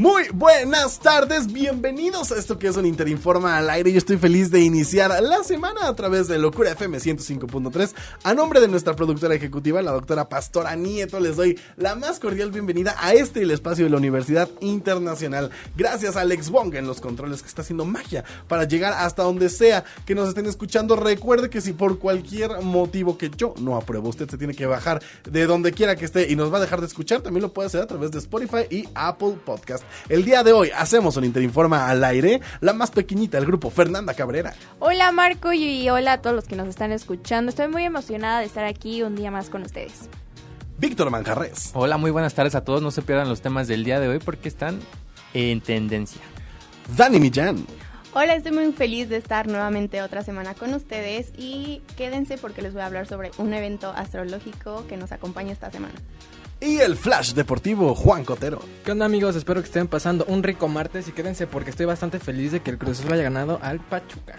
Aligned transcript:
Muy 0.00 0.22
buenas 0.32 0.98
tardes, 0.98 1.52
bienvenidos 1.52 2.32
a 2.32 2.38
esto 2.38 2.58
que 2.58 2.68
es 2.68 2.76
un 2.78 2.86
Interinforma 2.86 3.58
al 3.58 3.68
aire. 3.68 3.92
Yo 3.92 3.98
estoy 3.98 4.16
feliz 4.16 4.50
de 4.50 4.62
iniciar 4.62 5.10
la 5.22 5.44
semana 5.44 5.86
a 5.86 5.94
través 5.94 6.26
de 6.26 6.38
Locura 6.38 6.70
FM 6.70 6.96
105.3. 6.96 7.92
A 8.24 8.32
nombre 8.32 8.60
de 8.60 8.68
nuestra 8.68 8.96
productora 8.96 9.34
ejecutiva, 9.34 9.82
la 9.82 9.92
doctora 9.92 10.30
Pastora 10.30 10.74
Nieto, 10.74 11.20
les 11.20 11.36
doy 11.36 11.60
la 11.76 11.96
más 11.96 12.18
cordial 12.18 12.50
bienvenida 12.50 12.96
a 12.98 13.12
este 13.12 13.42
el 13.42 13.50
espacio 13.50 13.84
de 13.84 13.90
la 13.90 13.98
Universidad 13.98 14.48
Internacional. 14.60 15.50
Gracias 15.76 16.16
a 16.16 16.22
Alex 16.22 16.48
Wong 16.48 16.76
en 16.76 16.86
los 16.86 17.02
controles 17.02 17.42
que 17.42 17.48
está 17.48 17.60
haciendo 17.60 17.84
magia 17.84 18.24
para 18.48 18.64
llegar 18.64 18.94
hasta 18.94 19.22
donde 19.22 19.50
sea 19.50 19.84
que 20.06 20.14
nos 20.14 20.30
estén 20.30 20.46
escuchando. 20.46 20.96
Recuerde 20.96 21.50
que 21.50 21.60
si 21.60 21.74
por 21.74 21.98
cualquier 21.98 22.62
motivo 22.62 23.18
que 23.18 23.30
yo 23.36 23.52
no 23.60 23.76
apruebo, 23.76 24.08
usted 24.08 24.30
se 24.30 24.38
tiene 24.38 24.54
que 24.54 24.64
bajar 24.64 25.02
de 25.30 25.44
donde 25.44 25.72
quiera 25.72 25.94
que 25.94 26.06
esté 26.06 26.32
y 26.32 26.36
nos 26.36 26.50
va 26.50 26.56
a 26.56 26.62
dejar 26.62 26.80
de 26.80 26.86
escuchar, 26.86 27.20
también 27.20 27.42
lo 27.42 27.52
puede 27.52 27.66
hacer 27.66 27.82
a 27.82 27.86
través 27.86 28.10
de 28.12 28.18
Spotify 28.18 28.64
y 28.70 28.88
Apple 28.94 29.36
Podcast. 29.44 29.84
El 30.08 30.24
día 30.24 30.42
de 30.42 30.52
hoy 30.52 30.70
hacemos 30.76 31.16
un 31.16 31.24
Interinforma 31.24 31.88
al 31.88 32.02
aire, 32.04 32.40
la 32.60 32.72
más 32.72 32.90
pequeñita 32.90 33.38
del 33.38 33.46
grupo, 33.46 33.70
Fernanda 33.70 34.14
Cabrera. 34.14 34.54
Hola 34.78 35.12
Marco 35.12 35.52
y 35.52 35.88
hola 35.88 36.14
a 36.14 36.22
todos 36.22 36.36
los 36.36 36.46
que 36.46 36.56
nos 36.56 36.68
están 36.68 36.92
escuchando. 36.92 37.50
Estoy 37.50 37.68
muy 37.68 37.84
emocionada 37.84 38.40
de 38.40 38.46
estar 38.46 38.64
aquí 38.64 39.02
un 39.02 39.16
día 39.16 39.30
más 39.30 39.50
con 39.50 39.62
ustedes. 39.62 40.08
Víctor 40.78 41.10
Manjarres. 41.10 41.70
Hola, 41.74 41.98
muy 41.98 42.10
buenas 42.10 42.34
tardes 42.34 42.54
a 42.54 42.64
todos. 42.64 42.80
No 42.80 42.90
se 42.90 43.02
pierdan 43.02 43.28
los 43.28 43.42
temas 43.42 43.68
del 43.68 43.84
día 43.84 44.00
de 44.00 44.08
hoy 44.08 44.18
porque 44.18 44.48
están 44.48 44.80
en 45.34 45.60
tendencia. 45.60 46.22
Dani 46.96 47.20
Millán. 47.20 47.66
Hola, 48.12 48.34
estoy 48.34 48.50
muy 48.50 48.72
feliz 48.72 49.08
de 49.08 49.18
estar 49.18 49.46
nuevamente 49.46 50.02
otra 50.02 50.24
semana 50.24 50.54
con 50.54 50.74
ustedes 50.74 51.32
y 51.36 51.80
quédense 51.96 52.38
porque 52.38 52.60
les 52.60 52.72
voy 52.72 52.82
a 52.82 52.86
hablar 52.86 53.06
sobre 53.06 53.30
un 53.38 53.54
evento 53.54 53.92
astrológico 53.94 54.84
que 54.88 54.96
nos 54.96 55.12
acompaña 55.12 55.52
esta 55.52 55.70
semana. 55.70 55.94
Y 56.62 56.78
el 56.80 56.94
flash 56.96 57.32
deportivo, 57.32 57.94
Juan 57.94 58.22
Cotero. 58.22 58.60
¿Qué 58.84 58.92
onda 58.92 59.06
amigos? 59.06 59.34
Espero 59.34 59.62
que 59.62 59.66
estén 59.66 59.88
pasando 59.88 60.26
un 60.26 60.42
rico 60.42 60.68
martes 60.68 61.08
y 61.08 61.12
quédense 61.12 61.46
porque 61.46 61.70
estoy 61.70 61.86
bastante 61.86 62.18
feliz 62.18 62.52
de 62.52 62.60
que 62.60 62.70
el 62.70 62.76
Cruz 62.76 63.00
Azul 63.00 63.14
haya 63.14 63.22
ganado 63.22 63.58
al 63.62 63.80
Pachuca. 63.80 64.36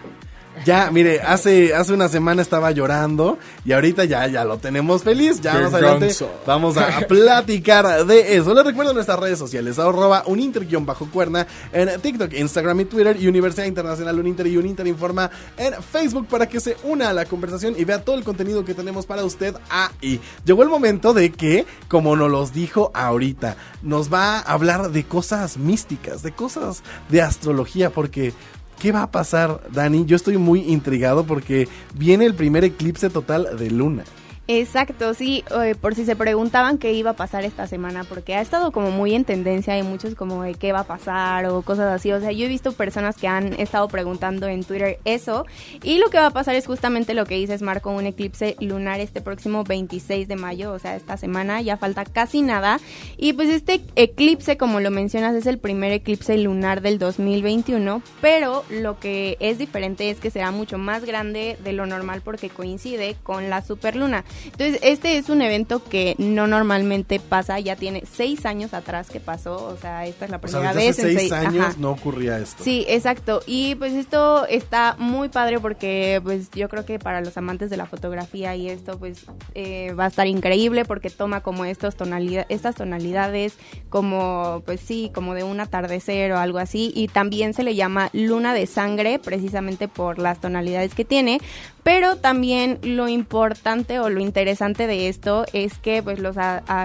Ya, 0.66 0.92
mire, 0.92 1.22
hace, 1.22 1.74
hace 1.74 1.94
una 1.94 2.08
semana 2.08 2.42
estaba 2.42 2.72
llorando 2.72 3.40
y 3.66 3.72
ahorita 3.72 4.06
ya, 4.06 4.28
ya 4.28 4.44
lo 4.44 4.58
tenemos 4.58 5.04
feliz. 5.04 5.42
Ya 5.42 5.54
más 5.54 5.74
adelante 5.74 6.14
vamos 6.46 6.78
a 6.78 7.00
platicar 7.08 8.06
de 8.06 8.36
eso. 8.36 8.54
Les 8.54 8.66
recuerdo 8.66 8.94
nuestras 8.94 9.20
redes 9.20 9.40
sociales, 9.40 9.80
arroba 9.80 10.24
uninter-cuerna 10.26 11.48
en 11.72 12.00
TikTok, 12.02 12.34
Instagram 12.34 12.82
y 12.82 12.86
Twitter 12.86 13.18
y 13.20 13.28
Universidad 13.28 13.66
Internacional 13.66 14.20
Uninter 14.20 14.48
y 14.48 14.58
Uninter 14.58 14.86
Informa 14.88 15.32
en 15.58 15.74
Facebook 15.82 16.28
para 16.28 16.48
que 16.48 16.60
se 16.60 16.78
una 16.84 17.10
a 17.10 17.14
la 17.14 17.26
conversación 17.26 17.76
y 17.78 17.86
vea 17.86 18.04
todo 18.04 18.18
el 18.18 18.24
contenido 18.24 18.66
que 18.66 18.74
tenemos 18.74 19.06
para 19.06 19.24
usted 19.24 19.56
ahí. 19.70 20.20
Llegó 20.46 20.64
el 20.64 20.70
momento 20.70 21.14
de 21.14 21.32
que, 21.32 21.66
como 21.88 22.16
nos 22.16 22.30
los 22.30 22.54
dijo 22.54 22.92
ahorita, 22.94 23.56
nos 23.82 24.12
va 24.12 24.40
a 24.40 24.42
hablar 24.42 24.92
de 24.92 25.06
cosas 25.06 25.58
místicas, 25.58 26.24
de 26.24 26.34
cosas 26.34 26.84
de 27.10 27.22
astrología, 27.22 27.90
porque 27.90 28.34
¿Qué 28.82 28.92
va 28.92 29.04
a 29.04 29.12
pasar, 29.12 29.62
Dani? 29.72 30.06
Yo 30.06 30.16
estoy 30.16 30.38
muy 30.38 30.62
intrigado 30.62 31.24
porque 31.24 31.68
viene 31.94 32.26
el 32.26 32.34
primer 32.34 32.64
eclipse 32.64 33.12
total 33.12 33.56
de 33.60 33.70
luna. 33.70 34.06
Exacto, 34.54 35.14
sí, 35.14 35.46
eh, 35.64 35.76
por 35.80 35.96
si 35.96 36.04
se 36.04 36.18
preguntaban 36.18 36.78
qué 36.78 36.92
iba 36.92 37.12
a 37.12 37.16
pasar 37.16 37.46
esta 37.46 37.68
semana, 37.68 38.04
porque 38.04 38.36
ha 38.36 38.42
estado 38.42 38.74
como 38.74 38.92
muy 38.92 39.16
en 39.16 39.24
tendencia 39.24 39.78
y 39.78 39.84
muchos 39.84 40.14
como 40.14 40.44
de 40.44 40.56
qué 40.56 40.74
va 40.74 40.82
a 40.82 40.84
pasar 40.84 41.46
o 41.46 41.62
cosas 41.62 41.94
así, 41.94 42.12
o 42.12 42.20
sea, 42.20 42.34
yo 42.34 42.48
he 42.48 42.50
visto 42.50 42.74
personas 42.74 43.16
que 43.16 43.30
han 43.30 43.54
estado 43.62 43.88
preguntando 43.88 44.48
en 44.48 44.66
Twitter 44.66 45.00
eso 45.06 45.46
y 45.84 46.00
lo 46.00 46.10
que 46.10 46.18
va 46.18 46.26
a 46.26 46.32
pasar 46.32 46.56
es 46.56 46.68
justamente 46.68 47.14
lo 47.14 47.26
que 47.26 47.36
dices 47.36 47.62
Marco, 47.62 47.92
un 47.92 48.06
eclipse 48.06 48.58
lunar 48.60 49.00
este 49.00 49.22
próximo 49.22 49.64
26 49.64 50.28
de 50.28 50.36
mayo, 50.36 50.74
o 50.74 50.80
sea, 50.80 50.98
esta 50.98 51.16
semana 51.16 51.62
ya 51.62 51.78
falta 51.78 52.04
casi 52.04 52.42
nada 52.42 52.82
y 53.16 53.32
pues 53.32 53.48
este 53.48 53.80
eclipse, 53.96 54.58
como 54.58 54.82
lo 54.82 54.92
mencionas, 54.92 55.34
es 55.34 55.46
el 55.46 55.60
primer 55.60 55.94
eclipse 55.94 56.38
lunar 56.38 56.82
del 56.82 57.00
2021, 57.00 58.02
pero 58.20 58.66
lo 58.70 59.00
que 59.00 59.38
es 59.40 59.58
diferente 59.58 60.10
es 60.10 60.20
que 60.20 60.30
será 60.30 60.52
mucho 60.52 60.78
más 60.78 61.06
grande 61.06 61.58
de 61.64 61.72
lo 61.72 61.86
normal 61.86 62.22
porque 62.22 62.50
coincide 62.50 63.16
con 63.24 63.50
la 63.50 63.62
superluna. 63.62 64.26
Entonces, 64.46 64.80
este 64.84 65.18
es 65.18 65.30
un 65.30 65.42
evento 65.42 65.84
que 65.84 66.16
no 66.18 66.48
normalmente 66.48 67.20
pasa, 67.20 67.60
ya 67.60 67.76
tiene 67.76 68.04
seis 68.12 68.46
años 68.46 68.74
atrás 68.74 69.10
que 69.10 69.20
pasó, 69.20 69.66
o 69.68 69.78
sea, 69.78 70.06
esta 70.06 70.26
es 70.26 70.32
la 70.32 70.40
primera 70.40 70.72
o 70.72 70.74
sea, 70.74 70.74
vez. 70.74 71.00
Hace 71.00 71.14
seis, 71.14 71.32
años 71.32 71.78
no 71.78 71.92
ocurría 71.92 72.38
esto. 72.40 72.64
Sí, 72.64 72.86
exacto. 72.88 73.42
Y 73.46 73.76
pues 73.76 73.94
esto 73.94 74.46
está 74.48 74.96
muy 74.98 75.30
padre 75.30 75.60
porque 75.60 76.20
pues 76.24 76.50
yo 76.52 76.70
creo 76.70 76.86
que 76.86 77.00
para 77.00 77.22
los 77.22 77.38
amantes 77.38 77.70
de 77.70 77.78
la 77.78 77.86
fotografía 77.86 78.56
y 78.56 78.70
esto 78.70 78.98
pues 78.98 79.26
eh, 79.56 79.94
va 79.94 80.06
a 80.06 80.08
estar 80.08 80.28
increíble 80.28 80.86
porque 80.86 81.10
toma 81.10 81.42
como 81.42 81.66
estos 81.66 81.96
tonalidad, 81.96 82.46
estas 82.50 82.76
tonalidades 82.76 83.58
como 83.90 84.62
pues 84.66 84.80
sí, 84.82 85.12
como 85.14 85.34
de 85.34 85.44
un 85.44 85.60
atardecer 85.60 86.32
o 86.32 86.38
algo 86.38 86.58
así 86.58 86.92
y 86.96 87.08
también 87.08 87.54
se 87.54 87.64
le 87.64 87.76
llama 87.76 88.10
luna 88.14 88.54
de 88.54 88.66
sangre 88.68 89.20
precisamente 89.20 89.88
por 89.88 90.20
las 90.20 90.40
tonalidades 90.40 90.94
que 90.96 91.06
tiene, 91.06 91.40
pero 91.84 92.18
también 92.18 92.80
lo 92.84 93.08
importante 93.08 94.00
o 94.00 94.10
lo 94.10 94.20
interesante 94.32 94.88
de 94.88 95.10
esto 95.10 95.46
es 95.52 95.78
que 95.78 96.02
pues 96.02 96.20
los, 96.20 96.38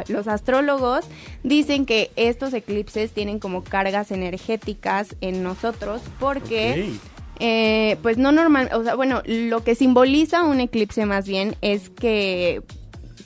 los 0.09 0.27
astrólogos 0.27 1.05
dicen 1.45 1.87
que 1.87 2.11
estos 2.17 2.53
eclipses 2.53 3.13
tienen 3.13 3.39
como 3.39 3.63
cargas 3.63 4.11
energéticas 4.11 5.15
en 5.21 5.43
nosotros 5.43 6.03
porque... 6.19 6.93
Eh, 7.39 7.99
pues 8.01 8.17
no 8.17 8.33
normal, 8.33 8.71
o 8.73 8.83
sea, 8.83 8.95
bueno, 8.95 9.21
lo 9.27 9.63
que 9.63 9.75
simboliza 9.75 10.43
un 10.43 10.59
eclipse 10.59 11.05
más 11.05 11.29
bien 11.29 11.55
es 11.61 11.91
que 11.91 12.63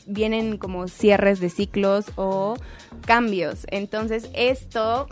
vienen 0.04 0.58
como 0.58 0.88
cierres 0.88 1.38
de 1.38 1.48
ciclos 1.48 2.06
o 2.16 2.56
cambios. 3.06 3.68
Entonces, 3.70 4.28
esto 4.34 5.06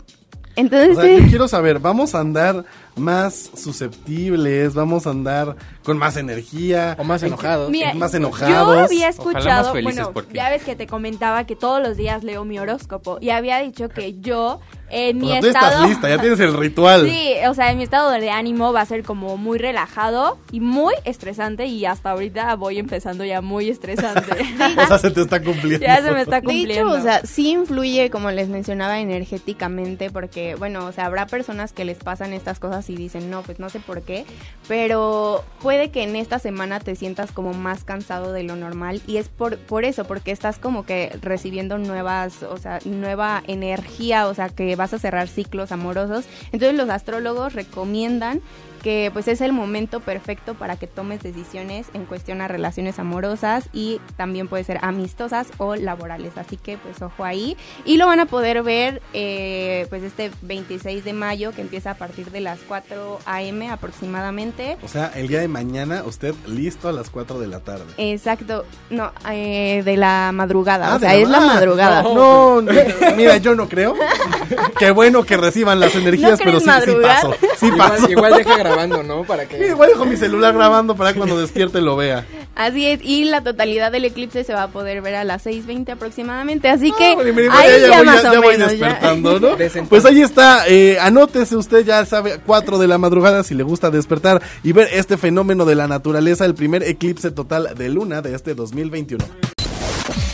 entonces, 0.59 0.97
o 0.97 1.01
sea, 1.01 1.17
yo 1.17 1.25
quiero 1.29 1.47
saber, 1.47 1.79
¿vamos 1.79 2.13
a 2.13 2.19
andar 2.19 2.65
más 2.95 3.51
susceptibles? 3.55 4.73
¿Vamos 4.73 5.07
a 5.07 5.11
andar 5.11 5.55
con 5.83 5.97
más 5.97 6.17
energía? 6.17 6.95
¿O 6.99 7.03
más 7.03 7.23
enojados? 7.23 7.69
Mira, 7.69 7.93
más 7.93 8.13
enojados. 8.13 8.75
Yo 8.75 8.83
había 8.83 9.09
escuchado, 9.09 9.73
bueno, 9.81 10.11
porque... 10.13 10.33
ya 10.33 10.49
ves 10.49 10.63
que 10.63 10.75
te 10.75 10.87
comentaba 10.87 11.45
que 11.45 11.55
todos 11.55 11.81
los 11.81 11.97
días 11.97 12.23
leo 12.23 12.45
mi 12.45 12.59
horóscopo 12.59 13.17
y 13.21 13.29
había 13.29 13.59
dicho 13.59 13.89
que 13.89 14.19
yo 14.19 14.59
en 14.91 15.19
mi 15.19 15.27
o 15.27 15.29
sea, 15.29 15.41
tú 15.41 15.47
estado... 15.47 15.71
estás 15.71 15.89
lista, 15.89 16.09
ya 16.09 16.17
tienes 16.21 16.39
el 16.39 16.57
ritual. 16.57 17.09
Sí, 17.09 17.33
o 17.47 17.53
sea, 17.53 17.71
en 17.71 17.77
mi 17.77 17.83
estado 17.83 18.09
de 18.11 18.29
ánimo 18.31 18.73
va 18.73 18.81
a 18.81 18.85
ser 18.85 19.03
como 19.03 19.37
muy 19.37 19.57
relajado 19.57 20.37
y 20.51 20.59
muy 20.59 20.93
estresante 21.05 21.65
y 21.67 21.85
hasta 21.85 22.11
ahorita 22.11 22.55
voy 22.55 22.79
empezando 22.79 23.23
ya 23.23 23.41
muy 23.41 23.69
estresante. 23.69 24.31
o 24.77 24.87
sea, 24.87 24.97
se 24.97 25.11
te 25.11 25.21
está 25.21 25.41
cumpliendo. 25.41 25.85
Ya 25.85 26.01
se 26.01 26.11
me 26.11 26.21
está 26.21 26.41
De 26.41 26.47
cumpliendo. 26.47 26.73
hecho, 26.73 26.99
o 26.99 27.01
sea, 27.01 27.21
sí 27.25 27.51
influye, 27.51 28.09
como 28.09 28.31
les 28.31 28.49
mencionaba, 28.49 28.99
energéticamente, 28.99 30.09
porque, 30.09 30.55
bueno, 30.55 30.85
o 30.85 30.91
sea, 30.91 31.05
habrá 31.05 31.27
personas 31.27 31.73
que 31.73 31.85
les 31.85 31.97
pasan 31.97 32.33
estas 32.33 32.59
cosas 32.59 32.88
y 32.89 32.95
dicen, 32.95 33.29
no, 33.29 33.41
pues 33.43 33.59
no 33.59 33.69
sé 33.69 33.79
por 33.79 34.01
qué, 34.01 34.25
pero 34.67 35.43
puede 35.61 35.91
que 35.91 36.03
en 36.03 36.15
esta 36.15 36.39
semana 36.39 36.79
te 36.79 36.95
sientas 36.95 37.31
como 37.31 37.53
más 37.53 37.83
cansado 37.83 38.33
de 38.33 38.43
lo 38.43 38.55
normal 38.55 39.01
y 39.07 39.17
es 39.17 39.29
por, 39.29 39.57
por 39.57 39.85
eso, 39.85 40.05
porque 40.05 40.31
estás 40.31 40.59
como 40.59 40.85
que 40.85 41.17
recibiendo 41.21 41.77
nuevas, 41.77 42.43
o 42.43 42.57
sea, 42.57 42.79
nueva 42.85 43.43
energía, 43.47 44.27
o 44.27 44.33
sea, 44.33 44.49
que 44.49 44.75
vas 44.75 44.93
a 44.93 44.99
cerrar 44.99 45.27
ciclos 45.27 45.71
amorosos. 45.71 46.25
Entonces 46.51 46.77
los 46.77 46.89
astrólogos 46.89 47.53
recomiendan 47.53 48.41
que 48.79 49.09
pues 49.13 49.27
es 49.27 49.41
el 49.41 49.53
momento 49.53 49.99
perfecto 49.99 50.55
para 50.55 50.77
que 50.77 50.87
tomes 50.87 51.21
decisiones 51.21 51.87
en 51.93 52.05
cuestión 52.05 52.41
a 52.41 52.47
relaciones 52.47 52.99
amorosas 52.99 53.69
y 53.73 54.01
también 54.17 54.47
puede 54.47 54.63
ser 54.63 54.79
amistosas 54.81 55.47
o 55.57 55.75
laborales. 55.75 56.37
Así 56.37 56.57
que 56.57 56.77
pues 56.77 57.01
ojo 57.01 57.23
ahí. 57.23 57.57
Y 57.85 57.97
lo 57.97 58.07
van 58.07 58.19
a 58.19 58.25
poder 58.25 58.63
ver 58.63 59.01
eh, 59.13 59.85
pues 59.89 60.03
este 60.03 60.31
26 60.41 61.03
de 61.03 61.13
mayo 61.13 61.51
que 61.51 61.61
empieza 61.61 61.91
a 61.91 61.95
partir 61.95 62.31
de 62.31 62.41
las 62.41 62.59
4 62.67 63.19
a.m. 63.25 63.69
aproximadamente. 63.69 64.77
O 64.83 64.87
sea, 64.87 65.11
el 65.15 65.27
día 65.27 65.39
de 65.39 65.47
mañana 65.47 66.03
usted 66.05 66.33
listo 66.47 66.89
a 66.89 66.91
las 66.91 67.09
4 67.09 67.39
de 67.39 67.47
la 67.47 67.59
tarde. 67.59 67.85
Exacto. 67.97 68.65
No, 68.89 69.11
eh, 69.31 69.81
de 69.83 69.97
la 69.97 70.31
madrugada. 70.33 70.93
Ah, 70.93 70.95
o 70.95 70.99
sea, 70.99 71.15
es 71.15 71.29
la 71.29 71.39
madrugada. 71.39 72.03
No, 72.03 72.61
no, 72.61 72.71
mira, 73.15 73.37
yo 73.37 73.55
no 73.55 73.67
creo. 73.67 73.95
Qué 74.79 74.91
bueno 74.91 75.23
que 75.23 75.37
reciban 75.37 75.79
las 75.79 75.95
energías, 75.95 76.39
¿No 76.39 76.45
pero 76.45 76.59
sí, 76.59 76.65
sí 76.85 76.91
pasó. 77.01 77.35
Sí 77.57 77.71
pasó. 77.77 78.09
Igual, 78.09 78.11
igual 78.11 78.33
deja 78.37 78.57
grabando, 78.69 79.03
¿no? 79.03 79.23
Para 79.23 79.43
Sí, 79.43 79.49
que... 79.49 79.67
igual 79.67 79.89
dejo 79.89 80.05
mi 80.05 80.17
celular 80.17 80.53
grabando 80.53 80.95
para 80.95 81.13
cuando 81.13 81.39
despierte 81.39 81.81
lo 81.81 81.95
vea. 81.95 82.25
Así 82.55 82.85
es, 82.85 82.99
y 83.03 83.23
la 83.25 83.41
totalidad 83.41 83.91
del 83.91 84.05
eclipse 84.05 84.43
se 84.43 84.53
va 84.53 84.63
a 84.63 84.67
poder 84.69 85.01
ver 85.01 85.15
a 85.15 85.23
las 85.23 85.45
6.20 85.45 85.91
aproximadamente, 85.93 86.67
así 86.69 86.91
que 86.91 87.11
Ah, 87.11 87.15
bueno, 87.15 87.33
mire, 87.33 87.49
ahí 87.51 87.81
ya, 87.81 87.87
ya 87.89 87.97
voy, 87.97 88.05
más 88.05 88.21
ya- 88.23 88.29
o 88.29 88.33
ya 88.33 88.39
voy 88.39 88.53
menos, 88.57 88.71
despertando, 88.71 89.39
¿no? 89.39 89.57
Pues 89.87 90.05
ahí 90.05 90.21
está, 90.21 90.67
eh, 90.67 90.97
anótese 90.99 91.55
usted, 91.55 91.85
ya 91.85 92.05
sabe, 92.05 92.39
4 92.45 92.77
de 92.77 92.87
la 92.87 92.97
madrugada 92.97 93.43
si 93.43 93.53
le 93.55 93.63
gusta 93.63 93.89
despertar 93.91 94.41
y 94.63 94.71
ver 94.73 94.89
este 94.91 95.17
fenómeno 95.17 95.65
de 95.65 95.75
la 95.75 95.87
naturaleza, 95.87 96.45
el 96.45 96.55
primer 96.55 96.83
eclipse 96.83 97.31
total 97.31 97.75
de 97.77 97.89
luna 97.89 98.21
de 98.21 98.35
este 98.35 98.55
2021. 98.55 99.23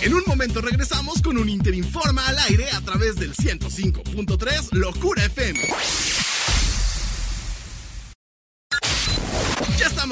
En 0.02 0.14
un 0.14 0.24
momento 0.28 0.62
regresamos 0.62 1.22
con 1.22 1.38
un 1.38 1.50
Interinforma 1.50 2.28
al 2.28 2.38
aire 2.50 2.66
a 2.76 2.82
través 2.82 3.16
del 3.16 3.34
105.3 3.34 4.70
Locura 4.74 5.24
FM. 5.26 5.60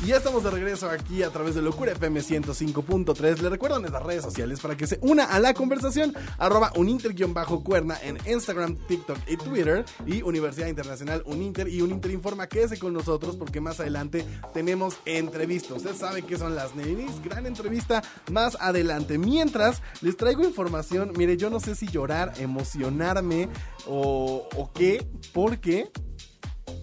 Y 0.00 0.06
ya 0.06 0.18
estamos 0.18 0.44
de 0.44 0.50
regreso 0.52 0.88
aquí 0.88 1.24
a 1.24 1.30
través 1.30 1.56
de 1.56 1.62
Locura 1.62 1.90
FM 1.90 2.20
105.3. 2.20 3.40
Le 3.40 3.48
recuerdo 3.48 3.84
en 3.84 3.92
las 3.92 4.00
redes 4.00 4.22
sociales 4.22 4.60
para 4.60 4.76
que 4.76 4.86
se 4.86 5.00
una 5.02 5.24
a 5.24 5.40
la 5.40 5.54
conversación. 5.54 6.14
Arroba 6.38 6.72
uninter-cuerna 6.76 7.98
en 8.02 8.16
Instagram, 8.24 8.76
TikTok 8.86 9.18
y 9.26 9.36
Twitter. 9.36 9.84
Y 10.06 10.22
Universidad 10.22 10.68
Internacional 10.68 11.24
Uninter 11.26 11.68
y 11.68 11.82
Uninter 11.82 12.12
Informa. 12.12 12.46
Quédese 12.46 12.78
con 12.78 12.92
nosotros 12.92 13.34
porque 13.34 13.60
más 13.60 13.80
adelante 13.80 14.24
tenemos 14.54 14.98
entrevistas. 15.04 15.78
Usted 15.78 15.96
sabe 15.96 16.22
qué 16.22 16.38
son 16.38 16.54
las 16.54 16.76
nenis. 16.76 17.20
Gran 17.24 17.46
entrevista 17.46 18.00
más 18.30 18.56
adelante. 18.60 19.18
Mientras 19.18 19.82
les 20.00 20.16
traigo 20.16 20.44
información. 20.44 21.12
Mire, 21.16 21.36
yo 21.36 21.50
no 21.50 21.58
sé 21.58 21.74
si 21.74 21.88
llorar, 21.88 22.34
emocionarme 22.38 23.48
o, 23.84 24.48
o 24.54 24.72
qué. 24.72 25.04
Porque 25.32 25.90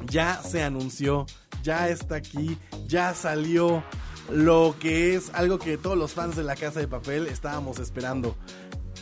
ya 0.06 0.42
se 0.44 0.64
anunció 0.64 1.26
ya 1.66 1.90
está 1.90 2.18
aquí, 2.18 2.58
ya 2.88 3.16
salió 3.16 3.84
lo 4.30 4.76
que 4.80 5.16
es 5.16 5.32
algo 5.34 5.58
que 5.58 5.78
todos 5.78 5.98
los 5.98 6.14
fans 6.14 6.36
de 6.36 6.44
la 6.44 6.56
Casa 6.56 6.80
de 6.80 6.88
Papel 6.88 7.26
estábamos 7.26 7.80
esperando. 7.80 8.36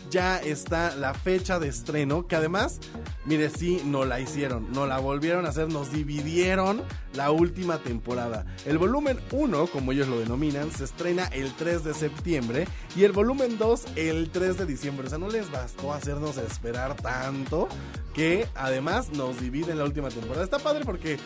Ya 0.10 0.38
está 0.38 0.96
la 0.96 1.14
fecha 1.14 1.60
de 1.60 1.68
estreno, 1.68 2.28
que 2.28 2.36
además, 2.36 2.80
mire, 3.26 3.50
sí, 3.50 3.82
no 3.84 4.06
la 4.06 4.20
hicieron, 4.20 4.72
no 4.72 4.86
la 4.86 5.00
volvieron 5.00 5.46
a 5.46 5.50
hacer, 5.50 5.70
nos 5.70 5.92
dividieron 5.92 6.84
la 7.16 7.32
última 7.32 7.80
temporada. 7.80 8.46
El 8.66 8.78
volumen 8.78 9.20
1, 9.32 9.68
como 9.68 9.92
ellos 9.92 10.08
lo 10.08 10.20
denominan, 10.20 10.72
se 10.72 10.84
estrena 10.84 11.26
el 11.34 11.52
3 11.54 11.84
de 11.84 11.94
septiembre 11.96 12.68
y 12.96 13.04
el 13.04 13.12
volumen 13.12 13.58
2 13.58 13.86
el 13.96 14.30
3 14.30 14.60
de 14.60 14.66
diciembre. 14.68 15.08
O 15.08 15.10
sea, 15.10 15.18
no 15.18 15.30
les 15.30 15.52
bastó 15.52 15.92
hacernos 15.92 16.38
esperar 16.38 16.96
tanto 16.96 17.68
que 18.14 18.48
además 18.56 19.10
nos 19.10 19.42
dividen 19.42 19.80
la 19.80 19.84
última 19.84 20.10
temporada. 20.10 20.44
Está 20.44 20.60
padre 20.60 20.86
porque 20.86 21.18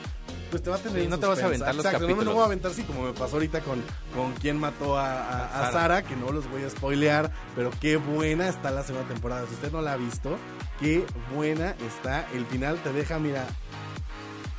pues 0.50 0.64
te 0.64 0.70
va 0.70 0.76
a 0.78 0.80
tener. 0.80 1.02
Sí, 1.04 1.08
no 1.08 1.20
te 1.20 1.26
vas 1.28 1.40
a 1.42 1.46
aventar 1.46 1.76
los 1.76 1.86
Exacto, 1.86 2.02
no 2.02 2.08
me 2.08 2.14
capítulos. 2.14 2.26
lo 2.26 2.34
voy 2.36 2.42
a 2.44 2.46
aventar 2.46 2.72
así 2.72 2.84
como 2.84 3.04
me 3.04 3.14
pasó 3.14 3.36
ahorita 3.36 3.62
con, 3.62 3.82
con 4.16 4.34
quien 4.34 4.58
mató 4.60 4.98
a, 4.98 5.12
a- 5.22 5.68
a 5.68 5.72
Sara, 5.72 6.02
que 6.04 6.16
no 6.16 6.32
los 6.32 6.50
voy 6.50 6.64
a 6.64 6.70
spoilear, 6.70 7.32
pero 7.56 7.72
qué 7.80 7.98
buena 7.98 8.48
está 8.50 8.72
la 8.72 8.84
segunda 8.84 9.08
temporada. 9.08 9.46
Si 9.48 9.54
usted 9.56 9.72
no 9.72 9.82
la 9.82 9.94
ha 9.94 9.98
visto, 9.98 10.38
qué 10.80 11.06
buena 11.36 11.76
está. 11.88 12.28
El 12.34 12.46
final 12.48 12.78
te 12.84 12.92
deja, 12.94 13.20
mira, 13.20 13.44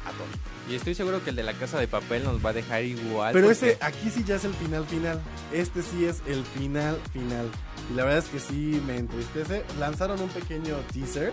atónito. 0.07 0.39
Y 0.71 0.75
estoy 0.75 0.95
seguro 0.95 1.25
que 1.25 1.31
el 1.31 1.37
de 1.37 1.43
la 1.45 1.55
casa 1.55 1.79
de 1.79 1.89
papel 1.89 2.25
nos 2.25 2.45
va 2.45 2.51
a 2.51 2.53
dejar 2.53 2.85
igual. 2.85 3.33
Pero 3.33 3.47
porque- 3.49 3.71
ese 3.73 3.79
aquí 3.81 4.11
sí 4.11 4.23
ya 4.25 4.37
es 4.37 4.45
el 4.45 4.53
final 4.55 4.85
final. 4.87 5.21
Este 5.53 5.81
sí 5.83 6.05
es 6.05 6.19
el 6.27 6.45
final 6.45 6.99
final. 7.13 7.49
Y 7.91 7.95
la 7.97 8.05
verdad 8.05 8.19
es 8.19 8.27
que 8.27 8.39
sí 8.39 8.83
me 8.87 8.99
entristece. 8.99 9.65
Lanzaron 9.79 10.21
un 10.21 10.29
pequeño 10.29 10.77
teaser. 10.93 11.33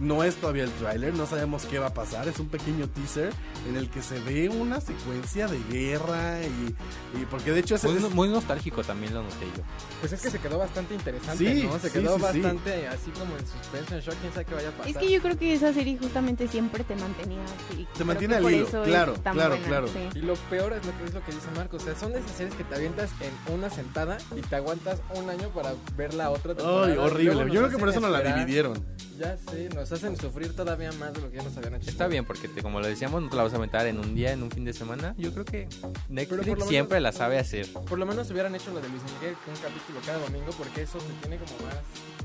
No 0.00 0.22
es 0.22 0.36
todavía 0.36 0.64
el 0.64 0.70
tráiler, 0.72 1.12
no 1.14 1.26
sabemos 1.26 1.64
qué 1.66 1.78
va 1.78 1.86
a 1.88 1.94
pasar. 1.94 2.28
Es 2.28 2.38
un 2.38 2.48
pequeño 2.48 2.88
teaser 2.88 3.32
en 3.68 3.76
el 3.76 3.90
que 3.90 4.00
se 4.02 4.20
ve 4.20 4.48
una 4.48 4.80
secuencia 4.80 5.48
de 5.48 5.58
guerra 5.70 6.40
y, 6.42 6.74
y 7.20 7.24
porque 7.30 7.50
de 7.52 7.60
hecho 7.60 7.74
es, 7.74 7.84
Muy, 7.84 7.96
es- 7.96 8.14
muy 8.14 8.28
nostálgico 8.28 8.84
también 8.84 9.12
lo 9.14 9.22
noté 9.22 9.46
yo. 9.56 9.62
Pues 10.00 10.12
es 10.12 10.20
que 10.22 10.30
se 10.30 10.38
quedó 10.38 10.58
bastante 10.58 10.94
interesante, 10.94 11.52
Sí, 11.54 11.64
¿no? 11.66 11.78
Se 11.78 11.88
sí, 11.88 11.98
quedó 11.98 12.16
sí, 12.18 12.24
sí. 12.32 12.40
bastante 12.40 12.86
así 12.88 13.10
como 13.10 13.36
en 13.36 13.46
suspenso, 13.46 13.94
en 13.96 14.00
shock, 14.00 14.14
quién 14.20 14.32
sabe 14.32 14.44
qué 14.44 14.54
vaya 14.54 14.68
a 14.68 14.72
pasar. 14.72 14.90
Es 14.90 14.96
que 14.98 15.10
yo 15.10 15.20
creo 15.20 15.36
que 15.38 15.52
esa 15.54 15.72
serie 15.72 15.98
justamente 15.98 16.46
siempre 16.48 16.84
te 16.84 16.94
mantenía 16.94 17.42
así. 17.44 17.86
Creo 17.94 18.06
mantiene 18.06 18.36
al 18.36 18.42
por 18.42 18.52
hilo, 18.52 18.66
claro, 18.84 19.14
claro, 19.22 19.50
buena, 19.56 19.66
claro. 19.66 19.88
sí. 19.88 20.18
Y 20.18 20.22
lo 20.22 20.34
peor 20.48 20.74
es 20.74 20.86
lo 20.86 20.96
que 20.96 21.04
es 21.04 21.14
lo 21.14 21.24
que 21.24 21.32
dice 21.32 21.48
Marco, 21.56 21.76
o 21.76 21.80
sea, 21.80 21.96
son 21.96 22.12
de 22.12 22.20
esas 22.20 22.30
series 22.32 22.54
que 22.54 22.64
te 22.64 22.74
avientas 22.76 23.10
en 23.20 23.54
una 23.54 23.68
sentada 23.68 24.18
y 24.36 24.40
te 24.42 24.54
aguantas 24.56 25.00
un 25.14 25.28
año 25.28 25.48
para 25.48 25.74
ver 25.96 26.14
la 26.14 26.30
otra 26.30 26.54
temporada. 26.54 26.86
Ay, 26.92 26.96
horrible. 26.98 27.46
Yo 27.52 27.60
creo 27.62 27.68
que 27.70 27.78
por 27.78 27.88
eso 27.88 27.98
no 28.00 28.08
la 28.08 28.20
dividieron. 28.20 28.84
Ya 29.18 29.36
sé, 29.50 29.68
nos 29.70 29.87
hacen 29.92 30.16
sufrir 30.16 30.54
todavía 30.54 30.90
más 30.92 31.12
de 31.14 31.20
lo 31.20 31.30
que 31.30 31.36
ya 31.38 31.42
nos 31.42 31.56
habían 31.56 31.74
hecho. 31.76 31.90
Está 31.90 32.06
bien, 32.06 32.24
porque 32.24 32.48
te- 32.48 32.62
como 32.62 32.80
lo 32.80 32.86
decíamos, 32.86 33.22
no 33.22 33.28
te 33.28 33.36
la 33.36 33.42
vas 33.44 33.52
a 33.52 33.56
aventar 33.56 33.86
en 33.86 33.98
un 33.98 34.14
día, 34.14 34.32
en 34.32 34.42
un 34.42 34.50
fin 34.50 34.64
de 34.64 34.72
semana. 34.72 35.14
Yo 35.18 35.32
creo 35.32 35.44
que 35.44 35.68
Netflix 36.08 36.28
por 36.28 36.46
lo 36.48 36.52
menos- 36.54 36.68
siempre 36.68 37.00
la 37.00 37.12
sabe 37.12 37.38
hacer. 37.38 37.66
Por 37.72 37.98
lo 37.98 38.06
menos 38.06 38.30
hubieran 38.30 38.54
hecho 38.54 38.70
lo 38.72 38.80
de 38.80 38.88
Luis 38.88 39.02
Miguel, 39.02 39.34
que 39.44 39.50
un 39.50 39.56
capítulo 39.56 40.00
cada 40.04 40.18
domingo, 40.18 40.50
porque 40.56 40.82
eso 40.82 40.98
te 40.98 41.12
tiene 41.28 41.36
como 41.44 41.66
más... 41.66 41.76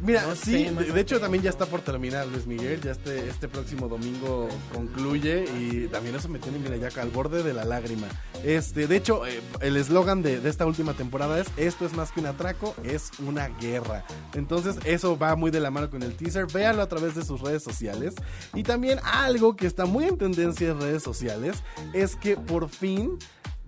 Mira, 0.01 0.23
No 0.23 0.35
sí, 0.35 0.65
sé, 0.65 0.71
de, 0.73 0.91
de 0.91 0.99
hecho 1.01 1.19
también 1.19 1.43
ya 1.43 1.49
está 1.49 1.65
por 1.65 1.79
terminar 1.81 2.27
Luis 2.27 2.45
Miguel, 2.45 2.81
ya 2.81 2.91
este, 2.91 3.29
este 3.29 3.47
próximo 3.47 3.87
domingo 3.87 4.49
concluye 4.73 5.45
y 5.45 5.87
también 5.87 6.15
eso 6.15 6.27
me 6.27 6.39
tiene, 6.39 6.59
mira, 6.59 6.75
ya 6.75 6.89
al 7.01 7.09
borde 7.09 7.43
de 7.43 7.53
la 7.53 7.63
lágrima. 7.63 8.07
Este, 8.43 8.87
de 8.87 8.95
hecho, 8.97 9.25
eh, 9.25 9.39
el 9.61 9.77
eslogan 9.77 10.21
de, 10.21 10.39
de 10.41 10.49
esta 10.49 10.65
última 10.65 10.93
temporada 10.93 11.39
es, 11.39 11.47
esto 11.55 11.85
es 11.85 11.93
más 11.93 12.11
que 12.11 12.19
un 12.19 12.25
atraco, 12.25 12.75
es 12.83 13.11
una 13.19 13.47
guerra. 13.47 14.03
Entonces 14.33 14.75
eso 14.85 15.17
va 15.17 15.35
muy 15.35 15.51
de 15.51 15.59
la 15.61 15.71
mano 15.71 15.89
con 15.89 16.03
el 16.03 16.15
teaser, 16.15 16.47
véanlo 16.51 16.81
a 16.81 16.87
través 16.89 17.15
de 17.15 17.23
sus 17.23 17.39
redes 17.39 17.52
sociales. 17.61 18.15
Y 18.53 18.63
también 18.63 18.99
algo 19.03 19.55
que 19.55 19.67
está 19.67 19.85
muy 19.85 20.05
en 20.05 20.17
tendencia 20.17 20.69
en 20.69 20.81
redes 20.81 21.03
sociales 21.03 21.57
es 21.93 22.15
que 22.15 22.37
por 22.37 22.69
fin 22.69 23.19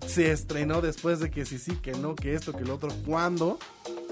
se 0.06 0.32
estrenó 0.32 0.80
después 0.80 1.20
de 1.20 1.30
que 1.30 1.44
sí, 1.44 1.58
sí, 1.58 1.76
que 1.76 1.92
no, 1.92 2.14
que 2.14 2.34
esto, 2.34 2.52
que 2.52 2.64
lo 2.64 2.74
otro, 2.74 2.90
cuando 3.06 3.58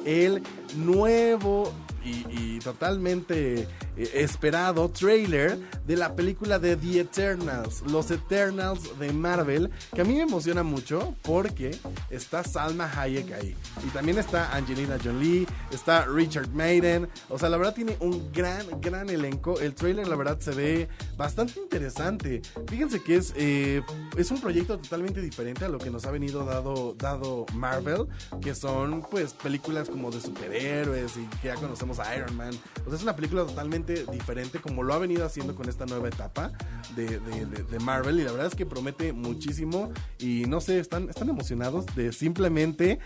el 0.05 0.43
nuevo 0.77 1.73
y, 2.05 2.59
totalmente 2.61 3.63
eh, 3.97 4.11
esperado 4.15 4.89
trailer 4.91 5.59
de 5.87 5.97
la 5.97 6.15
película 6.15 6.59
de 6.59 6.77
The 6.77 7.01
Eternals, 7.01 7.83
los 7.83 8.11
Eternals 8.11 8.99
de 8.99 9.13
Marvel, 9.13 9.71
que 9.95 10.01
a 10.01 10.05
mí 10.05 10.15
me 10.15 10.23
emociona 10.23 10.63
mucho 10.63 11.15
porque 11.23 11.77
está 12.11 12.43
Salma 12.45 12.91
Hayek 12.91 13.33
ahí. 13.33 13.57
Y 13.87 13.89
también 13.91 14.19
está 14.19 14.55
Angelina 14.55 14.99
Jolie, 15.03 15.47
está 15.71 16.07
Richard 16.07 16.49
Maiden, 16.51 17.09
o 17.29 17.39
sea, 17.39 17.49
la 17.49 17.57
verdad 17.57 17.75
tiene 17.75 17.97
un 18.01 18.33
gran, 18.33 18.67
gran 18.81 19.11
elenco. 19.11 19.61
El 19.61 19.75
trailer, 19.75 20.09
la 20.09 20.17
verdad, 20.17 20.39
se 20.41 20.53
ve 20.53 20.89
bastante 21.17 21.61
interesante. 21.61 22.43
Fíjense 22.69 23.03
que 23.03 23.17
es, 23.17 23.33
eh, 23.37 23.83
es 24.17 24.31
un 24.31 24.41
proyecto 24.41 24.79
totalmente 24.79 25.21
diferente 25.21 25.65
a 25.65 25.69
lo 25.69 25.79
que 25.79 25.91
nos 25.91 26.05
ha 26.07 26.11
venido 26.11 26.45
dado, 26.45 26.95
dado 26.99 27.47
Marvel, 27.55 28.07
que 28.41 28.55
son 28.55 29.03
pues 29.11 29.33
películas 29.35 29.89
como 29.95 30.11
de 30.11 30.21
superhéroes 30.21 31.17
y 31.17 31.25
que 31.39 31.47
ya 31.49 31.55
conocemos 31.55 32.01
a 32.01 32.17
Iron 32.17 32.37
Man. 32.37 32.51
O 32.85 32.89
sea, 32.89 32.97
es 32.97 33.03
una 33.05 33.15
película 33.15 33.45
totalmente 33.47 34.05
diferente 34.11 34.59
como 34.61 34.83
lo 34.83 34.93
ha 34.93 34.99
venido 34.99 35.25
haciendo 35.25 35.55
con 35.55 35.69
esta 35.69 35.87
nueva 35.87 36.09
etapa 36.09 36.51
de, 36.97 37.21
de- 37.21 37.79
Marvel 37.79 38.19
y 38.19 38.25
la 38.25 38.33
verdad 38.33 38.49
es 38.49 38.55
que 38.57 38.67
promete 38.67 39.13
muchísimo 39.13 39.93
y 40.19 40.45
no 40.49 40.61
sé, 40.61 40.81
están, 40.81 41.09
están 41.11 41.29
emocionados 41.29 41.87
de 41.95 42.13
simplemente 42.13 42.99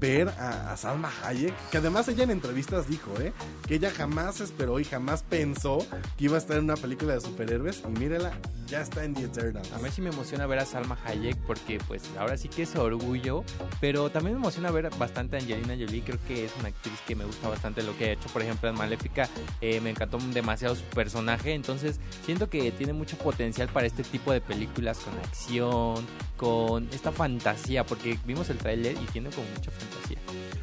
ver 0.00 0.28
a, 0.30 0.72
a 0.72 0.76
Salma 0.76 1.10
Hayek, 1.24 1.54
que 1.70 1.76
además 1.78 2.08
ella 2.08 2.24
en 2.24 2.30
entrevistas 2.32 2.88
dijo, 2.88 3.10
¿eh? 3.20 3.32
que 3.68 3.74
ella 3.76 3.90
jamás 3.94 4.40
esperó 4.40 4.80
y 4.80 4.84
jamás 4.84 5.22
pensó 5.22 5.78
que 6.16 6.24
iba 6.24 6.36
a 6.36 6.38
estar 6.38 6.56
en 6.56 6.64
una 6.64 6.76
película 6.76 7.14
de 7.14 7.20
superhéroes 7.20 7.82
y 7.86 7.98
mírela, 7.98 8.32
ya 8.72 8.80
está 8.80 9.04
en 9.04 9.12
The 9.12 9.24
Eternals. 9.24 9.70
A 9.72 9.78
mí 9.80 9.90
sí 9.90 10.00
me 10.00 10.08
emociona 10.08 10.46
ver 10.46 10.58
a 10.58 10.64
Salma 10.64 10.96
Hayek 11.04 11.36
porque 11.46 11.78
pues 11.86 12.04
ahora 12.18 12.38
sí 12.38 12.48
que 12.48 12.62
es 12.62 12.74
orgullo, 12.74 13.44
pero 13.82 14.08
también 14.08 14.36
me 14.36 14.40
emociona 14.40 14.70
ver 14.70 14.88
bastante 14.96 15.36
a 15.36 15.40
Angelina 15.40 15.74
Jolie, 15.74 16.00
creo 16.00 16.18
que 16.26 16.46
es 16.46 16.52
una 16.58 16.68
actriz 16.68 16.98
que 17.06 17.14
me 17.14 17.26
gusta 17.26 17.50
bastante 17.50 17.82
lo 17.82 17.94
que 17.98 18.06
ha 18.06 18.12
hecho, 18.12 18.30
por 18.30 18.40
ejemplo 18.40 18.70
en 18.70 18.76
Maléfica 18.76 19.28
eh, 19.60 19.82
me 19.82 19.90
encantó 19.90 20.16
demasiado 20.32 20.74
su 20.74 20.84
personaje, 20.84 21.52
entonces 21.52 22.00
siento 22.24 22.48
que 22.48 22.72
tiene 22.72 22.94
mucho 22.94 23.18
potencial 23.18 23.68
para 23.68 23.86
este 23.86 24.04
tipo 24.04 24.32
de 24.32 24.40
películas 24.40 25.00
con 25.00 25.18
acción, 25.18 26.06
con 26.38 26.88
esta 26.94 27.12
fantasía, 27.12 27.84
porque 27.84 28.18
vimos 28.24 28.48
el 28.48 28.56
tráiler 28.56 28.96
y 28.96 29.04
tiene 29.12 29.28
como 29.28 29.46
mucha 29.54 29.70
fantasía. 29.70 30.18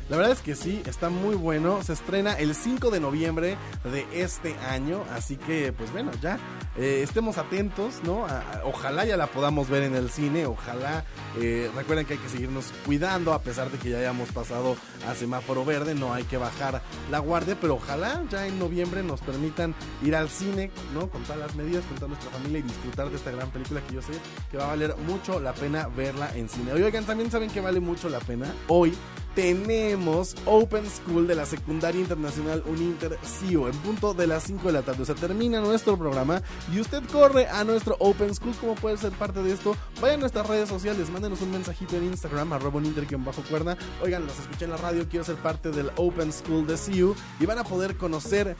La 0.10 0.18
verdad 0.18 0.32
es 0.32 0.42
que 0.42 0.56
sí, 0.56 0.82
está 0.88 1.10
muy 1.10 1.36
bueno. 1.36 1.84
Se 1.84 1.94
estrena 1.94 2.34
el 2.34 2.56
5 2.56 2.90
de 2.90 3.00
noviembre 3.00 3.58
de 3.84 4.08
este 4.12 4.56
año. 4.68 5.04
Así 5.14 5.38
que, 5.38 5.72
pues 5.72 5.92
bueno, 5.92 6.10
ya 6.20 6.40
eh, 6.78 7.02
estemos 7.04 7.38
atentos, 7.38 8.02
¿no? 8.04 8.26
Ojalá 8.64 9.06
ya 9.06 9.18
la 9.18 9.28
podamos 9.28 9.70
ver 9.70 9.84
en 9.84 9.96
el 9.96 10.10
cine. 10.10 10.48
Ojalá. 10.48 11.06
eh, 11.40 11.70
recuerden 11.76 12.08
que 12.08 12.14
hay 12.14 12.20
que 12.20 12.28
seguirnos 12.28 12.74
cuidando. 12.88 13.34
A 13.34 13.44
pesar 13.44 13.70
de 13.70 13.78
que 13.78 13.92
ya 13.92 14.00
hayamos 14.00 14.32
pasado 14.32 14.78
a 15.08 15.14
semáforo 15.14 15.64
verde, 15.64 15.94
no 15.94 16.12
hay 16.12 16.24
que 16.24 16.38
bajar 16.38 16.82
la 17.12 17.20
guardia. 17.20 17.56
Pero 17.62 17.76
ojalá 17.76 18.24
ya 18.32 18.48
en 18.48 18.58
noviembre 18.58 19.04
nos 19.04 19.22
permitan 19.22 19.76
ir 20.04 20.16
al 20.16 20.30
cine, 20.30 20.72
¿no? 20.92 21.08
Con 21.08 21.22
todas 21.22 21.38
las 21.38 21.56
medidas, 21.56 21.86
con 21.86 21.96
toda 21.98 22.08
nuestra 22.08 22.32
familia 22.32 22.60
y 22.60 22.64
disfrutar 22.64 23.12
de 23.12 23.16
esta 23.16 23.30
gran 23.30 23.52
película 23.52 23.80
que 23.88 23.94
yo 23.94 24.02
sé 24.02 24.14
que 24.50 24.58
va 24.58 24.64
a 24.64 24.68
valer 24.70 24.96
mucho 25.06 25.40
la 25.40 25.54
pena 25.54 25.88
verla 25.88 26.32
en 26.36 26.50
cine. 26.50 26.74
Oigan, 26.74 27.06
también 27.06 27.30
saben 27.30 27.52
que 27.52 27.62
vale 27.62 27.80
mucho 27.80 28.10
la 28.10 28.20
pena. 28.20 28.52
Hoy 28.68 28.96
tenemos 29.36 30.36
Open 30.46 30.90
School 30.90 31.28
de 31.28 31.36
la 31.36 31.46
Secundaria 31.46 32.02
Internacional 32.02 32.64
Uninter 32.66 33.18
CIO 33.24 33.68
en 33.68 33.76
punto 33.78 34.14
de 34.14 34.28
las 34.28 34.44
5 34.44 34.68
de 34.68 34.74
la 34.74 34.82
tarde. 34.82 35.04
O 35.04 35.06
sea, 35.06 35.16
termina 35.16 35.62
nuestro 35.62 35.98
programa 35.98 36.42
y 36.74 36.80
usted 36.80 37.04
corre 37.12 37.48
a 37.48 37.64
nuestro 37.64 37.96
Open 38.00 38.34
School. 38.34 38.56
¿Cómo 38.60 38.76
puede 38.76 38.98
ser 38.98 39.12
parte 39.12 39.42
de 39.44 39.54
esto? 39.54 39.76
Vaya 40.02 40.16
a 40.16 40.18
nuestras 40.18 40.48
redes 40.48 40.70
sociales, 40.70 41.10
mándenos 41.10 41.42
un 41.42 41.52
mensajito 41.52 41.96
en 41.96 42.06
Instagram, 42.06 42.54
arroba 42.54 42.78
uninter 42.78 43.08
cuerda. 43.50 43.78
Oigan, 44.04 44.26
los 44.26 44.40
escuché 44.40 44.66
en 44.66 44.72
la 44.72 44.78
radio, 44.78 45.08
quiero 45.10 45.26
ser 45.26 45.36
parte 45.36 45.72
del 45.72 45.92
Open 45.96 46.32
School 46.32 46.68
de 46.68 46.78
CIU 46.78 47.16
y 47.40 47.46
van 47.46 47.60
a 47.60 47.64
poder 47.64 47.98
conocer 47.98 48.56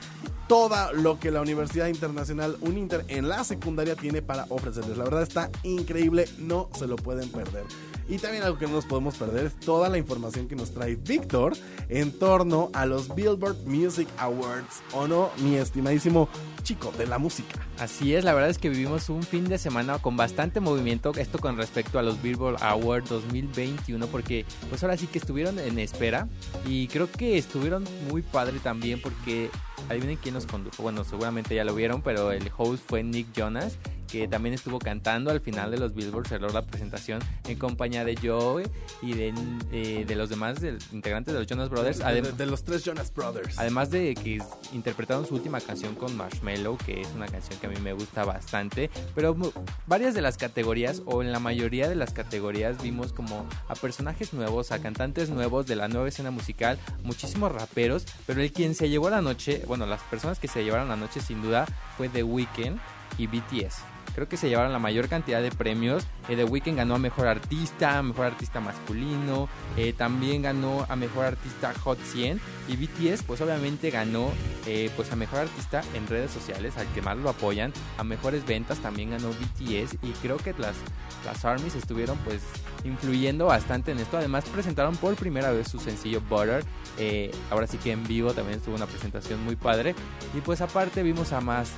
todo 0.48 0.92
lo 0.92 1.20
que 1.20 1.30
la 1.30 1.40
Universidad 1.40 1.86
Internacional 1.86 2.56
Uninter 2.60 3.04
en 3.08 3.28
la 3.28 3.44
secundaria 3.44 3.94
tiene 3.94 4.22
para 4.22 4.46
ofrecerles. 4.48 4.98
La 4.98 5.04
verdad 5.04 5.22
está 5.22 5.50
increíble, 5.62 6.28
no 6.38 6.68
se 6.76 6.86
lo 6.86 6.96
pueden 6.96 7.28
perder. 7.30 7.64
Y 8.10 8.18
también 8.18 8.42
algo 8.42 8.58
que 8.58 8.66
no 8.66 8.72
nos 8.72 8.86
podemos 8.86 9.16
perder 9.16 9.46
es 9.46 9.54
toda 9.60 9.88
la 9.88 9.96
información 9.96 10.48
que 10.48 10.56
nos 10.56 10.72
trae 10.72 10.96
Víctor 10.96 11.52
en 11.88 12.10
torno 12.10 12.68
a 12.72 12.84
los 12.84 13.14
Billboard 13.14 13.64
Music 13.66 14.08
Awards. 14.18 14.82
¿O 14.92 15.06
no, 15.06 15.30
mi 15.38 15.54
estimadísimo 15.54 16.28
chico 16.64 16.92
de 16.98 17.06
la 17.06 17.18
música? 17.18 17.64
Así 17.78 18.14
es, 18.14 18.24
la 18.24 18.34
verdad 18.34 18.50
es 18.50 18.58
que 18.58 18.68
vivimos 18.68 19.08
un 19.10 19.22
fin 19.22 19.48
de 19.48 19.58
semana 19.58 19.98
con 19.98 20.16
bastante 20.16 20.58
movimiento, 20.58 21.12
esto 21.16 21.38
con 21.38 21.56
respecto 21.56 22.00
a 22.00 22.02
los 22.02 22.20
Billboard 22.20 22.60
Awards 22.60 23.08
2021, 23.08 24.04
porque 24.08 24.44
pues 24.68 24.82
ahora 24.82 24.96
sí 24.96 25.06
que 25.06 25.18
estuvieron 25.18 25.60
en 25.60 25.78
espera 25.78 26.28
y 26.66 26.88
creo 26.88 27.08
que 27.10 27.38
estuvieron 27.38 27.84
muy 28.10 28.22
padre 28.22 28.58
también 28.58 29.00
porque 29.00 29.50
adivinen 29.88 30.18
quién 30.20 30.34
nos 30.34 30.46
condujo, 30.46 30.82
bueno 30.82 31.04
seguramente 31.04 31.54
ya 31.54 31.64
lo 31.64 31.74
vieron, 31.74 32.02
pero 32.02 32.32
el 32.32 32.50
host 32.56 32.82
fue 32.86 33.02
Nick 33.02 33.28
Jonas 33.34 33.78
que 34.10 34.28
también 34.28 34.54
estuvo 34.54 34.78
cantando 34.78 35.30
al 35.30 35.40
final 35.40 35.70
de 35.70 35.78
los 35.78 35.94
Billboard, 35.94 36.26
cerró 36.26 36.48
la 36.50 36.62
presentación 36.62 37.20
en 37.46 37.58
compañía 37.58 38.04
de 38.04 38.16
Joe 38.16 38.64
y 39.02 39.14
de, 39.14 39.34
eh, 39.72 40.04
de 40.06 40.16
los 40.16 40.28
demás 40.28 40.58
integrantes 40.92 41.32
de 41.32 41.40
los 41.40 41.46
Jonas 41.46 41.68
Brothers. 41.68 41.98
De, 42.36 42.46
los 42.46 42.64
tres 42.64 42.84
Jonas 42.84 43.12
Brothers. 43.12 43.58
Además 43.58 43.90
de 43.90 44.14
que 44.14 44.42
interpretaron 44.72 45.26
su 45.26 45.34
última 45.34 45.60
canción 45.60 45.94
con 45.94 46.16
Marshmello, 46.16 46.76
que 46.78 47.00
es 47.00 47.08
una 47.14 47.26
canción 47.26 47.58
que 47.60 47.66
a 47.66 47.70
mí 47.70 47.76
me 47.80 47.92
gusta 47.92 48.24
bastante, 48.24 48.90
pero 49.14 49.36
varias 49.86 50.14
de 50.14 50.22
las 50.22 50.36
categorías, 50.36 51.02
o 51.06 51.22
en 51.22 51.32
la 51.32 51.38
mayoría 51.38 51.88
de 51.88 51.94
las 51.94 52.12
categorías, 52.12 52.82
vimos 52.82 53.12
como 53.12 53.46
a 53.68 53.74
personajes 53.74 54.32
nuevos, 54.32 54.72
a 54.72 54.80
cantantes 54.80 55.30
nuevos 55.30 55.66
de 55.66 55.76
la 55.76 55.88
nueva 55.88 56.08
escena 56.08 56.30
musical, 56.30 56.78
muchísimos 57.02 57.52
raperos, 57.52 58.06
pero 58.26 58.40
el 58.40 58.52
quien 58.52 58.74
se 58.74 58.88
llevó 58.88 59.10
la 59.10 59.22
noche, 59.22 59.62
bueno, 59.66 59.86
las 59.86 60.00
personas 60.02 60.38
que 60.38 60.48
se 60.48 60.64
llevaron 60.64 60.88
la 60.88 60.96
noche 60.96 61.20
sin 61.20 61.42
duda 61.42 61.66
fue 61.96 62.08
The 62.08 62.22
Weeknd 62.22 62.78
y 63.18 63.26
BTS. 63.26 63.89
Creo 64.14 64.28
que 64.28 64.36
se 64.36 64.48
llevaron 64.48 64.72
la 64.72 64.78
mayor 64.78 65.08
cantidad 65.08 65.42
de 65.42 65.50
premios. 65.50 66.04
Eh, 66.28 66.36
The 66.36 66.44
Weeknd 66.44 66.76
ganó 66.76 66.94
a 66.94 66.98
Mejor 66.98 67.26
Artista, 67.26 68.02
Mejor 68.02 68.26
Artista 68.26 68.60
Masculino, 68.60 69.48
eh, 69.76 69.92
también 69.92 70.42
ganó 70.42 70.86
a 70.88 70.96
Mejor 70.96 71.26
Artista 71.26 71.72
Hot 71.82 71.98
100 71.98 72.40
y 72.68 72.76
BTS 72.76 73.22
pues 73.22 73.40
obviamente 73.40 73.90
ganó 73.90 74.30
eh, 74.66 74.90
pues 74.96 75.12
a 75.12 75.16
Mejor 75.16 75.40
Artista 75.40 75.82
en 75.94 76.06
redes 76.06 76.30
sociales, 76.30 76.76
al 76.76 76.86
que 76.88 77.02
más 77.02 77.16
lo 77.16 77.30
apoyan, 77.30 77.72
a 77.98 78.04
Mejores 78.04 78.44
Ventas 78.46 78.78
también 78.78 79.10
ganó 79.10 79.28
BTS 79.30 79.94
y 80.02 80.10
creo 80.22 80.36
que 80.36 80.52
las, 80.58 80.76
las 81.24 81.44
ARMYs 81.44 81.74
estuvieron 81.74 82.18
pues 82.18 82.42
influyendo 82.84 83.46
bastante 83.46 83.92
en 83.92 83.98
esto. 83.98 84.18
Además 84.18 84.44
presentaron 84.44 84.96
por 84.96 85.14
primera 85.16 85.50
vez 85.50 85.68
su 85.68 85.78
sencillo 85.78 86.20
Butter, 86.28 86.64
eh, 86.98 87.30
ahora 87.50 87.66
sí 87.66 87.78
que 87.78 87.92
en 87.92 88.06
vivo 88.06 88.32
también 88.32 88.58
estuvo 88.58 88.74
una 88.74 88.86
presentación 88.86 89.42
muy 89.44 89.56
padre 89.56 89.94
y 90.36 90.40
pues 90.40 90.60
aparte 90.60 91.02
vimos 91.02 91.32
a 91.32 91.40
más 91.40 91.72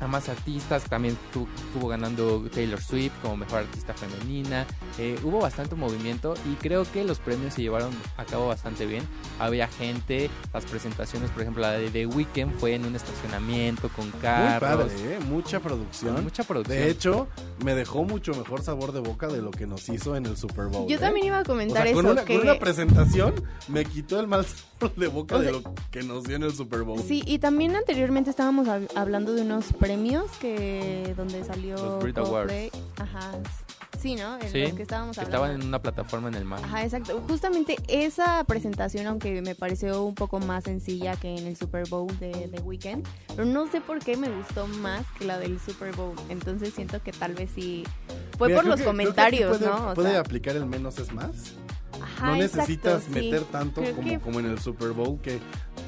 a 0.00 0.06
más 0.06 0.28
artistas, 0.28 0.84
también 0.84 1.16
tu- 1.32 1.46
estuvo 1.68 1.88
ganando 1.88 2.42
Taylor 2.52 2.80
Swift 2.80 3.12
como 3.22 3.36
mejor 3.36 3.60
artista 3.60 3.94
femenina, 3.94 4.66
eh, 4.98 5.18
hubo 5.22 5.40
bastante 5.40 5.74
movimiento 5.74 6.34
y 6.50 6.54
creo 6.56 6.84
que 6.90 7.04
los 7.04 7.18
premios 7.18 7.54
se 7.54 7.62
llevaron 7.62 7.90
a 8.16 8.24
cabo 8.24 8.48
bastante 8.48 8.86
bien, 8.86 9.02
había 9.38 9.68
gente, 9.68 10.30
las 10.52 10.64
presentaciones, 10.64 11.30
por 11.30 11.42
ejemplo 11.42 11.62
la 11.62 11.72
de 11.72 11.90
The 11.90 12.06
Weeknd 12.06 12.58
fue 12.58 12.74
en 12.74 12.84
un 12.84 12.96
estacionamiento 12.96 13.88
con 13.90 14.10
Muy 14.10 14.20
carros, 14.20 14.90
padre, 14.92 15.14
¿eh? 15.14 15.18
Mucha 15.28 15.60
producción. 15.60 16.22
mucha 16.22 16.42
producción. 16.44 16.78
De 16.78 16.90
hecho, 16.90 17.28
me 17.64 17.74
dejó 17.74 18.04
mucho 18.04 18.32
mejor 18.34 18.62
sabor 18.62 18.92
de 18.92 19.00
boca 19.00 19.28
de 19.28 19.40
lo 19.40 19.50
que 19.50 19.66
nos 19.66 19.88
hizo 19.88 20.16
en 20.16 20.26
el 20.26 20.36
Super 20.36 20.66
Bowl. 20.66 20.88
Yo 20.88 20.96
¿eh? 20.96 21.00
también 21.00 21.26
iba 21.26 21.38
a 21.38 21.42
O 21.42 21.44
comentar 21.44 21.86
con 21.92 22.04
eso. 22.06 22.12
una, 22.12 22.24
que... 22.24 22.34
con 22.38 22.42
una 22.48 22.58
presentación 22.58 23.34
me 23.68 23.84
quitó 23.84 24.18
el 24.20 24.26
mal 24.26 24.44
sabor 24.44 24.62
de 24.96 25.06
boca 25.08 25.36
O 25.36 25.38
de 25.40 25.50
sea- 25.50 25.60
lo 25.60 25.74
que 25.90 26.02
nos 26.02 26.24
dio 26.24 26.36
en 26.36 26.42
el 26.44 26.52
Super 26.54 26.82
Bowl. 26.82 27.00
Sí, 27.02 27.22
y 27.26 27.38
también 27.38 27.74
anteriormente 27.76 28.30
estábamos 28.30 28.66
hab- 28.68 28.88
hablando 28.96 29.32
de 29.34 29.42
unos 29.42 29.72
premios 29.72 30.24
que 30.40 31.14
donde 31.16 31.44
salió 31.44 31.76
Los 31.76 32.02
Brit 32.02 32.16
Coldplay. 32.16 32.70
Ajá. 32.98 33.32
Sí, 34.00 34.16
¿no? 34.16 34.34
En 34.40 34.50
Sí, 34.50 34.62
los 34.62 34.72
que 34.72 34.82
estábamos 34.82 35.14
que 35.16 35.20
hablando. 35.20 35.44
estaban 35.46 35.60
en 35.60 35.68
una 35.68 35.80
plataforma 35.80 36.26
en 36.28 36.34
el 36.34 36.44
mar. 36.44 36.60
Ajá, 36.64 36.82
exacto. 36.82 37.22
Justamente 37.28 37.76
esa 37.86 38.42
presentación, 38.44 39.06
aunque 39.06 39.40
me 39.42 39.54
pareció 39.54 40.02
un 40.02 40.16
poco 40.16 40.40
más 40.40 40.64
sencilla 40.64 41.14
que 41.14 41.36
en 41.36 41.46
el 41.46 41.56
Super 41.56 41.88
Bowl 41.88 42.08
de, 42.18 42.48
de 42.48 42.60
Weekend, 42.62 43.06
pero 43.28 43.44
no 43.44 43.70
sé 43.70 43.80
por 43.80 44.00
qué 44.00 44.16
me 44.16 44.28
gustó 44.28 44.66
más 44.66 45.04
que 45.18 45.24
la 45.24 45.38
del 45.38 45.60
Super 45.60 45.94
Bowl. 45.94 46.14
Entonces 46.30 46.74
siento 46.74 47.00
que 47.00 47.12
tal 47.12 47.34
vez 47.34 47.50
sí 47.54 47.84
fue 48.38 48.48
Mira, 48.48 48.60
por 48.60 48.70
los 48.70 48.80
que- 48.80 48.86
comentarios, 48.86 49.58
puede, 49.58 49.70
¿no? 49.70 49.90
O 49.92 49.94
puede 49.94 50.10
sea, 50.10 50.20
aplicar 50.20 50.56
el 50.56 50.66
menos 50.66 50.98
es 50.98 51.12
más. 51.12 51.54
Ajá, 52.02 52.26
no 52.26 52.34
exacto, 52.36 52.56
necesitas 52.58 53.02
sí. 53.04 53.10
meter 53.10 53.42
tanto 53.44 53.82
como, 53.82 54.02
que- 54.08 54.18
como 54.20 54.40
en 54.40 54.46
el 54.46 54.58
Super 54.58 54.90
Bowl, 54.92 55.18
que 55.20 55.38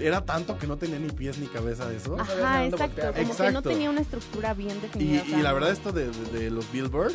era 0.01 0.25
tanto 0.25 0.59
que 0.59 0.67
no 0.67 0.77
tenía 0.77 0.99
ni 0.99 1.11
pies 1.11 1.39
ni 1.39 1.47
cabeza 1.47 1.93
eso. 1.93 2.19
Ajá, 2.19 2.65
exacto. 2.67 3.01
Como 3.03 3.13
que 3.15 3.25
no 3.25 3.31
Exacto. 3.33 3.63
tenía 3.63 3.91
una 3.91 4.01
estructura 4.01 4.55
bien 4.55 4.77
Y, 4.79 4.81
definida. 4.81 5.23
y 5.27 5.31
sea, 5.31 5.43
la 5.43 5.53
verdad 5.53 5.71
esto 5.71 5.93
de, 5.93 6.11
de- 6.11 6.39
de 6.41 6.51
los 6.51 6.71
Billboard 6.73 7.13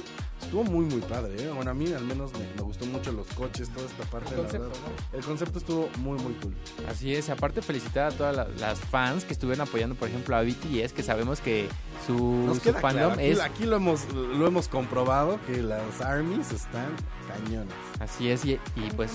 estuvo 0.50 0.64
muy 0.64 0.86
muy 0.86 1.02
padre, 1.02 1.44
¿eh? 1.44 1.52
Bueno, 1.54 1.70
a 1.72 1.74
mí 1.74 1.92
al 1.94 2.04
menos 2.04 2.32
me, 2.34 2.40
me 2.56 2.62
gustó 2.64 2.86
mucho 2.88 3.12
los 3.12 3.28
coches, 3.28 3.70
toda 3.70 3.86
esta 3.86 4.04
parte. 4.06 4.30
El 4.32 4.38
la 4.38 4.42
concepto, 4.44 4.68
verdad. 4.70 4.82
¿no? 5.12 5.18
El 5.20 5.24
concepto 5.26 5.60
estuvo 5.60 5.90
muy 6.00 6.18
muy 6.20 6.34
cool. 6.42 6.56
Así 6.90 7.14
es, 7.14 7.30
aparte 7.30 7.62
felicitar 7.62 8.08
a 8.08 8.12
todas 8.12 8.36
la- 8.36 8.48
las 8.60 8.80
fans 8.80 9.26
que 9.26 9.34
estuvieron 9.34 9.68
apoyando, 9.68 9.96
por 9.96 10.08
ejemplo, 10.10 10.36
a 10.36 10.42
BTS, 10.42 10.94
que 10.94 11.04
sabemos 11.04 11.40
que 11.40 11.68
su, 12.08 12.18
Nos 12.46 12.58
su 12.58 12.64
queda 12.64 12.80
fandom 12.80 13.14
claro, 13.14 13.20
aquí, 13.22 13.30
es 13.30 13.40
aquí 13.40 13.64
lo 13.66 13.76
hemos 13.76 14.12
lo 14.14 14.48
hemos 14.48 14.68
comprobado 14.68 15.40
que 15.46 15.62
las 15.62 16.02
armies 16.02 16.52
están 16.52 16.90
cañones. 17.28 17.74
Así 18.00 18.30
es, 18.30 18.44
y, 18.46 18.54
y 18.76 18.90
pues 18.96 19.12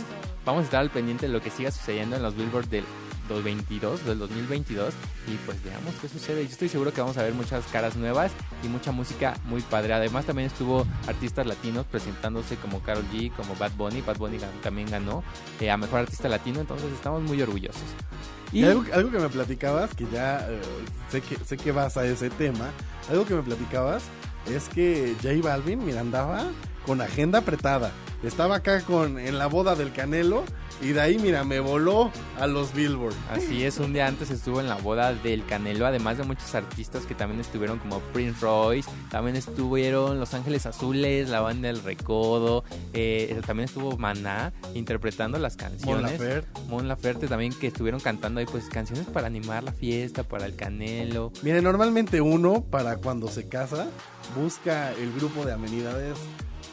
vamos 0.47 0.63
a 0.63 0.65
estar 0.65 0.81
al 0.81 0.91
pendiente 0.91 1.27
de 1.27 1.33
lo 1.33 1.41
que 1.41 1.51
siga 1.51 1.71
sucediendo 1.73 2.15
en 2.17 2.23
los 2.23 2.37
Billboard 2.37 2.69
del 2.69 2.85
2022, 3.29 4.05
del 4.05 4.19
2022 4.19 4.95
y 5.27 5.37
pues 5.47 5.63
veamos 5.65 5.95
qué 6.01 6.09
sucede. 6.09 6.45
Yo 6.45 6.51
estoy 6.51 6.69
seguro 6.69 6.93
que 6.93 7.01
vamos 7.01 7.17
a 7.17 7.23
ver 7.23 7.33
muchas 7.35 7.65
caras 7.67 7.97
nuevas 7.97 8.33
y 8.63 8.69
mucha 8.69 8.93
música 8.93 9.35
muy 9.45 9.63
padre. 9.63 9.95
Además 9.95 10.25
también 10.27 10.47
estuvo 10.47 10.87
artistas 11.07 11.47
latinos 11.47 11.87
presentándose 11.87 12.57
como 12.57 12.81
Carol 12.81 13.05
G, 13.13 13.33
como 13.35 13.55
Bad 13.57 13.73
Bunny. 13.73 14.03
Bad 14.03 14.19
Bunny 14.19 14.39
también 14.63 14.91
ganó 14.91 15.23
eh, 15.61 15.71
a 15.71 15.77
Mejor 15.77 16.01
Artista 16.01 16.29
Latino, 16.29 16.61
entonces 16.61 16.93
estamos 16.93 17.23
muy 17.23 17.41
orgullosos. 17.41 17.83
Y 18.53 18.65
algo, 18.65 18.85
algo 18.93 19.11
que 19.11 19.19
me 19.19 19.29
platicabas, 19.29 19.95
que 19.95 20.07
ya 20.13 20.47
eh, 20.49 20.61
sé, 21.11 21.21
que, 21.21 21.37
sé 21.45 21.57
que 21.57 21.73
vas 21.73 21.97
a 21.97 22.07
ese 22.07 22.31
tema, 22.31 22.71
algo 23.11 23.25
que 23.25 23.35
me 23.35 23.43
platicabas 23.43 24.05
es 24.47 24.69
que 24.69 25.17
J 25.23 25.35
Balvin, 25.43 25.85
mira, 25.85 26.01
andaba 26.01 26.45
con 26.87 27.01
agenda 27.01 27.41
apretada. 27.41 27.93
Estaba 28.23 28.57
acá 28.57 28.81
con 28.83 29.19
en 29.19 29.39
la 29.39 29.47
boda 29.49 29.75
del 29.75 29.93
Canelo 29.93 30.45
y 30.81 30.89
de 30.89 31.01
ahí, 31.01 31.19
mira, 31.19 31.45
me 31.45 31.61
voló 31.61 32.11
a 32.39 32.47
los 32.47 32.75
Billboard. 32.75 33.15
Así 33.31 33.65
es, 33.65 33.79
un 33.79 33.93
día 33.93 34.07
antes 34.07 34.31
estuvo 34.31 34.61
en 34.61 34.69
la 34.69 34.77
boda 34.77 35.15
del 35.15 35.45
Canelo, 35.47 35.87
además 35.87 36.19
de 36.19 36.25
muchos 36.25 36.55
artistas 36.55 37.07
que 37.07 37.15
también 37.15 37.41
estuvieron 37.41 37.79
como 37.79 38.01
Prince 38.13 38.41
Royce, 38.41 38.91
también 39.11 39.37
estuvieron 39.37 40.19
Los 40.19 40.35
Ángeles 40.35 40.67
Azules, 40.67 41.29
la 41.29 41.41
banda 41.41 41.71
El 41.71 41.83
Recodo, 41.83 42.65
eh, 42.93 43.41
también 43.47 43.67
estuvo 43.67 43.97
Maná 43.97 44.53
interpretando 44.75 45.39
las 45.39 45.57
Mon 45.57 45.71
canciones. 45.71 46.13
Laferte. 46.13 46.61
Mon 46.69 46.89
Laferte 46.89 47.29
también 47.29 47.53
que 47.53 47.69
estuvieron 47.69 48.01
cantando 48.01 48.41
ahí 48.41 48.47
pues 48.47 48.69
canciones 48.69 49.07
para 49.07 49.27
animar 49.27 49.63
la 49.63 49.73
fiesta, 49.73 50.23
para 50.23 50.47
el 50.47 50.57
Canelo. 50.57 51.33
Mire, 51.43 51.63
normalmente 51.63 52.21
uno, 52.21 52.63
para 52.63 52.97
cuando 52.97 53.29
se 53.29 53.49
casa, 53.49 53.87
busca 54.35 54.93
el 54.93 55.13
grupo 55.13 55.45
de 55.45 55.53
amenidades, 55.53 56.19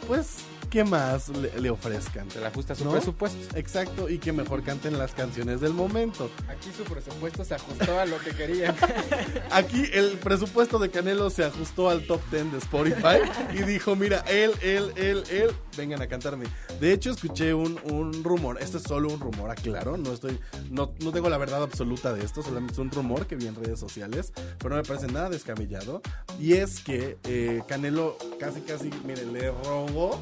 pues, 0.08 0.38
¿qué 0.72 0.84
más 0.86 1.30
le, 1.30 1.60
le 1.60 1.70
ofrezcan? 1.70 2.32
Se 2.32 2.40
le 2.40 2.48
ajusta 2.48 2.74
su 2.74 2.86
¿No? 2.86 2.92
presupuesto. 2.92 3.58
Exacto, 3.58 4.10
y 4.10 4.18
que 4.18 4.32
mejor 4.32 4.64
canten 4.64 4.98
las 4.98 5.12
canciones 5.14 5.62
del 5.62 5.74
momento. 5.74 6.32
Aquí 6.48 6.70
su 6.76 6.84
presupuesto 6.86 7.44
se 7.44 7.56
ajustó 7.56 8.00
a 8.00 8.06
lo 8.06 8.18
que 8.20 8.32
querían. 8.32 8.74
Aquí 9.52 9.84
el 9.94 10.18
presupuesto 10.18 10.80
de 10.80 10.90
Canelo 10.90 11.30
se 11.30 11.44
ajustó 11.44 11.90
al 11.90 12.08
top 12.08 12.22
10 12.32 12.54
de 12.54 12.58
Spotify 12.60 13.18
y 13.54 13.64
dijo, 13.64 13.96
mira, 13.96 14.20
él, 14.30 14.54
él, 14.62 14.94
él, 14.96 15.24
él, 15.30 15.52
vengan 15.78 16.02
a 16.02 16.08
cantarme. 16.08 16.46
De 16.80 16.94
hecho, 16.94 17.12
escuché 17.12 17.54
un, 17.54 17.78
un 17.92 18.24
rumor, 18.24 18.58
esto 18.62 18.78
es 18.78 18.84
solo 18.84 19.10
un 19.10 19.20
rumor, 19.20 19.52
aclaro, 19.52 19.98
no 19.98 20.14
estoy, 20.14 20.40
no, 20.70 20.94
no 21.02 21.12
tengo 21.12 21.30
la 21.30 21.38
verdad 21.38 21.62
absoluta 21.62 22.14
de 22.14 22.24
esto, 22.24 22.42
solamente 22.42 22.74
es 22.74 22.80
un 22.80 22.92
rumor 22.92 23.28
que 23.28 23.36
vi 23.36 23.48
en 23.48 23.56
redes 23.56 23.80
sociales, 23.80 24.32
pero 24.58 24.70
no 24.70 24.78
me 24.78 24.88
parece 24.88 25.08
nada 25.08 25.30
descabellado. 25.30 26.02
Y 26.40 26.54
es 26.54 26.80
que 26.80 27.18
eh, 27.26 27.62
Canelo 27.68 28.18
casi, 28.40 28.62
casi, 28.62 28.90
mire, 29.06 29.26
le 29.26 29.52
rogó 29.52 30.18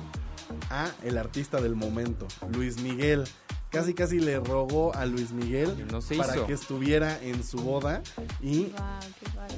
a 0.69 0.91
el 1.03 1.17
artista 1.17 1.61
del 1.61 1.75
momento, 1.75 2.27
Luis 2.53 2.81
Miguel. 2.81 3.25
Casi, 3.69 3.93
casi 3.93 4.19
le 4.19 4.39
rogó 4.39 4.95
a 4.95 5.05
Luis 5.05 5.31
Miguel 5.31 5.85
no 5.91 6.01
se 6.01 6.15
para 6.15 6.35
hizo. 6.35 6.47
que 6.47 6.53
estuviera 6.53 7.19
en 7.21 7.43
su 7.43 7.57
boda 7.59 8.01
y 8.41 8.71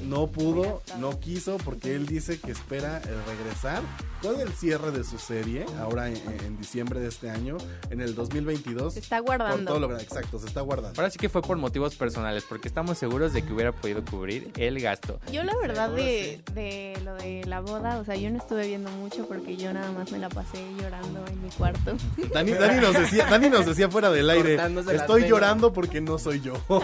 no 0.04 0.28
pudo, 0.28 0.82
no 1.00 1.20
quiso 1.20 1.58
porque 1.58 1.96
él 1.96 2.06
dice 2.08 2.40
que 2.40 2.52
espera 2.52 2.98
el 2.98 3.24
regresar 3.26 3.82
con 4.22 4.40
el 4.40 4.50
cierre 4.54 4.92
de 4.92 5.04
su 5.04 5.18
serie 5.18 5.66
ahora 5.80 6.10
en, 6.10 6.18
en 6.46 6.58
diciembre 6.58 7.00
de 7.00 7.08
este 7.08 7.30
año, 7.30 7.58
en 7.90 8.02
el 8.02 8.14
2022. 8.14 8.94
Se 8.94 9.00
está 9.00 9.18
Por 9.24 9.38
todo 9.38 9.48
guardando. 9.48 9.80
lo 9.80 9.88
que 9.98 10.04
exacto, 10.04 10.40
se 10.40 10.48
está 10.48 10.62
guardando. 10.62 11.00
Ahora 11.00 11.10
sí 11.10 11.18
que 11.18 11.30
fue 11.30 11.42
por 11.42 11.58
motivos 11.58 11.96
personales, 11.96 12.44
porque 12.48 12.68
estamos 12.68 12.98
seguros 12.98 13.34
de 13.34 13.44
que 13.44 13.54
hubiera 13.54 13.72
podido 13.72 14.04
cubrir 14.04 14.52
el 14.58 14.80
gasto. 14.82 15.20
Yo 15.32 15.44
la 15.44 15.56
verdad 15.58 15.90
de, 15.92 16.42
de 16.54 17.00
lo 17.04 17.16
de 17.16 17.44
la 17.46 17.62
boda, 17.62 17.98
o 17.98 18.04
sea, 18.06 18.16
yo 18.16 18.30
no 18.30 18.38
estuve 18.38 18.68
viendo 18.68 18.92
mucho 18.92 19.26
porque 19.28 19.56
yo 19.58 19.74
nada 19.74 19.92
más 19.94 20.12
me 20.12 20.20
la 20.20 20.30
pasé 20.30 20.64
llorando 20.80 21.26
en 21.28 21.42
mi 21.44 21.50
cuarto. 21.50 21.96
Dani, 22.34 22.52
Dani 22.52 22.82
nos 22.82 22.94
decía, 22.94 23.26
Dani 23.26 23.50
nos 23.50 23.66
decía 23.66 23.90
fuera 23.90 24.01
fuera 24.02 24.16
del 24.16 24.30
aire. 24.30 24.60
Estoy 24.94 25.28
llorando 25.28 25.72
porque 25.74 26.02
no 26.02 26.18
soy 26.18 26.42
yo. 26.42 26.54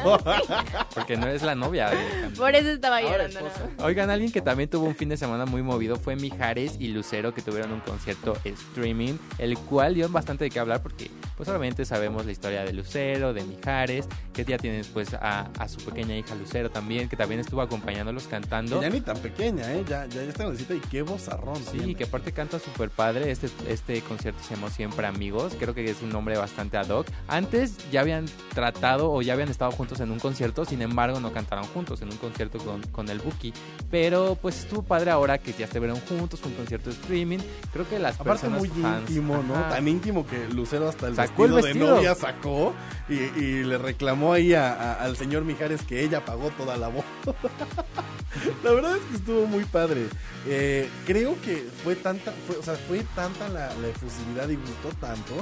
Porque 0.94 1.18
no 1.18 1.28
es 1.28 1.44
la 1.44 1.56
novia 1.56 1.90
de 1.90 1.96
Camila. 1.96 2.38
Por 2.38 2.56
eso 2.56 2.70
estaba 2.70 3.02
llorando. 3.02 3.40
Oigan, 3.80 4.10
alguien 4.10 4.32
que 4.32 4.42
también 4.42 4.70
tuvo 4.70 4.86
un 4.86 4.96
fin 4.96 5.10
de 5.10 5.18
semana 5.18 5.46
muy 5.46 5.62
movido 5.62 5.96
fue 5.96 6.16
Mijares 6.16 6.76
y 6.80 6.88
Lucero, 6.88 7.34
que 7.34 7.42
tuvieron 7.42 7.72
un 7.72 7.80
concierto 7.82 8.36
streaming, 8.44 9.14
el 9.38 9.58
cual 9.58 9.96
dio 9.96 10.10
bastante 10.10 10.46
de 10.46 10.50
qué 10.50 10.60
hablar 10.60 10.82
porque, 10.82 11.12
pues 11.36 11.48
obviamente 11.50 11.86
sabemos 11.86 12.26
la 12.26 12.32
historia 12.32 12.64
de 12.64 12.74
Lucero, 12.74 13.34
de 13.34 13.44
Mijares, 13.44 14.08
que 14.34 14.44
ya 14.44 14.58
tienen 14.58 14.84
pues 14.94 15.14
a, 15.14 15.50
a 15.60 15.68
su 15.68 15.80
pequeña 15.82 16.18
hija 16.18 16.36
Lucero 16.36 16.70
también, 16.70 17.10
que 17.10 17.16
también 17.16 17.40
estuvo 17.40 17.62
acompañándolos 17.62 18.28
cantando. 18.28 18.80
Que 18.80 18.86
ya 18.86 18.90
ni 18.90 19.02
tan 19.02 19.18
pequeña, 19.18 19.74
¿eh? 19.74 19.84
Ya, 19.88 20.06
ya, 20.08 20.24
ya 20.24 20.30
está 20.30 20.44
grandecita 20.44 20.74
y 20.76 20.80
qué 20.80 21.02
vozarrón. 21.04 21.58
Sí, 21.58 21.78
tiene. 21.78 21.96
que 21.96 22.06
aparte 22.06 22.32
canta 22.32 22.60
súper 22.60 22.90
padre. 22.90 23.32
Este, 23.32 23.50
este 23.68 24.02
concierto 24.02 24.42
se 24.44 24.56
llamó 24.56 24.70
Siempre 24.70 25.06
Amigos. 25.08 25.54
Creo 25.60 25.74
que 25.74 25.86
es 25.86 26.02
un 26.02 26.10
nombre 26.10 26.38
bastante 26.38 26.78
ad 26.78 26.90
hoc. 26.90 27.07
Antes 27.28 27.76
ya 27.92 28.02
habían 28.02 28.26
tratado 28.54 29.12
o 29.12 29.22
ya 29.22 29.34
habían 29.34 29.50
estado 29.50 29.72
juntos 29.72 30.00
en 30.00 30.12
un 30.12 30.20
concierto, 30.20 30.64
sin 30.66 30.82
embargo 30.82 31.20
no 31.20 31.32
cantaron 31.34 31.66
juntos 31.66 32.02
en 32.02 32.10
un 32.12 32.18
concierto 32.18 32.58
con, 32.60 32.82
con 32.84 33.10
el 33.10 33.20
Buki. 33.20 33.54
Pero 33.92 34.38
pues 34.42 34.60
estuvo 34.60 34.82
padre 34.84 35.12
ahora 35.12 35.38
que 35.38 35.54
ya 35.54 35.66
estuvieron 35.66 36.00
juntos, 36.02 36.40
un 36.46 36.54
concierto 36.54 36.90
streaming. 36.90 37.40
Creo 37.74 37.88
que 37.90 38.00
las 38.00 38.16
Aparte 38.20 38.48
personas 38.48 38.60
muy 38.60 38.70
fans- 38.70 39.10
íntimo, 39.10 39.44
¿no? 39.44 39.56
Ajá. 39.56 39.70
Tan 39.70 39.88
íntimo 39.88 40.26
que 40.26 40.48
Lucero 40.50 40.88
hasta 40.90 41.08
el, 41.08 41.16
Sacó 41.16 41.46
el 41.46 41.52
vestido, 41.54 41.56
de 41.56 41.74
vestido. 41.74 41.96
novia 41.96 42.16
sacó 42.16 42.74
y, 43.10 43.14
y 43.16 43.64
le 43.64 43.78
reclamó 43.78 44.34
ahí 44.34 44.54
a- 44.54 44.74
a- 44.74 44.94
al 45.04 45.18
señor 45.18 45.44
Mijares 45.44 45.82
que 45.84 46.04
ella 46.04 46.24
pagó 46.26 46.50
toda 46.52 46.78
la 46.78 46.88
voz. 46.88 47.04
la 48.64 48.72
verdad 48.72 48.96
es 48.96 49.04
que 49.04 49.16
estuvo 49.18 49.46
muy 49.48 49.64
padre. 49.66 50.06
Eh, 50.50 50.90
creo 51.06 51.36
que 51.42 51.68
fue 51.84 51.96
tanta, 51.96 52.32
fue, 52.48 52.56
o 52.58 52.64
sea, 52.64 52.76
fue 52.76 53.04
tanta 53.16 53.50
la, 53.50 53.74
la 53.82 53.88
efusividad 53.90 54.48
y 54.50 54.56
gustó 54.56 54.90
tanto 55.00 55.34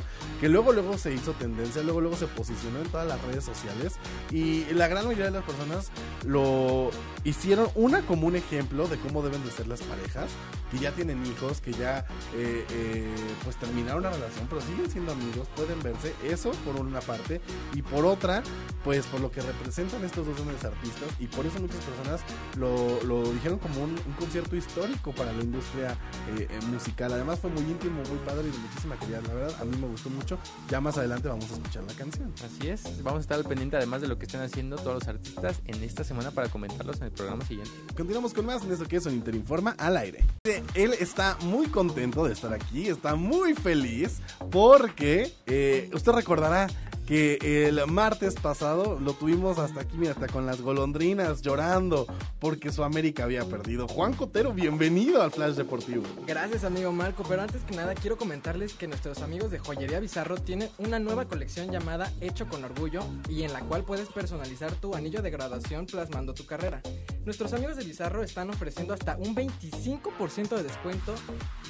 que 0.41 0.49
luego 0.49 0.71
luego 0.73 0.97
se 0.97 1.13
hizo 1.13 1.33
tendencia, 1.33 1.54
luego 1.83 2.01
luego 2.01 2.17
se 2.17 2.27
posicionó 2.27 2.79
en 2.79 2.87
todas 2.89 3.07
las 3.07 3.21
redes 3.23 3.43
sociales 3.43 3.93
y 4.31 4.65
la 4.73 4.87
gran 4.87 5.05
mayoría 5.05 5.25
de 5.25 5.31
las 5.31 5.43
personas 5.43 5.89
lo 6.25 6.91
hicieron 7.23 7.69
una 7.75 8.01
como 8.01 8.27
un 8.27 8.35
ejemplo 8.35 8.87
de 8.87 8.97
cómo 8.97 9.23
deben 9.23 9.43
de 9.43 9.51
ser 9.51 9.67
las 9.67 9.81
parejas 9.81 10.29
que 10.71 10.79
ya 10.79 10.91
tienen 10.91 11.25
hijos, 11.25 11.61
que 11.61 11.71
ya 11.73 12.05
eh, 12.33 12.65
eh, 12.69 13.15
pues 13.43 13.55
terminaron 13.57 14.03
la 14.03 14.09
relación, 14.09 14.47
pero 14.49 14.61
siguen 14.61 14.89
siendo 14.89 15.11
amigos, 15.11 15.47
pueden 15.55 15.81
verse, 15.81 16.13
eso 16.23 16.51
por 16.65 16.75
una 16.75 17.01
parte, 17.01 17.39
y 17.73 17.81
por 17.81 18.05
otra, 18.05 18.41
pues 18.83 19.05
por 19.05 19.19
lo 19.21 19.31
que 19.31 19.41
representan 19.41 20.03
estos 20.03 20.25
dos 20.25 20.35
grandes 20.35 20.65
artistas, 20.65 21.09
y 21.19 21.27
por 21.27 21.45
eso 21.45 21.59
muchas 21.59 21.83
personas 21.83 22.21
lo, 22.57 23.01
lo 23.03 23.31
dijeron 23.31 23.59
como 23.59 23.83
un, 23.83 23.91
un 23.91 24.13
concierto 24.17 24.55
histórico 24.55 25.11
para 25.11 25.31
la 25.33 25.43
industria 25.43 25.97
eh, 26.37 26.47
eh, 26.49 26.59
musical. 26.71 27.13
Además 27.13 27.39
fue 27.39 27.49
muy 27.51 27.63
íntimo, 27.63 28.01
muy 28.09 28.17
padre 28.25 28.47
y 28.47 28.51
de 28.51 28.57
muchísima 28.57 28.95
calidad, 28.95 29.21
la 29.27 29.33
verdad, 29.33 29.61
a 29.61 29.65
mí 29.65 29.77
me 29.77 29.87
gustó 29.87 30.09
mucho. 30.09 30.37
Ya 30.69 30.81
más 30.81 30.97
adelante 30.97 31.27
vamos 31.27 31.44
a 31.51 31.55
escuchar 31.55 31.83
la 31.83 31.93
canción. 31.93 32.33
Así 32.43 32.67
es, 32.67 33.03
vamos 33.03 33.19
a 33.19 33.21
estar 33.21 33.37
al 33.37 33.45
pendiente 33.45 33.77
además 33.77 34.01
de 34.01 34.07
lo 34.07 34.17
que 34.17 34.25
estén 34.25 34.41
haciendo 34.41 34.75
todos 34.77 34.95
los 34.95 35.07
artistas 35.07 35.61
en 35.65 35.83
esta 35.83 36.03
semana 36.03 36.31
para 36.31 36.49
comentarlos 36.49 36.97
en 36.97 37.03
el 37.05 37.11
programa 37.11 37.45
siguiente. 37.45 37.71
Continuamos 37.95 38.33
con 38.33 38.45
más 38.45 38.63
en 38.63 38.71
esto 38.71 38.85
que 38.85 38.97
es 38.97 39.05
un 39.05 39.13
Interinforma 39.13 39.75
al 39.77 39.97
aire. 39.97 40.25
Él 40.73 40.93
está 40.99 41.37
muy 41.41 41.67
contento 41.67 42.25
de 42.25 42.33
estar 42.33 42.53
aquí, 42.53 42.87
está 42.87 43.15
muy 43.15 43.53
feliz 43.53 44.19
porque 44.51 45.33
eh, 45.45 45.89
usted 45.93 46.11
recordará 46.11 46.67
que 47.05 47.67
el 47.67 47.85
martes 47.87 48.35
pasado 48.35 48.99
lo 48.99 49.13
tuvimos 49.13 49.59
hasta 49.59 49.81
aquí, 49.81 49.95
mira, 49.97 50.13
hasta 50.13 50.27
con 50.27 50.45
las 50.45 50.61
golondrinas 50.61 51.41
llorando 51.41 52.07
porque 52.39 52.71
su 52.71 52.83
América 52.83 53.23
había 53.23 53.45
perdido. 53.45 53.87
Juan 53.87 54.13
Cotero, 54.13 54.53
bienvenido 54.53 55.21
al 55.21 55.31
Flash 55.31 55.53
Deportivo. 55.53 56.03
Gracias 56.25 56.63
amigo 56.63 56.91
Marco, 56.91 57.23
pero 57.27 57.43
antes 57.43 57.63
que 57.63 57.75
nada 57.75 57.93
quiero 57.93 58.17
comentarles 58.17 58.73
que 58.73 58.87
nuestros 58.87 59.21
amigos 59.21 59.51
de 59.51 59.59
Joyería 59.59 59.99
Bizarro 59.99 60.37
tienen 60.37 60.69
una 60.79 60.99
nueva 60.99 61.25
colección 61.25 61.71
llamada 61.71 62.11
Hecho 62.21 62.47
con 62.47 62.63
Orgullo 62.63 63.01
y 63.29 63.43
en 63.43 63.53
la 63.53 63.61
cual 63.61 63.83
puedes 63.83 64.09
personalizar 64.09 64.71
tu 64.73 64.95
anillo 64.95 65.21
de 65.21 65.29
graduación 65.29 65.85
plasmando 65.85 66.33
tu 66.33 66.45
carrera. 66.45 66.81
Nuestros 67.25 67.53
amigos 67.53 67.75
de 67.75 67.83
Bizarro 67.83 68.23
están 68.23 68.49
ofreciendo 68.49 68.93
hasta 68.93 69.17
un 69.17 69.35
25% 69.35 70.55
de 70.55 70.63
descuento 70.63 71.13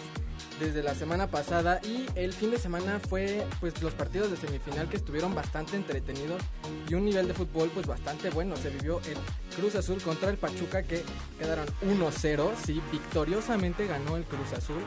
desde 0.59 0.83
la 0.83 0.95
semana 0.95 1.29
pasada 1.29 1.81
y 1.85 2.07
el 2.15 2.33
fin 2.33 2.51
de 2.51 2.59
semana 2.59 3.01
fue 3.09 3.47
pues 3.61 3.81
los 3.83 3.93
partidos 3.93 4.31
de 4.31 4.37
semifinal 4.37 4.89
que 4.89 4.97
estuvieron 4.97 5.35
bastante 5.35 5.77
entretenidos 5.77 6.41
y 6.89 6.95
un 6.95 7.05
nivel 7.05 7.27
de 7.27 7.35
fútbol 7.35 7.71
pues 7.75 7.87
bastante 7.87 8.31
bueno. 8.31 8.57
Se 8.57 8.71
vivió 8.71 9.01
el 9.01 9.17
Cruz 9.57 9.75
Azul 9.75 10.01
contra 10.03 10.31
el 10.31 10.39
Pachuca 10.39 10.83
que 10.83 11.03
quedaron 11.39 11.67
1-0, 11.83 12.51
sí, 12.65 12.81
victoriosamente 12.93 13.87
ganó 13.87 14.17
el 14.17 14.25
Cruz 14.25 14.53
Azul. 14.53 14.83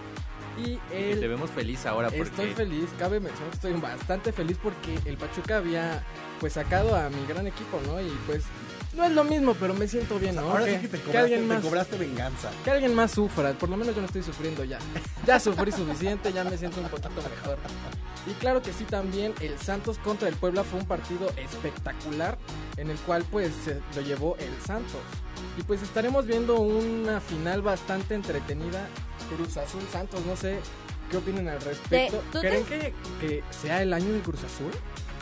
Y 0.58 0.80
el 0.92 1.20
te 1.20 1.28
vemos 1.28 1.52
feliz 1.52 1.86
ahora 1.86 2.10
porque 2.10 2.24
Estoy 2.24 2.54
feliz, 2.54 2.90
cabe 2.98 3.20
mencionar 3.20 3.50
que 3.50 3.56
estoy 3.56 3.74
bastante 3.74 4.32
feliz 4.32 4.58
porque 4.62 5.00
el 5.06 5.18
Pachuca 5.18 5.58
había 5.58 6.04
pues 6.40 6.54
sacado 6.54 6.96
a 6.96 7.10
mi 7.10 7.26
gran 7.28 7.48
equipo, 7.48 7.80
¿no? 7.86 8.02
Y 8.02 8.10
pues 8.26 8.44
no 8.98 9.06
es 9.06 9.12
lo 9.12 9.24
mismo, 9.24 9.54
pero 9.54 9.76
me 9.76 9.88
siento 9.88 10.18
bien, 10.18 10.36
¿no? 10.36 10.42
Ahora 10.42 10.66
sí 10.66 10.78
que 10.78 10.88
te 10.88 11.00
cobraste, 11.00 11.18
alguien 11.20 11.42
te 11.42 11.46
más, 11.48 11.64
cobraste 11.64 11.98
venganza. 11.98 12.50
que 12.64 12.72
alguien 12.72 12.96
más 12.96 13.12
sufra, 13.12 13.54
por 13.54 13.70
lo 13.70 13.78
menos 13.78 13.94
yo 13.96 14.02
no 14.02 14.08
estoy 14.08 14.24
sufriendo 14.24 14.64
ya. 14.64 14.80
Ya 15.26 15.40
sufrí 15.40 15.72
suficiente, 15.72 16.34
ya 16.34 16.44
me 16.44 16.58
siento 16.58 16.82
un 16.82 16.88
poquito 16.90 17.10
mejor. 17.10 17.60
Y 18.26 18.32
claro 18.40 18.62
que 18.62 18.74
sí 18.74 18.84
también 18.86 19.34
el 19.40 19.58
Santos 19.60 20.00
contra 20.00 20.28
el 20.28 20.36
Puebla 20.36 20.64
fue 20.64 20.80
un 20.80 20.86
partido 20.86 21.30
espectacular 21.38 22.38
en 22.78 22.90
el 22.90 22.98
cual 22.98 23.24
pues 23.30 23.52
se 23.64 23.82
lo 23.96 24.02
llevó 24.02 24.36
el 24.40 24.66
Santos. 24.66 25.02
Y 25.58 25.64
pues 25.64 25.82
estaremos 25.82 26.26
viendo 26.26 26.60
una 26.60 27.22
final 27.22 27.62
bastante 27.62 28.16
entretenida. 28.16 28.88
Cruz 29.36 29.58
Azul 29.58 29.82
Santos, 29.92 30.26
no 30.26 30.36
sé 30.36 30.58
qué 31.12 31.18
opinan 31.18 31.48
al 31.48 31.62
respecto. 31.62 32.22
¿tú 32.32 32.42
te- 32.42 32.48
¿Creen 32.50 32.66
que, 32.66 32.94
que 33.22 33.44
sea 33.52 33.82
el 33.82 33.94
año 33.94 34.12
del 34.14 34.22
Cruz 34.22 34.44
Azul? 34.44 34.72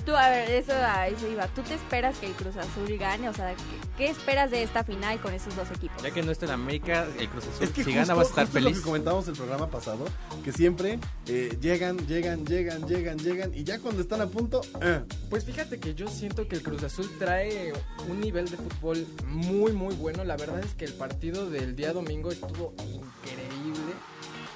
Tú, 0.06 0.16
a 0.16 0.30
ver, 0.30 0.52
eso, 0.52 0.72
a 0.72 1.08
eso 1.08 1.28
iba. 1.28 1.48
¿Tú 1.48 1.64
te 1.64 1.74
esperas 1.74 2.16
que 2.20 2.28
el 2.28 2.34
Cruz 2.34 2.56
Azul 2.58 2.96
gane? 2.96 3.28
O 3.28 3.34
sea, 3.34 3.56
¿qué, 3.56 3.64
qué 3.98 4.10
esperas 4.12 4.52
de 4.52 4.62
esta 4.62 4.84
final 4.84 5.20
con 5.20 5.34
esos 5.34 5.56
dos 5.56 5.68
equipos? 5.72 6.00
Ya 6.04 6.12
que 6.12 6.22
no 6.22 6.32
está 6.32 6.46
en 6.46 6.52
América, 6.52 7.08
el 7.18 7.28
Cruz 7.28 7.46
Azul, 7.48 7.64
Es 7.64 7.70
que 7.72 7.84
si 7.84 7.86
justo, 7.86 8.00
gana 8.02 8.14
va 8.14 8.22
a 8.22 8.26
estar 8.26 8.46
justo 8.46 8.60
es 8.60 8.64
lo 8.64 8.70
feliz. 8.70 8.84
que 8.84 8.86
comentábamos 8.86 9.28
el 9.30 9.34
programa 9.36 9.68
pasado, 9.72 10.06
que 10.44 10.52
siempre 10.52 11.00
eh, 11.26 11.58
llegan, 11.60 11.98
llegan, 12.06 12.46
llegan, 12.46 12.86
llegan, 12.88 13.18
llegan 13.18 13.52
y 13.56 13.64
ya 13.64 13.80
cuando 13.80 14.04
están 14.04 14.22
a 14.22 14.28
punto, 14.28 14.62
eh, 14.80 15.02
Pues 15.32 15.44
fíjate 15.44 15.80
que 15.80 15.96
yo 15.96 16.08
siento 16.08 16.48
que 16.48 16.58
el 16.58 16.62
Cruz 16.62 16.84
Azul 16.84 17.10
trae 17.18 17.74
un 18.08 18.20
nivel 18.22 18.48
de 18.48 18.58
fútbol 18.58 19.08
muy 19.26 19.72
muy 19.72 19.96
bueno. 19.96 20.24
La 20.24 20.38
verdad 20.38 20.60
es 20.60 20.76
que 20.76 20.86
el 20.86 20.94
partido 20.94 21.50
del 21.50 21.76
día 21.76 21.94
domingo 21.94 22.30
estuvo 22.32 22.76
increíble. 22.78 23.45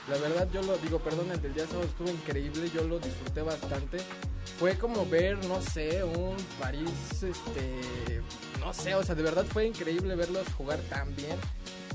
La 0.10 0.18
verdad 0.18 0.48
yo 0.52 0.64
lo 0.64 0.76
digo, 0.78 0.98
perdón, 1.00 1.30
el 1.32 1.40
del 1.40 1.54
día 1.54 1.68
sábado 1.68 1.84
estuvo 1.84 2.10
increíble, 2.10 2.70
yo 2.74 2.84
lo 2.84 3.00
disfruté 3.00 3.44
bastante. 3.44 4.00
Fue 4.58 4.76
como 4.76 5.06
ver, 5.06 5.38
no 5.46 5.62
sé, 5.62 6.04
un 6.04 6.36
París, 6.60 7.22
este, 7.22 8.22
no 8.60 8.74
sé, 8.74 8.96
o 8.96 9.04
sea, 9.04 9.14
de 9.14 9.22
verdad 9.22 9.46
fue 9.46 9.68
increíble 9.68 10.16
verlos 10.16 10.48
jugar 10.58 10.80
tan 10.90 11.16
bien. 11.16 11.38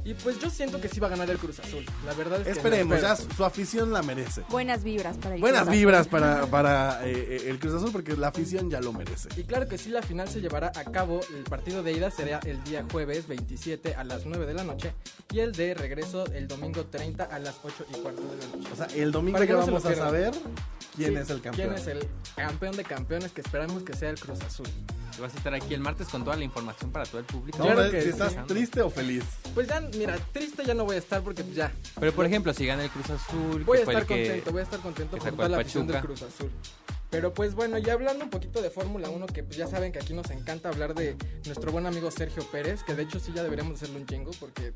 Y 0.04 0.12
pues 0.14 0.38
yo 0.38 0.50
siento 0.50 0.80
que 0.80 0.88
sí 0.88 1.00
va 1.00 1.06
a 1.06 1.10
ganar 1.10 1.30
el 1.30 1.38
Cruz 1.38 1.58
Azul. 1.60 1.84
La 2.04 2.12
verdad 2.12 2.40
es 2.40 2.44
que 2.44 2.50
esperemos, 2.50 2.96
no 2.96 3.02
ya 3.02 3.16
su, 3.16 3.28
su 3.30 3.44
afición 3.44 3.90
la 3.90 4.02
merece. 4.02 4.42
Buenas 4.50 4.84
vibras 4.84 5.16
para 5.16 5.34
el 5.34 5.40
Buenas 5.40 5.62
Cruz 5.62 5.68
Azul. 5.70 5.78
vibras 5.78 6.08
para, 6.08 6.46
para 6.46 7.06
eh, 7.08 7.12
eh, 7.14 7.44
el 7.46 7.58
Cruz 7.58 7.74
Azul 7.74 7.90
porque 7.90 8.14
la 8.14 8.28
afición 8.28 8.70
ya 8.70 8.80
lo 8.80 8.92
merece. 8.92 9.28
Y 9.36 9.44
claro 9.44 9.66
que 9.66 9.78
sí, 9.78 9.88
la 9.88 10.02
final 10.02 10.28
se 10.28 10.40
llevará 10.42 10.72
a 10.74 10.84
cabo. 10.84 11.20
El 11.34 11.44
partido 11.44 11.82
de 11.82 11.92
ida 11.92 12.10
será 12.10 12.40
el 12.44 12.62
día 12.64 12.84
jueves 12.92 13.26
27 13.26 13.94
a 13.94 14.04
las 14.04 14.26
9 14.26 14.44
de 14.44 14.54
la 14.54 14.64
noche. 14.64 14.92
Y 15.32 15.40
el 15.40 15.52
de 15.52 15.72
regreso 15.72 16.26
el 16.26 16.48
domingo 16.48 16.84
30 16.84 17.24
a 17.24 17.38
las 17.38 17.56
8 17.62 17.86
y 17.90 18.00
cuarto 18.00 18.22
de 18.22 18.36
la 18.36 18.56
noche. 18.56 18.68
O 18.72 18.76
sea, 18.76 18.86
el 18.94 19.10
domingo 19.10 19.38
que 19.38 19.46
ya 19.46 19.54
no 19.54 19.60
vamos 19.60 19.86
a 19.86 19.94
saber 19.94 20.32
quién 20.96 21.10
Sí, 21.12 21.16
es 21.16 21.30
el 21.30 21.40
campeón. 21.40 21.68
¿Quién 21.74 21.78
es 21.80 21.86
el 21.86 22.08
campeón 22.36 22.76
de 22.76 22.84
campeones 22.84 23.32
que 23.32 23.40
esperamos 23.40 23.82
que 23.82 23.94
sea 23.94 24.10
el 24.10 24.18
Cruz 24.18 24.40
Azul? 24.42 24.66
Vas 25.20 25.32
a 25.32 25.36
estar 25.36 25.54
aquí 25.54 25.74
el 25.74 25.80
martes 25.80 26.08
con 26.08 26.24
toda 26.24 26.36
la 26.36 26.42
información 26.42 26.90
para 26.90 27.04
todo 27.06 27.20
el 27.20 27.24
público. 27.24 27.58
Claro 27.58 27.76
ver 27.82 27.90
que 27.92 28.02
si 28.02 28.08
estás 28.08 28.34
triste 28.46 28.82
o 28.82 28.90
feliz. 28.90 29.22
Pues 29.54 29.68
ya, 29.68 29.80
mira, 29.96 30.18
triste 30.32 30.64
ya 30.64 30.74
no 30.74 30.84
voy 30.84 30.96
a 30.96 30.98
estar 30.98 31.22
porque 31.22 31.44
pues 31.44 31.54
ya. 31.54 31.72
Pero 32.00 32.12
por 32.12 32.26
ejemplo, 32.26 32.52
si 32.52 32.66
gana 32.66 32.82
el 32.84 32.90
Cruz 32.90 33.10
Azul, 33.10 33.62
Voy 33.64 33.78
a 33.78 33.80
estar 33.82 34.06
que- 34.06 34.24
contento, 34.26 34.50
voy 34.50 34.60
a 34.60 34.64
estar 34.64 34.80
contento 34.80 35.16
por 35.16 35.30
toda 35.30 35.48
la 35.48 35.58
afición 35.58 35.86
del. 35.86 36.00
Cruz 36.00 36.22
Azul. 36.22 36.50
Pero 37.10 37.32
pues 37.32 37.54
bueno, 37.54 37.78
ya 37.78 37.92
hablando 37.92 38.24
un 38.24 38.30
poquito 38.30 38.60
de 38.60 38.70
Fórmula 38.70 39.08
1, 39.08 39.26
que 39.26 39.44
pues 39.44 39.56
ya 39.56 39.68
saben 39.68 39.92
que 39.92 40.00
aquí 40.00 40.14
nos 40.14 40.28
encanta 40.30 40.68
hablar 40.68 40.94
de 40.96 41.16
nuestro 41.46 41.70
buen 41.70 41.86
amigo 41.86 42.10
Sergio 42.10 42.42
Pérez, 42.50 42.82
que 42.82 42.94
de 42.94 43.04
hecho 43.04 43.20
sí 43.20 43.30
ya 43.32 43.44
deberíamos 43.44 43.74
hacerle 43.74 43.98
un 44.00 44.06
chingo 44.06 44.32
porque 44.40 44.72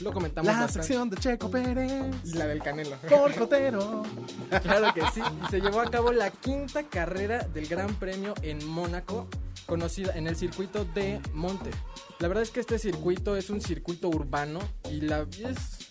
lo 0.00 0.12
comentamos 0.12 0.46
La 0.46 0.60
bastante. 0.60 0.86
sección 0.86 1.10
de 1.10 1.16
Checo 1.18 1.50
Pérez 1.50 2.14
Y 2.24 2.34
la 2.34 2.46
del 2.46 2.62
Canelo. 2.62 2.96
por 3.08 3.34
Cotero. 3.34 4.02
Claro 4.62 4.92
que 4.94 5.02
sí. 5.14 5.20
Y 5.44 5.50
se 5.50 5.60
llevó 5.60 5.80
a 5.80 5.90
cabo 5.90 6.12
la 6.12 6.30
quinta 6.30 6.82
carrera 6.84 7.40
del 7.54 7.66
Gran 7.66 7.94
Premio 7.94 8.34
en 8.42 8.64
Mónaco, 8.66 9.28
conocida 9.66 10.12
en 10.16 10.26
el 10.26 10.36
circuito 10.36 10.84
de 10.84 11.20
Monte. 11.32 11.70
La 12.18 12.28
verdad 12.28 12.42
es 12.42 12.50
que 12.50 12.60
este 12.60 12.78
circuito 12.78 13.36
es 13.36 13.50
un 13.50 13.60
circuito 13.60 14.08
urbano 14.08 14.60
y 14.90 15.00
la 15.02 15.20
es 15.38 15.90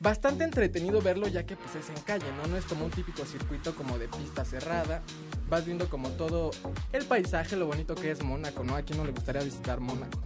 bastante 0.00 0.44
entretenido 0.44 1.00
verlo 1.00 1.26
ya 1.28 1.46
que 1.46 1.56
pues 1.56 1.74
es 1.76 1.88
en 1.88 2.02
calle, 2.02 2.26
¿no? 2.36 2.46
No 2.48 2.56
es 2.58 2.64
como 2.66 2.84
un 2.84 2.90
típico 2.90 3.24
circuito 3.24 3.74
como 3.74 3.98
de 3.98 4.08
pista 4.08 4.44
cerrada. 4.44 5.02
Vas 5.48 5.64
viendo 5.64 5.88
como 5.88 6.10
todo 6.10 6.50
el 6.92 7.04
paisaje, 7.06 7.56
lo 7.56 7.66
bonito 7.66 7.94
que 7.94 8.10
es 8.10 8.22
Mónaco, 8.22 8.64
¿no? 8.64 8.76
A 8.76 8.82
quién 8.82 8.98
no 8.98 9.04
le 9.04 9.12
gustaría 9.12 9.42
visitar 9.42 9.80
Mónaco. 9.80 10.18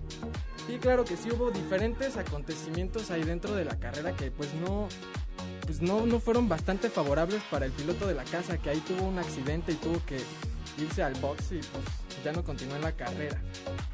Y 0.69 0.79
claro 0.79 1.05
que 1.05 1.17
sí 1.17 1.31
hubo 1.31 1.51
diferentes 1.51 2.17
acontecimienos 2.17 3.11
ahí 3.11 3.25
dentro 3.25 3.55
de 3.55 3.65
la 3.65 3.79
carrera 3.79 4.15
que 4.15 4.31
pues 4.31 4.53
no 4.55 4.89
pues 5.63 5.83
no, 5.83 6.07
no 6.07 6.21
fueron 6.21 6.49
bastante 6.49 6.89
favorables 6.89 7.43
para 7.51 7.67
el 7.67 7.73
piloto 7.73 8.07
de 8.07 8.15
la 8.15 8.25
casa 8.25 8.59
que 8.59 8.71
ahí 8.71 8.81
tuvo 8.81 9.07
un 9.07 9.19
accidente 9.19 9.73
y 9.73 9.75
tuvo 9.77 10.03
que 10.07 10.19
irse 10.79 11.03
al 11.03 11.15
box 11.15 11.53
y 11.53 11.59
pues 11.59 11.85
ya 12.25 12.33
no 12.33 12.45
continuó 12.45 12.77
en 12.77 12.83
la 12.83 12.93
carrera. 12.93 13.41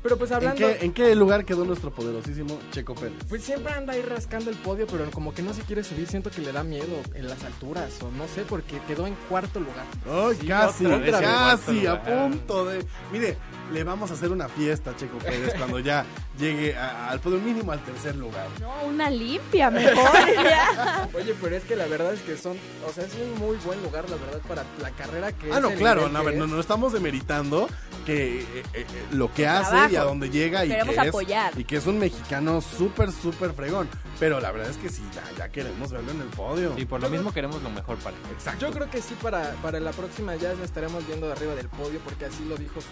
Pero 0.03 0.17
pues 0.19 0.31
¿En 0.31 0.37
hablando... 0.37 0.59
qué, 0.59 0.85
en 0.85 0.93
qué 0.93 1.15
lugar 1.15 1.45
quedó 1.45 1.65
nuestro 1.65 1.91
poderosísimo 1.93 2.59
Checo 2.73 2.95
Pérez? 2.95 3.15
Pues 3.29 3.43
siempre 3.43 3.73
anda 3.73 3.93
ahí 3.95 4.03
rascando 4.03 4.51
el 4.51 4.57
podio, 4.57 4.87
pero 4.87 5.11
como 5.11 5.33
que 5.35 5.43
no 5.43 5.53
se 5.55 5.63
quiere 5.63 5.83
subir, 5.85 6.07
siento 6.07 6.31
que 6.31 6.41
le 6.43 6.53
da 6.53 6.63
miedo 6.63 7.01
en 7.15 7.29
las 7.29 7.43
alturas, 7.45 7.91
o 8.03 8.11
no 8.11 8.27
sé, 8.29 8.43
porque 8.49 8.79
quedó 8.87 9.07
en 9.07 9.15
cuarto 9.29 9.61
lugar. 9.61 9.85
Ay, 10.11 10.37
Sí, 10.41 10.47
casi, 10.47 10.85
casi, 11.11 11.87
a 11.87 12.03
punto 12.03 12.65
de. 12.67 12.85
Mire, 13.13 13.37
le 13.73 13.83
vamos 13.85 14.11
a 14.11 14.15
hacer 14.15 14.31
una 14.31 14.49
fiesta 14.49 14.91
a 14.91 14.97
Checo 14.97 15.19
Pérez 15.19 15.55
cuando 15.57 15.79
ya 15.79 16.05
llegue 16.39 16.77
a- 16.77 17.09
al 17.11 17.21
podio 17.21 17.39
mínimo 17.39 17.73
al 17.73 17.83
tercer 17.85 18.15
lugar. 18.17 18.47
No, 18.61 18.73
una 18.89 19.09
limpia 19.09 19.71
mejor. 19.71 20.11
ya. 20.45 21.09
Oye, 21.15 21.35
pero 21.41 21.57
es 21.57 21.65
que 21.65 21.77
la 21.77 21.87
verdad 21.87 22.13
es 22.13 22.21
que 22.21 22.37
son, 22.37 22.57
o 22.87 22.93
sea, 22.93 23.05
es 23.05 23.13
un 23.15 23.39
muy 23.39 23.57
buen 23.65 23.83
lugar, 23.83 24.09
la 24.11 24.17
verdad, 24.17 24.41
para 24.47 24.65
la 24.83 24.91
carrera 24.91 25.33
que 25.33 25.51
Ah, 25.53 25.57
es 25.57 25.63
no, 25.63 25.71
claro, 25.73 26.09
no, 26.09 26.23
ver, 26.25 26.37
no, 26.37 26.47
no 26.47 26.61
estamos 26.61 26.93
demeritando 26.93 27.69
que 28.05 28.14
eh, 28.15 28.47
eh, 28.55 28.63
eh, 28.75 28.87
lo 29.13 29.33
que 29.33 29.47
hace 29.47 29.71
Trabajo. 29.71 29.93
y 29.93 29.97
a 29.97 30.05
dónde 30.05 30.31
llega 30.31 30.65
y 30.65 30.69
que, 30.69 30.79
es, 30.79 31.59
y 31.59 31.65
que 31.65 31.77
es 31.77 31.87
un 31.87 31.99
mexicano 31.99 32.61
súper, 32.61 33.11
súper 33.13 33.53
fregón. 33.53 33.89
Pero 34.21 34.41
la 34.41 34.53
verdad 34.53 34.71
es 34.71 34.77
que 34.77 34.89
sí, 34.89 35.03
ya, 35.15 35.23
ya 35.37 35.49
queremos 35.49 35.91
verlo 35.91 36.13
en 36.13 36.21
el 36.21 36.29
podio. 36.29 36.75
Y 36.77 36.85
por 36.85 37.01
lo 37.01 37.11
mismo 37.11 37.33
queremos 37.33 37.63
lo 37.63 37.71
mejor 37.71 37.99
para 37.99 38.17
él. 38.17 38.23
Exacto. 38.33 38.67
Yo 38.67 38.73
creo 38.73 38.91
que 38.91 39.03
sí, 39.03 39.15
para, 39.21 39.53
para 39.63 39.81
la 39.81 39.91
próxima 39.93 40.37
ya 40.37 40.55
lo 40.55 40.65
estaremos 40.65 41.07
viendo 41.07 41.27
de 41.27 41.33
arriba 41.33 41.55
del 41.55 41.69
podio, 41.69 41.99
porque 42.01 42.27
así 42.27 42.45
lo 42.45 42.57
dijo 42.57 42.81
su 42.81 42.89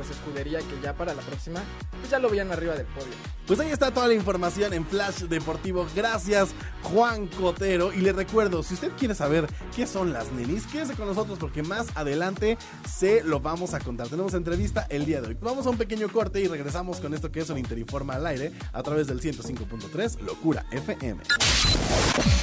pues 0.00 0.16
escudería, 0.16 0.60
que 0.60 0.80
ya 0.82 0.94
para 0.94 1.12
la 1.12 1.20
próxima, 1.20 1.60
pues 1.98 2.10
ya 2.10 2.18
lo 2.18 2.30
veían 2.30 2.50
arriba 2.50 2.74
del 2.74 2.86
podio. 2.86 3.12
Pues 3.46 3.60
ahí 3.60 3.70
está 3.70 3.92
toda 3.92 4.08
la 4.08 4.14
información 4.14 4.72
en 4.72 4.86
Flash 4.86 5.24
Deportivo. 5.24 5.86
Gracias, 5.94 6.50
Juan 6.84 7.26
Cotero. 7.26 7.92
Y 7.92 7.98
le 7.98 8.14
recuerdo, 8.14 8.62
si 8.62 8.72
usted 8.72 8.92
quiere 8.98 9.14
saber 9.14 9.46
qué 9.76 9.86
son 9.86 10.14
las 10.14 10.32
nenis, 10.32 10.66
quédese 10.68 10.94
con 10.94 11.06
nosotros 11.06 11.38
porque 11.38 11.62
más 11.62 11.88
adelante 11.96 12.56
se 12.90 13.22
lo 13.24 13.40
vamos 13.40 13.74
a 13.74 13.80
contar. 13.80 14.08
Tenemos 14.08 14.32
entrevista 14.32 14.86
el 14.88 15.04
día 15.04 15.20
de 15.20 15.28
hoy. 15.28 15.36
Vamos 15.38 15.66
a 15.66 15.70
un 15.70 15.76
pequeño 15.76 16.08
corte 16.08 16.40
y 16.40 16.48
regresamos 16.48 16.98
con 16.98 17.12
esto 17.12 17.30
que 17.30 17.40
es 17.40 17.50
un 17.50 17.58
Interinforma 17.58 18.14
al 18.14 18.26
aire 18.26 18.52
a 18.72 18.82
través 18.82 19.06
del 19.06 19.20
105.3 19.20 20.20
Locura 20.20 20.64
FM. 20.70 21.22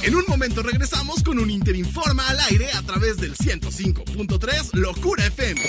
En 0.02 0.14
un 0.14 0.24
momento 0.28 0.62
regresamos 0.62 1.24
con 1.24 1.40
un 1.40 1.50
Interinforma 1.50 2.28
al 2.28 2.38
aire 2.50 2.70
a 2.70 2.82
través 2.82 3.16
del 3.16 3.34
105.3 3.34 4.74
Locura 4.74 5.26
FM. 5.26 5.60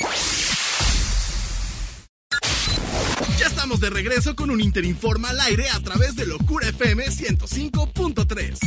De 3.78 3.92
regreso 3.92 4.36
con 4.36 4.50
un 4.50 4.62
Interinforma 4.62 5.30
al 5.30 5.40
aire 5.42 5.70
a 5.70 5.80
través 5.80 6.16
de 6.16 6.26
Locura 6.26 6.68
FM 6.70 7.06
105.3. 7.06 8.58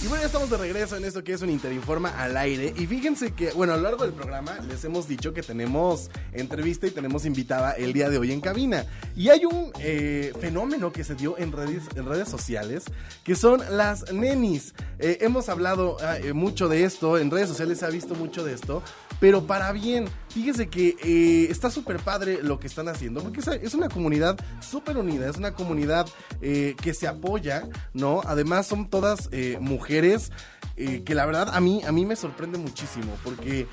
Y 0.00 0.06
bueno, 0.06 0.24
estamos 0.24 0.48
de 0.48 0.56
regreso 0.56 0.96
en 0.96 1.04
esto 1.04 1.22
que 1.22 1.32
es 1.32 1.42
un 1.42 1.50
Interinforma 1.50 2.08
al 2.10 2.36
aire. 2.36 2.72
Y 2.78 2.86
fíjense 2.86 3.32
que, 3.32 3.50
bueno, 3.50 3.74
a 3.74 3.76
lo 3.76 3.82
largo 3.82 4.04
del 4.04 4.14
programa 4.14 4.56
les 4.68 4.84
hemos 4.84 5.06
dicho 5.06 5.34
que 5.34 5.42
tenemos 5.42 6.08
entrevista 6.32 6.86
y 6.86 6.92
tenemos 6.92 7.26
invitada 7.26 7.72
el 7.72 7.92
día 7.92 8.08
de 8.08 8.16
hoy 8.16 8.32
en 8.32 8.40
cabina. 8.40 8.86
Y 9.16 9.28
hay 9.28 9.44
un 9.44 9.70
eh, 9.80 10.32
fenómeno 10.40 10.92
que 10.92 11.04
se 11.04 11.14
dio 11.14 11.36
en 11.36 11.52
redes, 11.52 11.82
en 11.94 12.06
redes 12.06 12.28
sociales 12.28 12.84
que 13.22 13.34
son 13.34 13.60
las 13.70 14.10
nenis. 14.12 14.72
Eh, 14.98 15.18
hemos 15.20 15.48
hablado 15.48 15.96
ah, 16.00 16.16
eh, 16.16 16.32
mucho 16.32 16.68
de 16.68 16.84
esto, 16.84 17.18
en 17.18 17.30
redes 17.30 17.48
sociales 17.48 17.80
se 17.80 17.84
ha 17.84 17.90
visto 17.90 18.14
mucho 18.14 18.44
de 18.44 18.54
esto, 18.54 18.82
pero 19.20 19.46
para 19.46 19.72
bien. 19.72 20.08
Fíjese 20.38 20.68
que 20.68 20.96
eh, 21.02 21.50
está 21.50 21.68
súper 21.68 21.96
padre 21.96 22.44
lo 22.44 22.60
que 22.60 22.68
están 22.68 22.86
haciendo, 22.86 23.20
porque 23.24 23.40
es, 23.40 23.74
una 23.74 23.88
comunidad 23.88 24.38
súper 24.60 24.96
unida, 24.96 25.28
es 25.28 25.36
una 25.36 25.52
comunidad 25.52 26.06
eh, 26.40 26.76
que 26.80 26.94
se 26.94 27.08
apoya, 27.08 27.68
¿no? 27.92 28.20
Además 28.24 28.68
son 28.68 28.88
todas 28.88 29.28
eh, 29.32 29.58
mujeres 29.60 30.30
eh, 30.76 31.02
que 31.04 31.16
la 31.16 31.26
verdad 31.26 31.48
a 31.52 31.60
mí, 31.60 31.82
a 31.84 31.90
mí 31.90 32.06
me 32.06 32.14
sorprende 32.14 32.56
muchísimo, 32.56 33.16
porque 33.24 33.66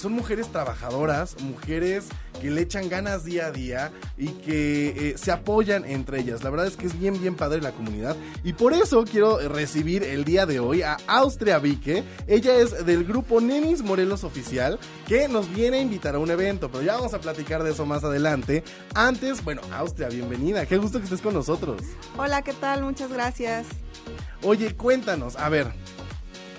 son 0.00 0.14
mujeres 0.14 0.48
trabajadoras, 0.48 1.40
mujeres 1.42 2.06
que 2.40 2.50
le 2.50 2.62
echan 2.62 2.88
ganas 2.88 3.24
día 3.24 3.46
a 3.46 3.50
día 3.52 3.92
y 4.18 4.30
que 4.30 5.14
se 5.16 5.30
apoyan 5.30 5.84
entre 5.84 6.18
ellas. 6.18 6.42
La 6.42 6.50
verdad 6.50 6.66
es 6.66 6.76
que 6.76 6.88
es 6.88 6.98
bien, 6.98 7.20
bien 7.20 7.36
padre 7.36 7.60
la 7.60 7.70
comunidad. 7.70 8.16
Y 8.42 8.54
por 8.54 8.72
eso 8.72 9.04
quiero 9.04 9.38
recibir 9.48 10.02
el 10.02 10.24
día 10.24 10.44
de 10.44 10.58
hoy 10.58 10.82
a 10.82 10.96
Austria 11.06 11.60
Vique. 11.60 12.02
Ella 12.26 12.56
es 12.56 12.84
del 12.84 13.04
grupo 13.04 13.40
Nenis 13.40 13.82
Morelos 13.82 14.24
Oficial, 14.24 14.80
que 15.06 15.28
nos 15.28 15.54
viene 15.54 15.76
a 15.76 15.80
invitar 15.82 15.99
a 16.08 16.18
un 16.18 16.30
evento, 16.30 16.70
pero 16.70 16.82
ya 16.82 16.94
vamos 16.94 17.12
a 17.12 17.20
platicar 17.20 17.62
de 17.62 17.72
eso 17.72 17.84
más 17.84 18.02
adelante. 18.04 18.64
Antes, 18.94 19.44
bueno, 19.44 19.60
Austria, 19.72 20.08
bienvenida. 20.08 20.64
Qué 20.64 20.78
gusto 20.78 20.98
que 20.98 21.04
estés 21.04 21.20
con 21.20 21.34
nosotros. 21.34 21.82
Hola, 22.16 22.42
¿qué 22.42 22.54
tal? 22.54 22.82
Muchas 22.82 23.12
gracias. 23.12 23.66
Oye, 24.42 24.74
cuéntanos, 24.74 25.36
a 25.36 25.50
ver, 25.50 25.72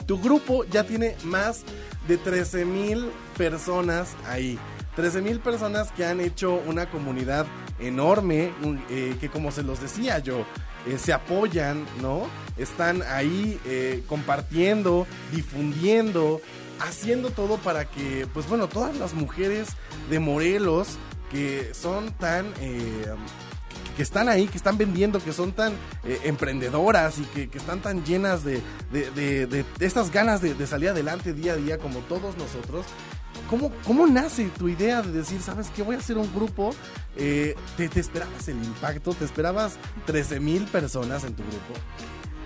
tu 0.06 0.21
grupo 0.21 0.63
ya 0.65 0.84
tiene 0.84 1.15
más 1.23 1.63
de 2.08 2.17
13 2.17 2.65
mil 2.65 3.10
personas 3.36 4.15
ahí. 4.27 4.60
13 4.95 5.21
mil 5.21 5.39
personas 5.39 5.91
que 5.91 6.06
han 6.06 6.19
hecho 6.19 6.62
una 6.67 6.89
comunidad 6.91 7.47
enorme, 7.80 8.51
eh, 8.89 9.15
que 9.19 9.30
como 9.30 9.51
se 9.51 9.63
los 9.63 9.82
decía 9.82 10.19
yo, 10.19 10.45
eh, 10.88 10.97
se 10.99 11.13
apoyan, 11.13 11.86
¿no? 12.01 12.27
Están 12.58 13.01
ahí 13.04 13.60
eh, 13.65 14.04
compartiendo, 14.08 15.08
difundiendo, 15.32 16.41
haciendo 16.82 17.30
todo 17.32 17.58
para 17.58 17.86
que, 17.89 18.28
pues 18.34 18.48
bueno, 18.48 18.67
todas 18.67 18.96
las 18.98 19.13
mujeres 19.13 19.70
de 20.10 20.20
Morelos 20.20 20.98
que 21.32 21.74
son 21.74 22.12
tan... 22.13 22.48
eh, 22.60 23.06
que- 23.96 24.02
están 24.04 24.30
ahí, 24.30 24.48
que 24.48 24.58
están 24.58 24.78
vendiendo, 24.78 25.24
que 25.24 25.32
son 25.34 25.52
tan 25.52 25.74
eh, 26.06 26.20
emprendedoras 26.24 27.20
y 27.20 27.24
que, 27.24 27.58
están 27.58 27.82
tan 27.82 28.04
llenas 28.04 28.44
de, 28.44 28.62
de, 28.91 29.12
de- 29.48 29.65
estas 29.80 30.12
ganas 30.12 30.41
de, 30.41 30.54
de 30.56 30.65
salir 30.67 30.89
adelante 30.89 31.34
día 31.34 31.54
a 31.54 31.56
día 31.58 31.78
como 31.78 32.00
todos 32.00 32.36
nosotros. 32.38 32.86
¿Cómo, 33.50 33.72
¿Cómo 33.86 34.08
nace 34.08 34.50
tu 34.58 34.70
idea 34.70 35.02
de 35.02 35.12
decir, 35.12 35.41
sabes 35.41 35.70
que 35.70 35.84
voy 35.84 35.96
a 35.96 36.00
hacer 36.00 36.17
un 36.17 36.34
grupo? 36.34 36.74
Eh, 37.17 37.56
¿te, 37.78 37.89
te 37.89 38.00
esperabas 38.00 38.48
el 38.48 38.58
impacto? 38.63 39.13
¿Te 39.13 39.26
esperabas 39.26 39.74
13 40.06 40.39
mil 40.39 40.63
personas 40.65 41.24
en 41.26 41.34
tu 41.34 41.44
grupo? 41.44 41.74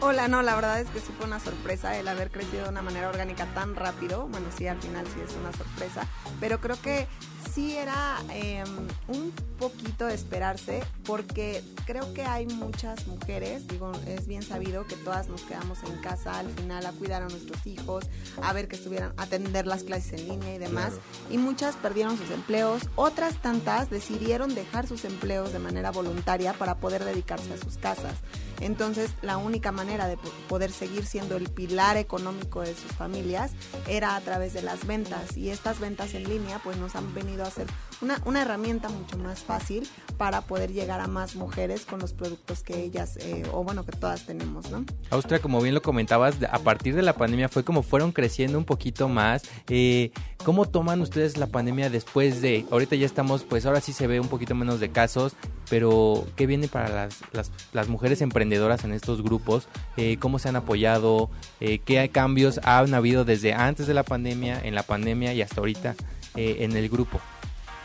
Hola, 0.02 0.28
no, 0.28 0.42
la 0.44 0.56
verdad 0.56 0.82
es 0.82 0.90
que 0.90 1.00
sí 1.00 1.12
fue 1.18 1.26
una 1.26 1.40
sorpresa 1.40 1.98
el 1.98 2.08
haber 2.08 2.30
crecido 2.30 2.64
de 2.64 2.70
una 2.70 2.82
manera 2.82 3.10
orgánica 3.10 3.46
tan 3.56 3.76
rápido. 3.76 4.28
Bueno, 4.28 4.48
sí, 4.56 4.68
al 4.68 4.80
final 4.80 5.06
sí 5.08 5.20
es 5.26 5.34
una 5.36 5.52
sorpresa, 5.54 6.06
pero 6.40 6.60
creo 6.60 6.80
que 6.82 7.08
sí 7.54 7.76
era 7.78 8.18
eh, 8.32 8.64
un 9.08 9.32
poquito 9.58 10.06
de 10.06 10.14
esperarse 10.14 10.84
porque 11.06 11.64
creo 11.86 12.14
que 12.14 12.24
hay 12.24 12.46
muchas 12.46 13.08
mujeres, 13.08 13.68
digo, 13.68 13.94
es 14.06 14.28
bien 14.28 14.44
sabido 14.44 14.86
que 14.86 14.96
todas 14.98 15.30
nos 15.30 15.42
quedamos 15.44 15.80
en 15.84 15.96
casa 16.02 16.38
al 16.40 16.50
final 16.52 16.86
a 16.86 16.92
cuidar 16.92 17.24
a 17.24 17.30
nuestros 17.30 17.66
hijos, 17.66 18.06
a 18.42 18.52
ver 18.52 18.68
que 18.68 18.76
estuvieran, 18.76 19.14
a 19.18 19.24
atender 19.24 19.66
las 19.66 19.84
clases 19.84 20.20
en 20.20 20.28
línea 20.28 20.56
y 20.56 20.58
demás, 20.58 20.90
Claro. 20.90 21.02
y 21.32 21.38
muchas 21.38 21.76
perdieron 21.78 22.18
sus 22.18 22.30
empleos, 22.32 22.84
otras 22.96 23.42
tantas 23.42 23.90
decidieron 23.90 24.54
dejar 24.54 24.86
sus 24.88 25.06
empleos 25.06 25.54
de 25.54 25.60
manera 25.60 25.92
voluntaria 25.92 26.54
para 26.54 26.76
poder 26.76 27.06
dedicarse 27.06 27.54
a 27.54 27.58
sus 27.58 27.78
casas. 27.78 28.16
Entonces, 28.62 29.12
la 29.22 29.38
única 29.38 29.72
manera 29.72 30.08
de 30.08 30.18
po- 30.18 30.30
poder 30.48 30.72
seguir 30.72 31.06
siendo 31.06 31.36
el 31.38 31.50
pilar 31.50 31.98
económico 31.98 32.62
de 32.62 32.74
sus 32.76 32.92
familias 32.92 33.52
era 33.88 34.16
a 34.16 34.22
través 34.22 34.54
de 34.54 34.62
las 34.62 34.86
ventas. 34.88 35.38
Y 35.38 35.50
estas 35.50 35.80
ventas 35.80 36.14
en 36.14 36.28
línea, 36.30 36.60
pues 36.64 36.78
nos 36.78 36.96
han 36.96 37.14
venido 37.14 37.44
a 37.44 37.52
ser 37.52 37.68
una, 38.02 38.22
una 38.26 38.42
herramienta 38.42 38.90
mucho 38.90 39.18
más 39.18 39.40
fácil 39.40 39.88
para 40.18 40.42
poder 40.42 40.72
llegar 40.72 41.00
a 41.02 41.08
más 41.08 41.36
mujeres 41.36 41.86
con 41.86 42.00
los 42.00 42.14
productos 42.14 42.64
que 42.64 42.82
ellas, 42.84 43.18
eh, 43.18 43.44
o 43.52 43.64
bueno, 43.64 43.86
que 43.86 43.92
todas 43.92 44.26
tenemos, 44.26 44.70
¿no? 44.72 44.86
Austria, 45.10 45.40
como 45.40 45.62
bien 45.62 45.76
lo 45.76 45.82
comentabas, 45.82 46.36
a 46.50 46.60
partir 46.60 46.96
de 46.96 47.02
la 47.02 47.14
pandemia 47.14 47.50
fue 47.50 47.64
como 47.64 47.84
fueron 47.84 48.12
creciendo 48.12 48.58
un 48.58 48.66
poquito 48.66 49.08
más. 49.10 49.44
Eh, 49.68 50.12
¿Cómo 50.46 50.68
toman 50.68 51.02
ustedes 51.02 51.38
la 51.38 51.48
pandemia 51.48 51.90
después 51.90 52.40
de, 52.40 52.68
ahorita 52.70 52.96
ya 52.96 53.08
estamos, 53.08 53.44
pues 53.44 53.66
ahora 53.66 53.82
sí 53.82 53.94
se 53.94 54.06
ve 54.06 54.20
un 54.20 54.28
poquito 54.28 54.54
menos 54.54 54.80
de 54.80 54.92
casos, 54.92 55.36
pero 55.72 56.24
¿qué 56.36 56.46
viene 56.46 56.68
para 56.68 57.10
las, 57.34 57.52
las, 57.74 57.90
mujeres 57.90 58.22
emprendedoras 58.22 58.84
en 58.84 58.94
estos 58.94 59.24
grupos? 59.24 59.68
Eh, 59.98 60.18
¿Cómo 60.20 60.38
se 60.38 60.50
han 60.50 60.56
apoyado? 60.56 61.32
Eh, 61.62 61.80
¿Qué 61.80 62.08
cambios 62.10 62.60
han 62.64 62.94
habido 62.94 63.26
desde 63.26 63.54
antes 63.54 63.88
de 63.88 63.96
la 63.96 64.04
pandemia, 64.04 64.62
en 64.64 64.76
la 64.76 64.84
pandemia 64.84 65.34
y 65.34 65.42
hasta 65.42 65.62
ahorita 65.62 65.96
eh, 66.36 66.58
en 66.60 66.78
el 66.78 66.90
grupo? 66.90 67.20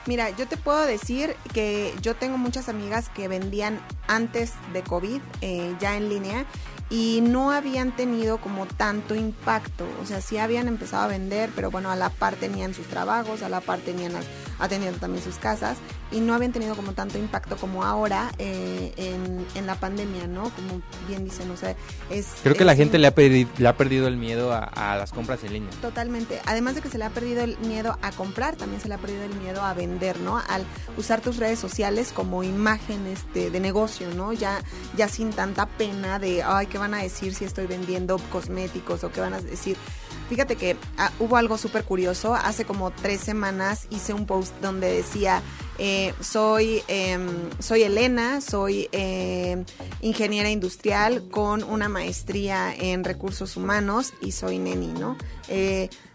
Mira, 0.06 0.30
yo 0.30 0.46
te 0.46 0.56
puedo 0.56 0.86
decir 0.86 1.36
que 1.52 1.94
yo 2.02 2.14
tengo 2.14 2.38
muchas 2.38 2.68
amigas 2.68 3.10
que 3.10 3.28
vendían 3.28 3.80
antes 4.06 4.52
de 4.72 4.82
COVID 4.82 5.20
eh, 5.40 5.74
ya 5.78 5.96
en 5.96 6.08
línea 6.08 6.46
y 6.90 7.20
no 7.22 7.52
habían 7.52 7.94
tenido 7.94 8.38
como 8.38 8.66
tanto 8.66 9.14
impacto. 9.14 9.86
O 10.02 10.06
sea, 10.06 10.20
sí 10.20 10.38
habían 10.38 10.68
empezado 10.68 11.04
a 11.04 11.06
vender, 11.06 11.50
pero 11.54 11.70
bueno, 11.70 11.90
a 11.90 11.96
la 11.96 12.10
par 12.10 12.34
tenían 12.34 12.74
sus 12.74 12.86
trabajos, 12.88 13.42
a 13.42 13.48
la 13.48 13.60
par 13.60 13.78
tenían 13.78 14.12
atendiendo 14.58 14.98
también 14.98 15.24
sus 15.24 15.36
casas 15.36 15.78
y 16.12 16.20
no 16.20 16.34
habían 16.34 16.52
tenido 16.52 16.74
como 16.76 16.92
tanto 16.92 17.18
impacto 17.18 17.56
como 17.56 17.84
ahora 17.84 18.32
eh, 18.38 18.92
en, 18.96 19.46
en 19.54 19.66
la 19.66 19.74
pandemia, 19.76 20.26
¿no? 20.26 20.44
Como 20.50 20.82
bien 21.08 21.24
dicen, 21.24 21.50
o 21.50 21.56
sea, 21.56 21.76
es... 22.10 22.26
Creo 22.42 22.54
que 22.56 22.64
la 22.64 22.74
gente 22.74 22.96
un- 22.96 23.02
le 23.02 23.08
ha, 23.08 23.14
perdi- 23.14 23.46
le 23.58 23.68
ha 23.68 23.76
perdido 23.76 24.08
el 24.08 24.16
miedo 24.16 24.52
a, 24.52 24.58
a 24.64 24.96
las 24.96 25.12
compras 25.12 25.44
en 25.44 25.52
línea. 25.52 25.70
Totalmente. 25.80 26.40
Además 26.46 26.74
de 26.74 26.80
que 26.82 26.88
se 26.88 26.98
le 26.98 27.04
ha 27.04 27.10
perdido 27.10 27.42
el 27.44 27.56
miedo 27.58 27.98
a 28.02 28.10
comprar, 28.12 28.56
también 28.56 28.80
se 28.80 28.88
le 28.88 28.94
ha 28.94 28.98
perdido 28.98 29.22
el 29.24 29.34
miedo 29.36 29.62
a 29.62 29.72
vender, 29.74 30.18
¿no? 30.20 30.38
Al 30.38 30.64
usar 30.96 31.20
tus 31.20 31.36
redes 31.36 31.58
sociales 31.58 32.12
como 32.12 32.42
imagen 32.42 33.06
este, 33.06 33.50
de 33.50 33.60
negocio, 33.60 34.08
¿no? 34.14 34.32
Ya, 34.32 34.62
ya 34.96 35.08
sin 35.08 35.30
tanta 35.30 35.66
pena 35.66 36.18
de, 36.18 36.42
ay, 36.42 36.66
¿qué 36.66 36.78
van 36.78 36.94
a 36.94 36.98
decir 37.02 37.34
si 37.34 37.44
estoy 37.44 37.66
vendiendo 37.66 38.18
cosméticos 38.30 39.04
o 39.04 39.12
qué 39.12 39.20
van 39.20 39.34
a 39.34 39.40
decir? 39.40 39.76
Fíjate 40.30 40.54
que 40.54 40.76
ah, 40.96 41.10
hubo 41.18 41.36
algo 41.36 41.58
súper 41.58 41.82
curioso. 41.82 42.36
Hace 42.36 42.64
como 42.64 42.92
tres 42.92 43.20
semanas 43.20 43.88
hice 43.90 44.14
un 44.14 44.26
post 44.26 44.54
donde 44.62 44.88
decía, 44.88 45.42
eh, 45.76 46.14
soy, 46.20 46.84
em, 46.86 47.50
soy 47.58 47.82
Elena, 47.82 48.40
soy 48.40 48.88
em, 48.92 49.64
ingeniera 50.02 50.48
industrial 50.48 51.26
con 51.32 51.64
una 51.64 51.88
maestría 51.88 52.72
en 52.72 53.02
recursos 53.02 53.56
humanos 53.56 54.12
y 54.22 54.30
soy 54.30 54.60
neni, 54.60 54.86
¿no? 54.86 55.16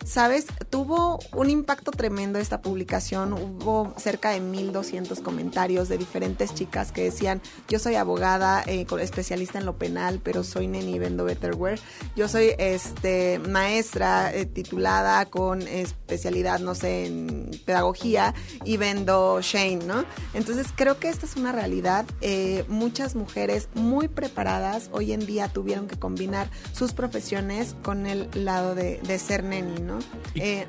Sabes, 0.05 0.45
tuvo 0.69 1.17
un 1.33 1.49
impacto 1.49 1.89
tremendo 1.89 2.37
esta 2.37 2.61
publicación. 2.61 3.33
Hubo 3.33 3.91
cerca 3.97 4.29
de 4.29 4.39
1200 4.39 5.19
comentarios 5.19 5.89
de 5.89 5.97
diferentes 5.97 6.53
chicas 6.53 6.91
que 6.91 7.03
decían: 7.03 7.41
Yo 7.67 7.79
soy 7.79 7.95
abogada, 7.95 8.63
eh, 8.67 8.85
especialista 9.01 9.57
en 9.57 9.65
lo 9.65 9.79
penal, 9.79 10.21
pero 10.23 10.43
soy 10.43 10.67
neni 10.67 10.99
vendo 10.99 11.25
Betterware. 11.25 11.79
Yo 12.15 12.27
soy 12.27 12.51
este, 12.59 13.39
maestra 13.39 14.31
eh, 14.31 14.45
titulada 14.45 15.25
con 15.25 15.63
especialidad, 15.63 16.59
no 16.59 16.75
sé, 16.75 17.07
en 17.07 17.49
pedagogía 17.65 18.35
y 18.63 18.77
vendo 18.77 19.41
Shane, 19.41 19.85
¿no? 19.87 20.05
Entonces 20.35 20.67
creo 20.75 20.99
que 20.99 21.09
esta 21.09 21.25
es 21.25 21.35
una 21.35 21.51
realidad. 21.51 22.05
Eh, 22.21 22.63
muchas 22.67 23.15
mujeres 23.15 23.69
muy 23.73 24.07
preparadas 24.07 24.89
hoy 24.91 25.13
en 25.13 25.25
día 25.25 25.47
tuvieron 25.47 25.87
que 25.87 25.97
combinar 25.97 26.51
sus 26.73 26.93
profesiones 26.93 27.75
con 27.81 28.05
el 28.05 28.29
lado 28.35 28.75
de, 28.75 28.99
de 29.01 29.17
ser 29.17 29.43
neni, 29.43 29.81
¿no? 29.81 29.94
Y- 30.33 30.41
Eh. 30.41 30.67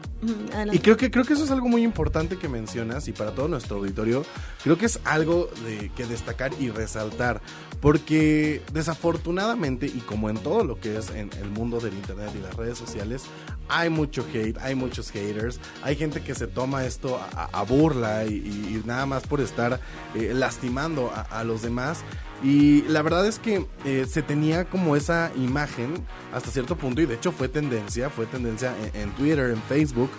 Y 0.73 0.79
creo 0.79 0.97
que, 0.97 1.11
creo 1.11 1.25
que 1.25 1.35
eso 1.35 1.45
es 1.45 1.51
algo 1.51 1.69
muy 1.69 1.83
importante 1.83 2.37
que 2.39 2.49
mencionas 2.49 3.07
y 3.09 3.13
para 3.13 3.33
todo 3.35 3.49
nuestro 3.49 3.77
auditorio, 3.77 4.25
creo 4.63 4.77
que 4.79 4.87
es 4.87 4.99
algo 5.05 5.49
de 5.65 5.91
que 5.95 6.07
destacar 6.07 6.53
y 6.59 6.71
resaltar, 6.71 7.41
porque 7.81 8.63
desafortunadamente 8.73 9.87
y 9.87 10.01
como 10.01 10.31
en 10.31 10.39
todo 10.39 10.65
lo 10.65 10.81
que 10.81 10.97
es 10.97 11.11
en 11.11 11.31
el 11.41 11.51
mundo 11.51 11.79
del 11.81 11.95
internet 11.95 12.31
y 12.37 12.43
las 12.43 12.55
redes 12.57 12.79
sociales, 12.79 13.25
hay 13.69 13.91
mucho 13.91 14.25
hate, 14.33 14.57
hay 14.59 14.75
muchos 14.75 15.11
haters, 15.11 15.61
hay 15.83 15.97
gente 15.97 16.23
que 16.23 16.35
se 16.35 16.47
toma 16.47 16.85
esto 16.85 17.19
a, 17.35 17.45
a 17.53 17.63
burla 17.63 18.25
y, 18.25 18.31
y 18.35 18.83
nada 18.87 19.07
más 19.07 19.27
por 19.27 19.41
estar 19.41 19.81
eh, 20.15 20.33
lastimando 20.35 21.11
a, 21.15 21.21
a 21.23 21.45
los 21.45 21.63
demás. 21.63 21.99
Y 22.43 22.83
la 22.83 23.03
verdad 23.03 23.27
es 23.27 23.39
que 23.39 23.67
eh, 23.85 24.07
se 24.09 24.23
tenía 24.23 24.67
como 24.67 24.95
esa 24.95 25.33
imagen 25.37 25.95
hasta 26.35 26.51
cierto 26.51 26.77
punto 26.77 27.01
y 27.01 27.07
de 27.07 27.15
hecho 27.15 27.33
fue 27.33 27.49
tendencia, 27.49 28.11
fue 28.11 28.27
tendencia 28.27 28.75
en, 28.93 29.11
Twitter, 29.13 29.51
en 29.51 29.63
Facebook, 29.63 30.11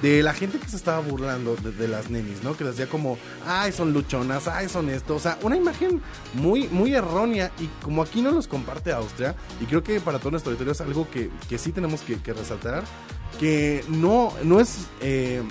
de 0.00 0.22
la 0.22 0.34
gente 0.34 0.58
que 0.58 0.68
se 0.68 0.76
estaba 0.76 1.00
burlando 1.00 1.56
de, 1.56 1.88
las 1.88 2.10
nenis, 2.10 2.42
¿no? 2.44 2.56
Que 2.56 2.64
decía 2.64 2.88
como, 2.88 3.18
ay, 3.46 3.72
son 3.72 3.92
luchonas, 3.92 4.46
ay, 4.48 4.68
son 4.68 4.88
esto. 4.88 5.16
O 5.16 5.20
sea, 5.20 5.38
una 5.42 5.56
imagen 5.56 6.00
muy, 6.34 6.68
muy 6.68 6.94
errónea 6.94 7.50
y 7.58 7.66
como 7.82 8.02
aquí 8.02 8.22
no 8.22 8.30
los 8.30 8.46
comparte 8.46 8.92
Austria, 8.92 9.34
y 9.60 9.64
creo 9.64 9.82
que 9.82 10.00
para 10.00 10.18
todo 10.18 10.32
nuestro 10.32 10.50
auditorio 10.50 10.72
es 10.72 10.80
algo 10.80 11.10
que, 11.10 11.30
que 11.48 11.58
sí 11.58 11.72
tenemos 11.72 12.02
que, 12.02 12.20
que 12.20 12.32
resaltar, 12.32 12.84
que 13.40 13.84
no, 13.88 14.32
no 14.44 14.60
es... 14.60 14.86
eh, 15.00 15.42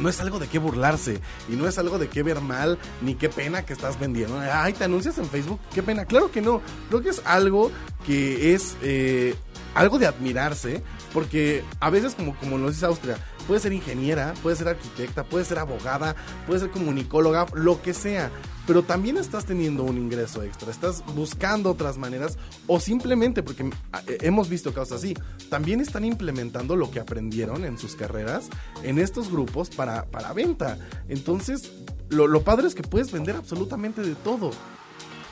no 0.00 0.08
es 0.08 0.20
algo 0.20 0.38
de 0.38 0.48
qué 0.48 0.58
burlarse 0.58 1.20
y 1.48 1.56
no 1.56 1.66
es 1.66 1.78
algo 1.78 1.98
de 1.98 2.08
qué 2.08 2.22
ver 2.22 2.40
mal 2.40 2.78
ni 3.02 3.14
qué 3.14 3.28
pena 3.28 3.64
que 3.64 3.72
estás 3.72 3.98
vendiendo. 3.98 4.40
Ay, 4.52 4.72
te 4.72 4.84
anuncias 4.84 5.18
en 5.18 5.28
Facebook, 5.28 5.60
qué 5.74 5.82
pena. 5.82 6.04
Claro 6.04 6.30
que 6.30 6.40
no. 6.40 6.60
Creo 6.88 7.02
que 7.02 7.10
es 7.10 7.22
algo 7.24 7.70
que 8.06 8.54
es 8.54 8.76
eh, 8.82 9.34
algo 9.74 9.98
de 9.98 10.06
admirarse 10.06 10.82
porque 11.12 11.64
a 11.80 11.90
veces, 11.90 12.14
como, 12.14 12.34
como 12.36 12.58
lo 12.58 12.70
dice 12.70 12.86
Austria, 12.86 13.18
puede 13.48 13.60
ser 13.60 13.72
ingeniera, 13.72 14.34
puede 14.42 14.56
ser 14.56 14.68
arquitecta, 14.68 15.24
puede 15.24 15.44
ser 15.46 15.58
abogada, 15.58 16.14
puede 16.46 16.60
ser 16.60 16.70
comunicóloga, 16.70 17.46
lo 17.54 17.80
que 17.80 17.94
sea. 17.94 18.30
Pero 18.66 18.82
también 18.82 19.16
estás 19.16 19.46
teniendo 19.46 19.82
un 19.82 19.96
ingreso 19.96 20.42
extra, 20.42 20.70
estás 20.70 21.02
buscando 21.14 21.70
otras 21.70 21.96
maneras 21.96 22.36
o 22.66 22.78
simplemente, 22.78 23.42
porque 23.42 23.62
eh, 24.06 24.18
hemos 24.20 24.50
visto 24.50 24.74
casos 24.74 24.98
así, 24.98 25.14
también 25.48 25.80
están 25.80 26.04
implementando 26.04 26.76
lo 26.76 26.90
que 26.90 27.00
aprendieron 27.00 27.64
en 27.64 27.78
sus 27.78 27.96
carreras 27.96 28.50
en 28.82 28.98
estos 28.98 29.32
grupos 29.32 29.70
para, 29.70 30.04
para 30.04 30.34
venta. 30.34 30.78
Entonces, 31.08 31.72
lo, 32.10 32.26
lo 32.26 32.42
padre 32.44 32.68
es 32.68 32.74
que 32.74 32.82
puedes 32.82 33.10
vender 33.10 33.34
absolutamente 33.34 34.02
de 34.02 34.14
todo. 34.14 34.50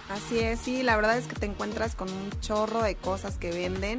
Así 0.08 0.38
es, 0.38 0.60
sí, 0.60 0.84
la 0.84 0.94
verdad 0.96 1.18
es 1.18 1.26
que 1.26 1.34
te 1.34 1.46
encuentras 1.46 1.96
con 1.96 2.08
un 2.08 2.30
chorro 2.40 2.82
de 2.82 2.94
cosas 2.94 3.38
que 3.38 3.50
venden. 3.50 3.98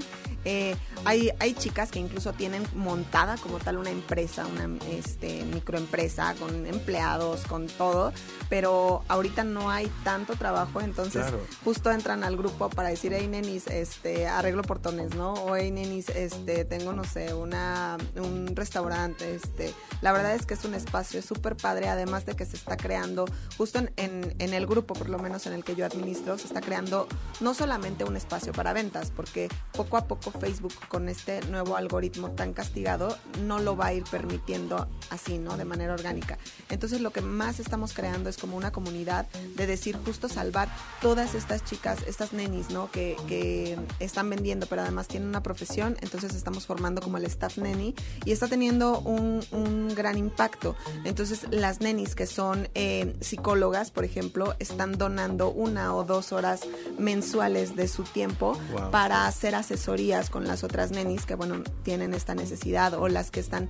Eh, 0.49 0.77
hay, 1.03 1.29
hay 1.39 1.53
chicas 1.55 1.91
que 1.91 1.99
incluso 1.99 2.31
tienen 2.31 2.65
montada 2.73 3.35
como 3.35 3.59
tal 3.59 3.77
una 3.77 3.89
empresa, 3.89 4.45
una 4.47 4.69
este, 4.89 5.43
microempresa 5.43 6.35
con 6.35 6.65
empleados, 6.65 7.41
con 7.41 7.67
todo, 7.67 8.13
pero 8.47 9.03
ahorita 9.09 9.43
no 9.43 9.69
hay 9.69 9.91
tanto 10.05 10.35
trabajo, 10.37 10.79
entonces 10.79 11.23
Claro. 11.25 11.41
justo 11.65 11.91
entran 11.91 12.23
al 12.23 12.37
grupo 12.37 12.69
para 12.69 12.87
decir, 12.87 13.11
hey 13.13 13.27
nenis, 13.27 13.67
este, 13.67 14.27
arreglo 14.27 14.61
portones, 14.63 15.15
¿no? 15.15 15.33
O 15.33 15.57
hey 15.57 15.69
nenis, 15.69 16.07
este, 16.07 16.63
tengo, 16.63 16.93
no 16.93 17.03
sé, 17.03 17.33
una, 17.33 17.97
un 18.15 18.55
restaurante, 18.55 19.35
este. 19.35 19.73
La 19.99 20.13
verdad 20.13 20.33
es 20.33 20.45
que 20.45 20.53
es 20.53 20.63
un 20.63 20.75
espacio 20.75 21.21
súper 21.21 21.57
padre, 21.57 21.89
además 21.89 22.25
de 22.25 22.37
que 22.37 22.45
se 22.45 22.55
está 22.55 22.77
creando, 22.77 23.25
justo 23.57 23.79
en, 23.79 23.91
en, 23.97 24.33
en 24.39 24.53
el 24.53 24.65
grupo, 24.65 24.93
por 24.93 25.09
lo 25.09 25.19
menos 25.19 25.45
en 25.45 25.51
el 25.51 25.65
que 25.65 25.75
yo 25.75 25.85
administro, 25.85 26.37
se 26.37 26.47
está 26.47 26.61
creando 26.61 27.05
no 27.41 27.53
solamente 27.53 28.05
un 28.05 28.15
espacio 28.15 28.53
para 28.53 28.71
ventas, 28.71 29.11
porque 29.13 29.49
poco 29.73 29.97
a 29.97 30.05
poco 30.07 30.31
Facebook 30.39 30.73
con 30.87 31.09
este 31.09 31.41
nuevo 31.47 31.75
algoritmo 31.77 32.31
tan 32.31 32.53
castigado 32.53 33.17
no 33.45 33.59
lo 33.59 33.75
va 33.75 33.87
a 33.87 33.93
ir 33.93 34.03
permitiendo 34.09 34.87
así, 35.09 35.37
¿no? 35.37 35.57
De 35.57 35.65
manera 35.65 35.93
orgánica. 35.93 36.37
Entonces 36.69 37.01
lo 37.01 37.11
que 37.11 37.21
más 37.21 37.59
estamos 37.59 37.93
creando 37.93 38.29
es 38.29 38.37
como 38.37 38.57
una 38.57 38.71
comunidad 38.71 39.25
de 39.55 39.67
decir 39.67 39.97
justo 40.05 40.29
salvar 40.29 40.69
todas 41.01 41.35
estas 41.35 41.63
chicas, 41.65 41.99
estas 42.07 42.33
nenis, 42.33 42.69
¿no? 42.69 42.91
Que, 42.91 43.15
que 43.27 43.77
están 43.99 44.29
vendiendo, 44.29 44.65
pero 44.67 44.81
además 44.81 45.07
tienen 45.07 45.29
una 45.29 45.43
profesión, 45.43 45.97
entonces 46.01 46.35
estamos 46.35 46.65
formando 46.65 47.01
como 47.01 47.17
el 47.17 47.25
staff 47.25 47.57
neni 47.57 47.95
y 48.25 48.31
está 48.31 48.47
teniendo 48.47 48.99
un, 49.01 49.43
un 49.51 49.93
gran 49.95 50.17
impacto. 50.17 50.75
Entonces 51.03 51.45
las 51.51 51.81
nenis 51.81 52.15
que 52.15 52.27
son 52.27 52.69
eh, 52.75 53.15
psicólogas, 53.21 53.91
por 53.91 54.03
ejemplo, 54.03 54.55
están 54.59 54.97
donando 54.97 55.49
una 55.49 55.95
o 55.95 56.03
dos 56.03 56.31
horas 56.31 56.61
mensuales 56.97 57.75
de 57.75 57.87
su 57.87 58.03
tiempo 58.03 58.57
Wow. 58.71 58.91
para 58.91 59.25
hacer 59.27 59.55
asesorías 59.55 60.26
con 60.29 60.47
las 60.47 60.63
otras 60.63 60.91
nenis 60.91 61.25
que, 61.25 61.35
bueno, 61.35 61.63
tienen 61.83 62.13
esta 62.13 62.35
necesidad 62.35 62.93
o 62.93 63.07
las 63.07 63.31
que 63.31 63.39
están, 63.39 63.69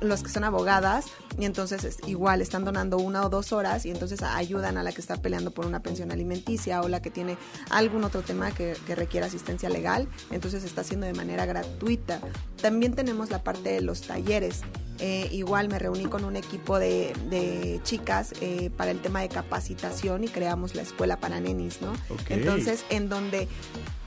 los 0.00 0.22
que 0.22 0.30
son 0.30 0.44
abogadas 0.44 1.06
y 1.38 1.44
entonces 1.44 1.84
es 1.84 1.98
igual 2.06 2.40
están 2.40 2.64
donando 2.64 2.98
una 2.98 3.24
o 3.24 3.28
dos 3.28 3.52
horas 3.52 3.86
y 3.86 3.90
entonces 3.90 4.22
ayudan 4.22 4.76
a 4.76 4.82
la 4.82 4.92
que 4.92 5.00
está 5.00 5.16
peleando 5.16 5.50
por 5.50 5.66
una 5.66 5.80
pensión 5.80 6.10
alimenticia 6.12 6.82
o 6.82 6.88
la 6.88 7.02
que 7.02 7.10
tiene 7.10 7.36
algún 7.70 8.04
otro 8.04 8.22
tema 8.22 8.50
que, 8.50 8.76
que 8.86 8.94
requiere 8.94 9.26
asistencia 9.26 9.68
legal, 9.68 10.08
entonces 10.30 10.64
está 10.64 10.82
haciendo 10.82 11.06
de 11.06 11.14
manera 11.14 11.46
gratuita. 11.46 12.20
También 12.60 12.94
tenemos 12.94 13.30
la 13.30 13.42
parte 13.42 13.70
de 13.70 13.80
los 13.80 14.02
talleres. 14.02 14.62
Eh, 15.00 15.28
igual 15.30 15.68
me 15.68 15.78
reuní 15.78 16.06
con 16.06 16.24
un 16.24 16.34
equipo 16.34 16.78
de, 16.78 17.12
de 17.30 17.80
chicas 17.84 18.32
eh, 18.40 18.70
para 18.76 18.90
el 18.90 19.00
tema 19.00 19.20
de 19.20 19.28
capacitación 19.28 20.24
y 20.24 20.28
creamos 20.28 20.74
la 20.74 20.82
escuela 20.82 21.18
para 21.18 21.40
nenis, 21.40 21.80
¿no? 21.80 21.92
Entonces, 22.28 22.84
en 22.90 23.08
donde 23.08 23.46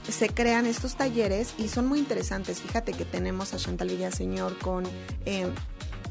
se 0.08 0.28
crean 0.28 0.66
estos 0.66 0.96
talleres 0.96 1.54
y 1.58 1.68
son 1.68 1.86
muy 1.86 1.98
interesantes. 1.98 2.60
Fíjate 2.60 2.92
que 2.92 3.04
tenemos 3.04 3.54
a 3.54 3.56
Chantal 3.56 3.88
Villaseñor 3.88 4.58
con 4.58 4.84
eh, 5.26 5.46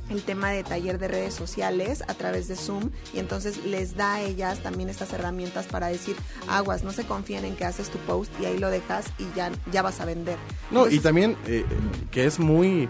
el 0.09 0.23
tema 0.23 0.51
de 0.51 0.63
taller 0.63 0.99
de 0.99 1.07
redes 1.07 1.33
sociales 1.33 2.03
a 2.07 2.13
través 2.13 2.47
de 2.49 2.55
Zoom 2.55 2.89
y 3.13 3.19
entonces 3.19 3.63
les 3.65 3.95
da 3.95 4.15
a 4.15 4.21
ellas 4.21 4.59
también 4.59 4.89
estas 4.89 5.13
herramientas 5.13 5.67
para 5.67 5.87
decir 5.87 6.15
aguas, 6.49 6.83
no 6.83 6.91
se 6.91 7.05
confíen 7.05 7.45
en 7.45 7.55
que 7.55 7.63
haces 7.65 7.89
tu 7.89 7.97
post 7.99 8.31
y 8.41 8.45
ahí 8.45 8.57
lo 8.57 8.69
dejas 8.69 9.05
y 9.17 9.25
ya, 9.35 9.51
ya 9.71 9.81
vas 9.81 9.99
a 10.01 10.05
vender. 10.05 10.37
No, 10.69 10.89
y 10.89 10.99
también 10.99 11.37
eh, 11.47 11.65
que 12.11 12.25
es 12.25 12.39
muy... 12.39 12.89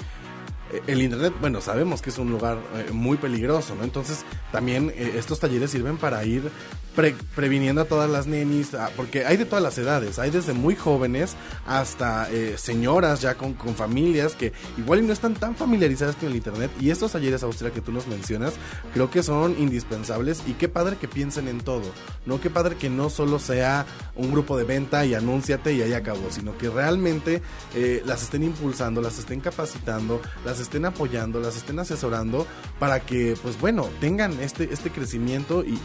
eh, 0.74 0.82
El 0.88 1.02
internet, 1.02 1.34
bueno, 1.40 1.62
sabemos 1.62 2.02
que 2.02 2.10
es 2.10 2.18
un 2.18 2.32
lugar 2.32 2.58
eh, 2.76 2.92
muy 2.92 3.18
peligroso, 3.18 3.76
¿no? 3.76 3.84
Entonces, 3.84 4.26
también 4.52 4.92
estos 4.96 5.40
talleres 5.40 5.70
sirven 5.70 5.98
para 5.98 6.24
ir 6.26 6.50
pre- 6.96 7.16
previniendo 7.36 7.82
a 7.82 7.86
todas 7.86 8.10
las 8.10 8.28
nenis, 8.28 8.74
ah, 8.74 8.90
porque 8.96 9.26
hay 9.26 9.38
de 9.38 9.46
todas 9.46 9.64
las 9.64 9.78
edades, 9.78 10.20
hay 10.20 10.30
desde 10.32 10.54
muy 10.54 10.76
jóvenes 10.76 11.36
hasta 11.66 12.30
eh, 12.32 12.56
señoras 12.58 13.22
ya 13.22 13.36
con, 13.36 13.54
con 13.54 13.76
familias 13.76 14.34
que 14.34 14.54
igual 14.78 15.06
no 15.06 15.14
están 15.14 15.34
tan 15.34 15.56
familiarizadas 15.56 16.16
con 16.16 16.30
el 16.30 16.36
internet 16.36 16.72
y 16.80 16.90
estos 16.90 17.12
talleres 17.14 17.44
Austria 17.44 17.72
que 17.72 17.82
tú 17.82 17.92
nos 17.92 18.08
mencionas 18.08 18.54
creo 18.94 19.10
que 19.10 19.24
son 19.24 19.56
indispensables 19.60 20.44
y 20.48 20.54
qué 20.54 20.68
padre 20.70 20.98
que 20.98 21.08
piensen 21.08 21.48
en 21.48 21.60
todo, 21.60 21.84
no 22.26 22.42
qué 22.42 22.50
padre 22.50 22.76
que 22.76 22.90
no 22.90 23.10
solo 23.10 23.40
sea 23.40 23.86
un 24.16 24.32
grupo 24.32 24.58
de 24.58 24.64
venta 24.64 25.06
y 25.06 25.14
anúnciate 25.14 25.74
y 25.74 25.82
ahí 25.82 25.94
acabó, 25.94 26.30
sino 26.30 26.58
que 26.58 26.70
realmente 26.70 27.42
eh, 27.76 28.02
las 28.06 28.24
estén 28.24 28.44
impulsando, 28.44 29.02
las 29.02 29.18
estén 29.20 29.40
capacitando, 29.40 30.22
las 30.46 30.60
estén 30.60 30.86
apoyando, 30.86 31.40
las 31.40 31.56
estén 31.56 31.80
asesorando 31.80 32.46
para 32.80 33.00
que 33.00 33.36
pues 33.42 33.60
bueno 33.60 33.88
tengan 34.00 34.40
este, 34.40 34.70
este 34.72 34.90
crecimiento 34.92 35.64
y 35.64 35.78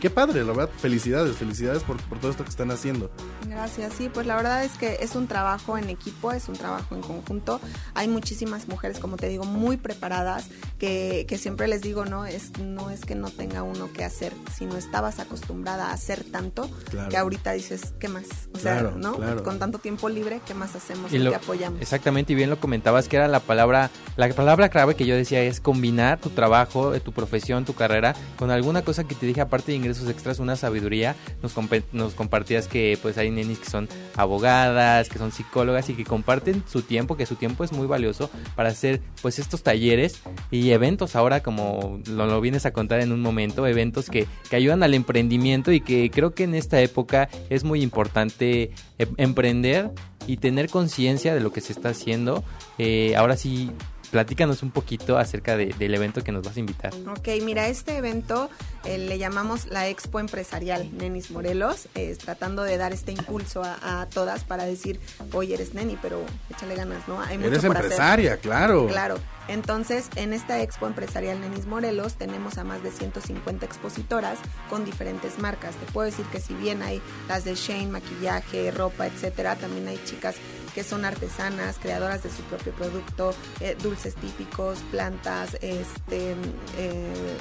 qué 0.00 0.10
padre, 0.10 0.39
la 0.44 0.52
verdad, 0.52 0.70
felicidades, 0.78 1.36
felicidades 1.36 1.82
por, 1.82 1.96
por 2.02 2.18
todo 2.18 2.30
esto 2.30 2.44
que 2.44 2.50
están 2.50 2.70
haciendo. 2.70 3.10
Gracias, 3.48 3.92
sí, 3.96 4.08
pues 4.12 4.26
la 4.26 4.36
verdad 4.36 4.64
es 4.64 4.72
que 4.72 4.98
es 5.00 5.14
un 5.14 5.26
trabajo 5.26 5.76
en 5.78 5.88
equipo, 5.90 6.32
es 6.32 6.48
un 6.48 6.56
trabajo 6.56 6.94
en 6.94 7.00
conjunto. 7.02 7.60
Hay 7.94 8.08
muchísimas 8.08 8.68
mujeres, 8.68 8.98
como 8.98 9.16
te 9.16 9.28
digo, 9.28 9.44
muy 9.44 9.76
preparadas, 9.76 10.48
que, 10.78 11.26
que 11.28 11.38
siempre 11.38 11.68
les 11.68 11.82
digo, 11.82 12.04
no 12.04 12.26
es, 12.26 12.58
no 12.58 12.90
es 12.90 13.04
que 13.04 13.14
no 13.14 13.30
tenga 13.30 13.62
uno 13.62 13.92
que 13.92 14.04
hacer, 14.04 14.32
sino 14.56 14.76
estabas 14.76 15.18
acostumbrada 15.18 15.90
a 15.90 15.92
hacer 15.92 16.24
tanto 16.24 16.68
Claro. 16.90 17.08
que 17.08 17.16
ahorita 17.16 17.52
dices, 17.52 17.94
¿qué 17.98 18.08
más? 18.08 18.24
O 18.54 18.58
sea, 18.58 18.78
Claro, 18.80 18.96
¿no? 18.96 19.14
claro. 19.16 19.42
Con 19.42 19.58
tanto 19.58 19.78
tiempo 19.78 20.08
libre, 20.08 20.40
¿qué 20.46 20.54
más 20.54 20.74
hacemos? 20.74 21.12
Y 21.12 21.16
¿En 21.16 21.24
lo- 21.24 21.30
qué 21.30 21.36
apoyamos? 21.36 21.80
Exactamente, 21.80 22.32
y 22.32 22.36
bien 22.36 22.50
lo 22.50 22.58
comentabas 22.60 23.08
que 23.08 23.16
era 23.16 23.28
la 23.28 23.40
palabra, 23.40 23.90
la 24.16 24.28
palabra 24.32 24.68
clave 24.68 24.94
que 24.96 25.06
yo 25.06 25.14
decía 25.16 25.42
es 25.42 25.60
combinar 25.60 26.20
tu 26.20 26.30
trabajo, 26.30 26.94
eh, 26.94 27.00
tu 27.00 27.12
profesión, 27.12 27.64
tu 27.64 27.74
carrera 27.74 28.14
con 28.38 28.50
alguna 28.50 28.82
cosa 28.82 29.04
que 29.04 29.14
te 29.14 29.26
dije 29.26 29.40
aparte 29.40 29.72
de 29.72 29.76
ingresos 29.76 30.08
una 30.38 30.56
sabiduría. 30.56 31.16
Nos, 31.42 31.56
compe- 31.56 31.82
nos 31.92 32.14
compartías 32.14 32.68
que 32.68 32.98
pues 33.02 33.18
hay 33.18 33.30
nenis 33.30 33.58
que 33.58 33.68
son 33.68 33.88
abogadas, 34.16 35.08
que 35.08 35.18
son 35.18 35.32
psicólogas 35.32 35.88
y 35.90 35.94
que 35.94 36.04
comparten 36.04 36.62
su 36.70 36.82
tiempo, 36.82 37.16
que 37.16 37.26
su 37.26 37.34
tiempo 37.34 37.64
es 37.64 37.72
muy 37.72 37.86
valioso 37.86 38.30
para 38.54 38.68
hacer 38.68 39.00
pues 39.22 39.38
estos 39.38 39.62
talleres 39.62 40.20
y 40.50 40.70
eventos 40.70 41.16
ahora 41.16 41.42
como 41.42 42.00
lo, 42.06 42.40
vienes 42.40 42.66
a 42.66 42.72
contar 42.72 43.00
en 43.00 43.12
un 43.12 43.20
momento, 43.20 43.66
eventos 43.66 44.08
que, 44.10 44.26
que 44.48 44.56
ayudan 44.56 44.82
al 44.82 44.94
emprendimiento 44.94 45.72
y 45.72 45.80
que 45.80 46.10
creo 46.10 46.34
que 46.34 46.44
en 46.44 46.54
esta 46.54 46.80
época 46.80 47.28
es 47.48 47.64
muy 47.64 47.82
importante 47.82 48.70
eh, 48.98 49.06
emprender 49.16 49.90
y 50.26 50.36
tener 50.36 50.68
conciencia 50.68 51.34
de 51.34 51.40
lo 51.40 51.52
que 51.52 51.60
se 51.60 51.72
está 51.72 51.88
haciendo. 51.88 52.44
Eh, 52.78 53.14
ahora 53.16 53.36
sí, 53.36 53.70
platícanos 54.10 54.62
un 54.62 54.70
poquito 54.70 55.18
acerca 55.18 55.56
de- 55.56 55.74
del 55.78 55.94
evento 55.94 56.22
que 56.24 56.32
nos 56.32 56.42
vas 56.42 56.56
a 56.56 56.60
invitar. 56.60 56.92
Ok, 57.16 57.28
mira, 57.42 57.68
este 57.68 57.96
evento 57.96 58.50
eh, 58.84 58.98
le 58.98 59.18
llamamos 59.18 59.66
la 59.66 59.88
Expo 59.88 60.20
Empresarial 60.20 60.88
Nenis 60.96 61.30
Morelos, 61.30 61.88
es 61.94 62.18
tratando 62.18 62.62
de 62.62 62.76
dar 62.76 62.92
este 62.92 63.12
impulso 63.12 63.62
a, 63.62 64.00
a 64.02 64.06
todas 64.06 64.44
para 64.44 64.64
decir, 64.64 64.98
oye, 65.32 65.54
eres 65.54 65.74
neni, 65.74 65.96
pero 66.00 66.20
échale 66.50 66.74
ganas, 66.74 67.06
¿no? 67.06 67.20
Hay 67.20 67.36
mucho 67.38 67.48
Eres 67.48 67.64
por 67.64 67.76
hacer". 67.76 67.82
empresaria, 67.84 68.36
claro. 68.38 68.86
Claro. 68.88 69.18
Entonces, 69.48 70.06
en 70.14 70.32
esta 70.32 70.62
Expo 70.62 70.86
Empresarial 70.86 71.40
Nenis 71.40 71.66
Morelos 71.66 72.14
tenemos 72.14 72.56
a 72.58 72.64
más 72.64 72.82
de 72.84 72.90
150 72.92 73.66
expositoras 73.66 74.38
con 74.68 74.84
diferentes 74.84 75.38
marcas. 75.40 75.74
Te 75.76 75.86
puedo 75.92 76.06
decir 76.06 76.24
que 76.26 76.40
si 76.40 76.54
bien 76.54 76.82
hay 76.82 77.02
las 77.28 77.44
de 77.44 77.54
Shane, 77.56 77.88
maquillaje, 77.88 78.70
ropa, 78.70 79.06
etcétera, 79.08 79.56
también 79.56 79.88
hay 79.88 80.00
chicas 80.04 80.36
que 80.74 80.84
son 80.84 81.04
artesanas, 81.04 81.78
creadoras 81.78 82.22
de 82.22 82.30
su 82.30 82.42
propio 82.42 82.72
producto, 82.72 83.34
eh, 83.60 83.76
dulces 83.82 84.14
típicos, 84.16 84.78
plantas, 84.90 85.54
este, 85.60 86.34
eh, 86.78 87.36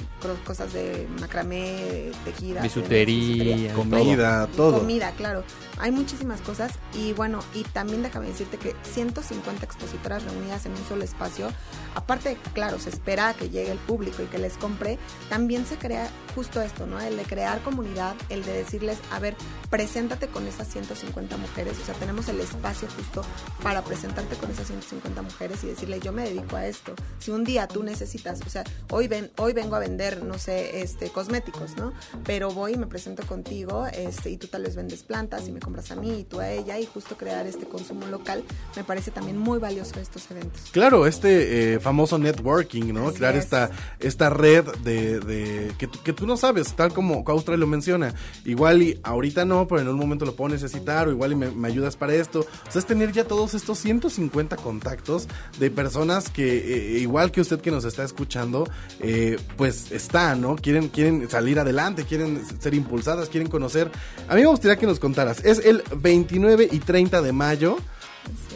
cosas 0.45 0.73
de 0.73 1.07
macramé, 1.19 2.11
tejidas, 2.25 2.63
Bisutería, 2.63 3.73
Comida, 3.73 4.47
todo. 4.47 4.79
Comida, 4.79 5.11
claro. 5.11 5.43
Hay 5.79 5.91
muchísimas 5.91 6.41
cosas 6.41 6.73
y 6.93 7.13
bueno, 7.13 7.39
y 7.53 7.63
también 7.63 8.03
déjame 8.03 8.27
decirte 8.27 8.57
que 8.57 8.75
150 8.83 9.65
expositoras 9.65 10.23
reunidas 10.23 10.65
en 10.65 10.73
un 10.73 10.85
solo 10.87 11.03
espacio, 11.03 11.51
aparte, 11.95 12.37
claro, 12.53 12.79
se 12.79 12.89
espera 12.89 13.33
que 13.33 13.49
llegue 13.49 13.71
el 13.71 13.77
público 13.77 14.21
y 14.21 14.25
que 14.25 14.37
les 14.37 14.57
compre, 14.57 14.97
también 15.29 15.65
se 15.65 15.77
crea 15.77 16.09
justo 16.35 16.61
esto, 16.61 16.85
¿no? 16.85 16.99
El 16.99 17.17
de 17.17 17.23
crear 17.23 17.61
comunidad, 17.61 18.15
el 18.29 18.43
de 18.43 18.53
decirles, 18.53 18.97
a 19.11 19.19
ver, 19.19 19.35
preséntate 19.69 20.27
con 20.27 20.47
esas 20.47 20.67
150 20.67 21.37
mujeres, 21.37 21.77
o 21.81 21.85
sea, 21.85 21.95
tenemos 21.95 22.27
el 22.27 22.39
espacio 22.39 22.87
justo 22.95 23.18
para 23.63 23.83
presentarte 23.83 24.35
con 24.35 24.49
esas 24.51 24.67
150 24.67 25.21
mujeres 25.21 25.63
y 25.63 25.67
decirle, 25.67 25.99
yo 25.99 26.11
me 26.11 26.23
dedico 26.23 26.55
a 26.55 26.65
esto. 26.67 26.93
Si 27.19 27.31
un 27.31 27.43
día 27.43 27.67
tú 27.67 27.83
necesitas, 27.83 28.39
o 28.45 28.49
sea, 28.49 28.63
hoy 28.91 29.07
ven, 29.07 29.31
hoy 29.37 29.53
vengo 29.53 29.75
a 29.75 29.79
vender, 29.79 30.23
no 30.23 30.37
sé, 30.37 30.81
este 30.81 31.09
cosméticos, 31.09 31.75
¿no? 31.77 31.93
Pero 32.25 32.51
voy 32.51 32.73
y 32.73 32.77
me 32.77 32.87
presento 32.87 33.23
contigo, 33.25 33.85
este, 33.87 34.29
y 34.31 34.37
tú 34.37 34.47
tal 34.47 34.63
vez 34.63 34.75
vendes 34.75 35.03
plantas 35.03 35.47
y 35.47 35.51
me 35.51 35.59
compras 35.59 35.91
a 35.91 35.95
mí 35.95 36.19
y 36.19 36.23
tú 36.23 36.39
a 36.39 36.49
ella 36.49 36.79
y 36.79 36.85
justo 36.85 37.17
crear 37.17 37.45
este 37.47 37.65
consumo 37.65 38.05
local 38.07 38.43
me 38.75 38.83
parece 38.83 39.11
también 39.11 39.37
muy 39.37 39.59
valioso 39.59 39.99
estos 39.99 40.29
eventos. 40.31 40.61
Claro, 40.71 41.05
este 41.07 41.73
eh, 41.75 41.79
famoso 41.79 42.17
networking, 42.17 42.93
¿no? 42.93 43.07
Así 43.09 43.17
Crear 43.17 43.35
es. 43.35 43.45
esta, 43.45 43.71
esta 43.99 44.29
red 44.29 44.65
de, 44.83 45.19
de 45.19 45.73
que, 45.77 45.87
tú- 45.87 45.99
que 46.03 46.13
tú 46.13 46.25
no 46.27 46.37
sabes, 46.37 46.73
tal 46.73 46.93
como 46.93 47.23
Austria 47.27 47.57
lo 47.57 47.67
menciona. 47.67 48.13
Igual 48.45 48.81
y 48.81 48.99
ahorita 49.03 49.45
no, 49.45 49.67
pero 49.67 49.81
en 49.81 49.87
un 49.87 49.97
momento 49.97 50.25
lo 50.25 50.35
puedo 50.35 50.49
necesitar, 50.53 51.07
o 51.07 51.11
igual 51.11 51.31
y 51.33 51.35
me, 51.35 51.51
me 51.51 51.67
ayudas 51.67 51.95
para 51.95 52.13
esto. 52.13 52.39
O 52.67 52.71
sea, 52.71 52.79
es 52.79 52.85
tener 52.85 53.08
ya 53.11 53.25
todos 53.25 53.53
estos 53.53 53.79
150 53.79 54.55
contactos 54.57 55.27
de 55.59 55.71
personas 55.71 56.29
que, 56.29 56.95
eh, 56.95 56.99
igual 56.99 57.31
que 57.31 57.41
usted 57.41 57.59
que 57.59 57.71
nos 57.71 57.85
está 57.85 58.03
escuchando, 58.03 58.69
eh, 58.99 59.37
pues 59.57 59.91
está, 59.91 60.35
¿no? 60.35 60.55
Quieren, 60.55 60.89
quieren 60.89 61.29
salir 61.29 61.59
adelante, 61.59 62.05
quieren 62.05 62.43
ser 62.59 62.73
impulsadas, 62.73 63.29
quieren 63.29 63.49
conocer. 63.49 63.91
A 64.27 64.35
mí 64.35 64.41
me 64.41 64.47
gustaría 64.47 64.77
que 64.77 64.85
nos 64.85 64.99
contaras. 64.99 65.43
Es 65.43 65.59
el 65.59 65.83
29 65.95 66.69
y 66.71 66.79
30 66.79 67.21
de 67.21 67.31
mayo. 67.31 67.77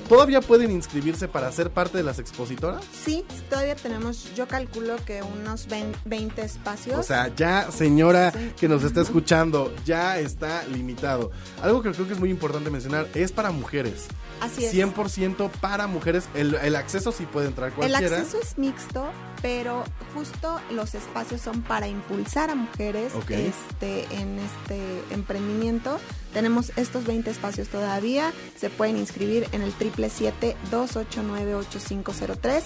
¿Todavía 0.10 0.42
pueden 0.42 0.72
inscribirse 0.72 1.28
para 1.28 1.52
ser 1.52 1.70
parte 1.72 1.98
de 1.98 2.04
las 2.04 2.20
expositoras? 2.20 2.84
Sí, 3.06 3.26
todavía 3.50 3.76
tenemos, 3.76 4.34
yo 4.36 4.48
calculo 4.48 4.96
que 5.06 5.22
unos 5.24 5.68
20, 5.68 5.98
20 6.06 6.42
espacios. 6.42 7.00
O 7.00 7.04
sea, 7.04 7.34
ya, 7.36 7.72
señora 7.72 8.32
Sí. 8.32 8.52
que 8.60 8.68
nos 8.68 8.84
está 8.84 9.02
escuchando, 9.02 9.74
ya 9.86 10.20
está 10.20 10.63
limitado. 10.68 11.32
Algo 11.62 11.82
que 11.82 11.92
creo 11.92 12.06
que 12.08 12.13
es 12.13 12.20
muy 12.20 12.30
importante 12.30 12.70
mencionar 12.70 13.08
es 13.13 13.32
para 13.32 13.52
mujeres. 13.52 14.06
Así 14.42 14.66
es. 14.66 14.74
100% 14.74 15.50
para 15.62 15.88
mujeres. 15.88 16.26
El, 16.34 16.56
el 16.56 16.76
acceso 16.76 17.12
sí 17.12 17.26
puede 17.26 17.48
entrar 17.48 17.70
El 17.70 17.76
cualquiera. 17.76 18.18
acceso 18.18 18.39
es 18.42 18.58
mixto, 18.58 19.06
pero 19.42 19.84
justo 20.13 20.60
los 20.72 20.96
espacios 20.96 21.39
son 21.42 21.62
para 21.62 21.88
impulsar 21.88 22.50
a 22.50 22.56
mujeres 22.56 23.13
este, 23.30 24.04
en 24.16 24.38
este 24.39 25.02
emprendimiento. 25.12 25.98
Tenemos 26.34 26.74
estos 26.76 27.06
20 27.06 27.30
espacios 27.30 27.69
todavía. 27.69 28.34
Se 28.58 28.69
pueden 28.69 28.98
inscribir 28.98 29.48
en 29.52 29.62
el 29.62 29.72
777-289-8503 29.74 32.63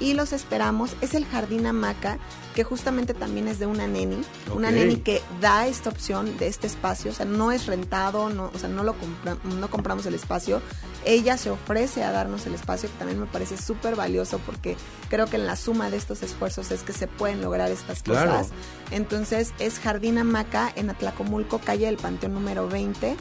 y 0.00 0.14
los 0.14 0.32
esperamos. 0.32 0.96
Es 1.00 1.14
el 1.14 1.24
Jardín 1.26 1.66
Hamaca, 1.66 2.18
que 2.58 2.64
justamente 2.64 3.14
también 3.14 3.46
es 3.46 3.60
de 3.60 3.66
una 3.66 3.86
neni. 3.86 4.20
Una 4.52 4.70
Ok. 4.70 4.74
neni 4.74 4.96
que 4.96 5.22
da 5.40 5.68
esta 5.68 5.90
opción 5.90 6.36
de 6.38 6.48
este 6.48 6.66
espacio. 6.66 7.12
O 7.12 7.14
sea, 7.14 7.24
no 7.24 7.52
es 7.52 7.66
rentado, 7.66 8.30
no, 8.30 8.50
o 8.52 8.58
sea, 8.58 8.68
no, 8.68 8.82
lo 8.82 8.94
compra- 8.98 9.38
no 9.44 9.70
compramos 9.70 10.06
el 10.06 10.14
espacio. 10.14 10.60
Ella 11.04 11.36
se 11.36 11.50
ofrece 11.50 12.02
a 12.02 12.10
darnos 12.10 12.46
el 12.48 12.54
espacio, 12.56 12.90
que 12.90 12.98
también 12.98 13.20
me 13.20 13.26
parece 13.26 13.56
súper 13.56 13.94
valioso 13.94 14.40
porque 14.44 14.76
creo 15.08 15.26
que 15.26 15.36
en 15.36 15.46
la 15.46 15.54
suma 15.54 15.88
de 15.88 15.98
estos 15.98 16.24
esfuerzos 16.24 16.72
es 16.72 16.82
que 16.82 16.92
se 16.92 17.06
pueden 17.06 17.42
lograr 17.42 17.70
estas 17.70 18.02
Claro. 18.02 18.32
cosas. 18.32 18.48
Entonces 18.90 19.52
es 19.60 19.78
Jardín 19.78 20.18
Hamaca 20.18 20.72
en 20.74 20.90
Atlacomulco, 20.90 21.60
calle 21.60 21.86
del 21.86 21.96
Panteón 21.96 22.34
número 22.34 22.66
20. 22.68 23.16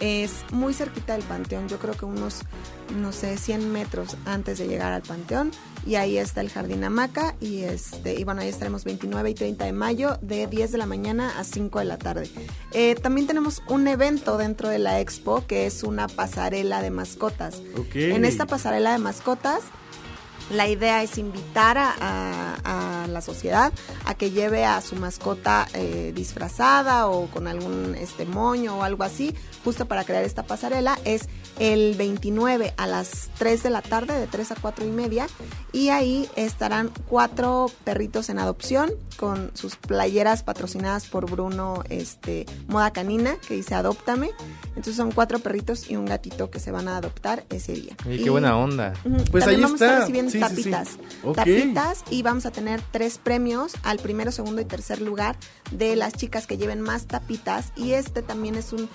Es 0.00 0.32
muy 0.50 0.74
cerquita 0.74 1.12
del 1.14 1.22
Panteón, 1.22 1.68
yo 1.68 1.78
creo 1.78 1.94
que 1.96 2.04
unos, 2.04 2.40
no 2.98 3.12
sé, 3.12 3.38
100 3.38 3.72
metros 3.72 4.16
antes 4.26 4.58
de 4.58 4.66
llegar 4.66 4.92
al 4.92 5.02
Panteón. 5.02 5.52
Y 5.86 5.94
ahí 5.94 6.18
está 6.18 6.40
el 6.40 6.50
Jardín 6.50 6.82
Hamaca. 6.84 7.36
Y, 7.40 7.62
este, 7.62 8.18
y 8.18 8.24
bueno, 8.24 8.40
ahí 8.40 8.48
estaremos 8.48 8.81
29 8.84 9.30
y 9.30 9.34
30 9.34 9.64
de 9.64 9.72
mayo, 9.72 10.18
de 10.20 10.46
10 10.46 10.72
de 10.72 10.78
la 10.78 10.86
mañana 10.86 11.38
a 11.38 11.44
5 11.44 11.78
de 11.78 11.84
la 11.84 11.98
tarde. 11.98 12.30
Eh, 12.72 12.94
también 12.94 13.26
tenemos 13.26 13.62
un 13.68 13.86
evento 13.88 14.36
dentro 14.36 14.68
de 14.68 14.78
la 14.78 15.00
expo 15.00 15.46
que 15.46 15.66
es 15.66 15.82
una 15.82 16.08
pasarela 16.08 16.82
de 16.82 16.90
mascotas. 16.90 17.62
En 17.94 18.24
esta 18.24 18.46
pasarela 18.46 18.92
de 18.92 18.98
mascotas, 18.98 19.62
la 20.52 20.68
idea 20.68 21.02
es 21.02 21.18
invitar 21.18 21.78
a, 21.78 21.94
a- 22.00 23.04
a 23.04 23.06
la 23.08 23.20
sociedad 23.20 23.72
a 24.04 24.14
que 24.14 24.30
lleve 24.30 24.64
a 24.64 24.80
su 24.80 24.96
mascota 24.96 25.66
eh, 25.74 26.12
disfrazada 26.14 27.08
o 27.08 27.26
con 27.26 27.46
algún 27.48 27.94
este 27.98 28.24
moño 28.24 28.78
o 28.78 28.82
algo 28.82 29.02
así, 29.04 29.34
justo 29.64 29.86
para 29.86 30.04
crear 30.04 30.24
esta 30.24 30.42
pasarela. 30.44 30.98
Es 31.04 31.28
el 31.58 31.94
29 31.96 32.72
a 32.76 32.86
las 32.86 33.30
3 33.38 33.62
de 33.62 33.70
la 33.70 33.82
tarde, 33.82 34.18
de 34.18 34.26
3 34.26 34.52
a 34.52 34.54
4 34.60 34.86
y 34.86 34.90
media, 34.90 35.26
y 35.72 35.88
ahí 35.90 36.28
estarán 36.36 36.90
cuatro 37.08 37.66
perritos 37.84 38.28
en 38.30 38.38
adopción 38.38 38.90
con 39.16 39.50
sus 39.54 39.76
playeras 39.76 40.42
patrocinadas 40.42 41.06
por 41.06 41.30
Bruno 41.30 41.82
este, 41.88 42.46
Moda 42.68 42.92
Canina, 42.92 43.36
que 43.46 43.54
dice 43.54 43.74
Adóptame. 43.74 44.30
Entonces 44.70 44.96
son 44.96 45.12
cuatro 45.12 45.38
perritos 45.40 45.90
y 45.90 45.96
un 45.96 46.06
gatito 46.06 46.50
que 46.50 46.58
se 46.60 46.70
van 46.70 46.88
a 46.88 46.96
adoptar 46.96 47.44
ese 47.50 47.72
día. 47.74 47.96
Y- 48.10 48.24
qué 48.24 48.30
buena 48.30 48.56
onda. 48.56 48.94
Pues 49.30 49.44
ahí 49.56 49.60
está. 49.74 50.06
Sí, 50.50 50.56
sí, 50.56 50.62
sí. 50.64 50.70
tapitas. 50.70 50.98
Tapitas 51.34 52.04
y 52.10 52.22
vamos 52.22 52.46
a 52.46 52.50
tener 52.50 52.80
tres 52.90 53.18
premios 53.18 53.72
al 53.82 53.98
primero, 53.98 54.32
segundo 54.32 54.60
y 54.60 54.64
tercer 54.64 55.00
lugar 55.00 55.36
de 55.70 55.96
las 55.96 56.12
chicas 56.14 56.46
que 56.46 56.56
lleven 56.58 56.80
más 56.80 57.06
tapitas. 57.06 57.72
Y 57.76 57.92
este 57.92 58.22
también 58.22 58.54
es 58.56 58.72
un 58.72 58.88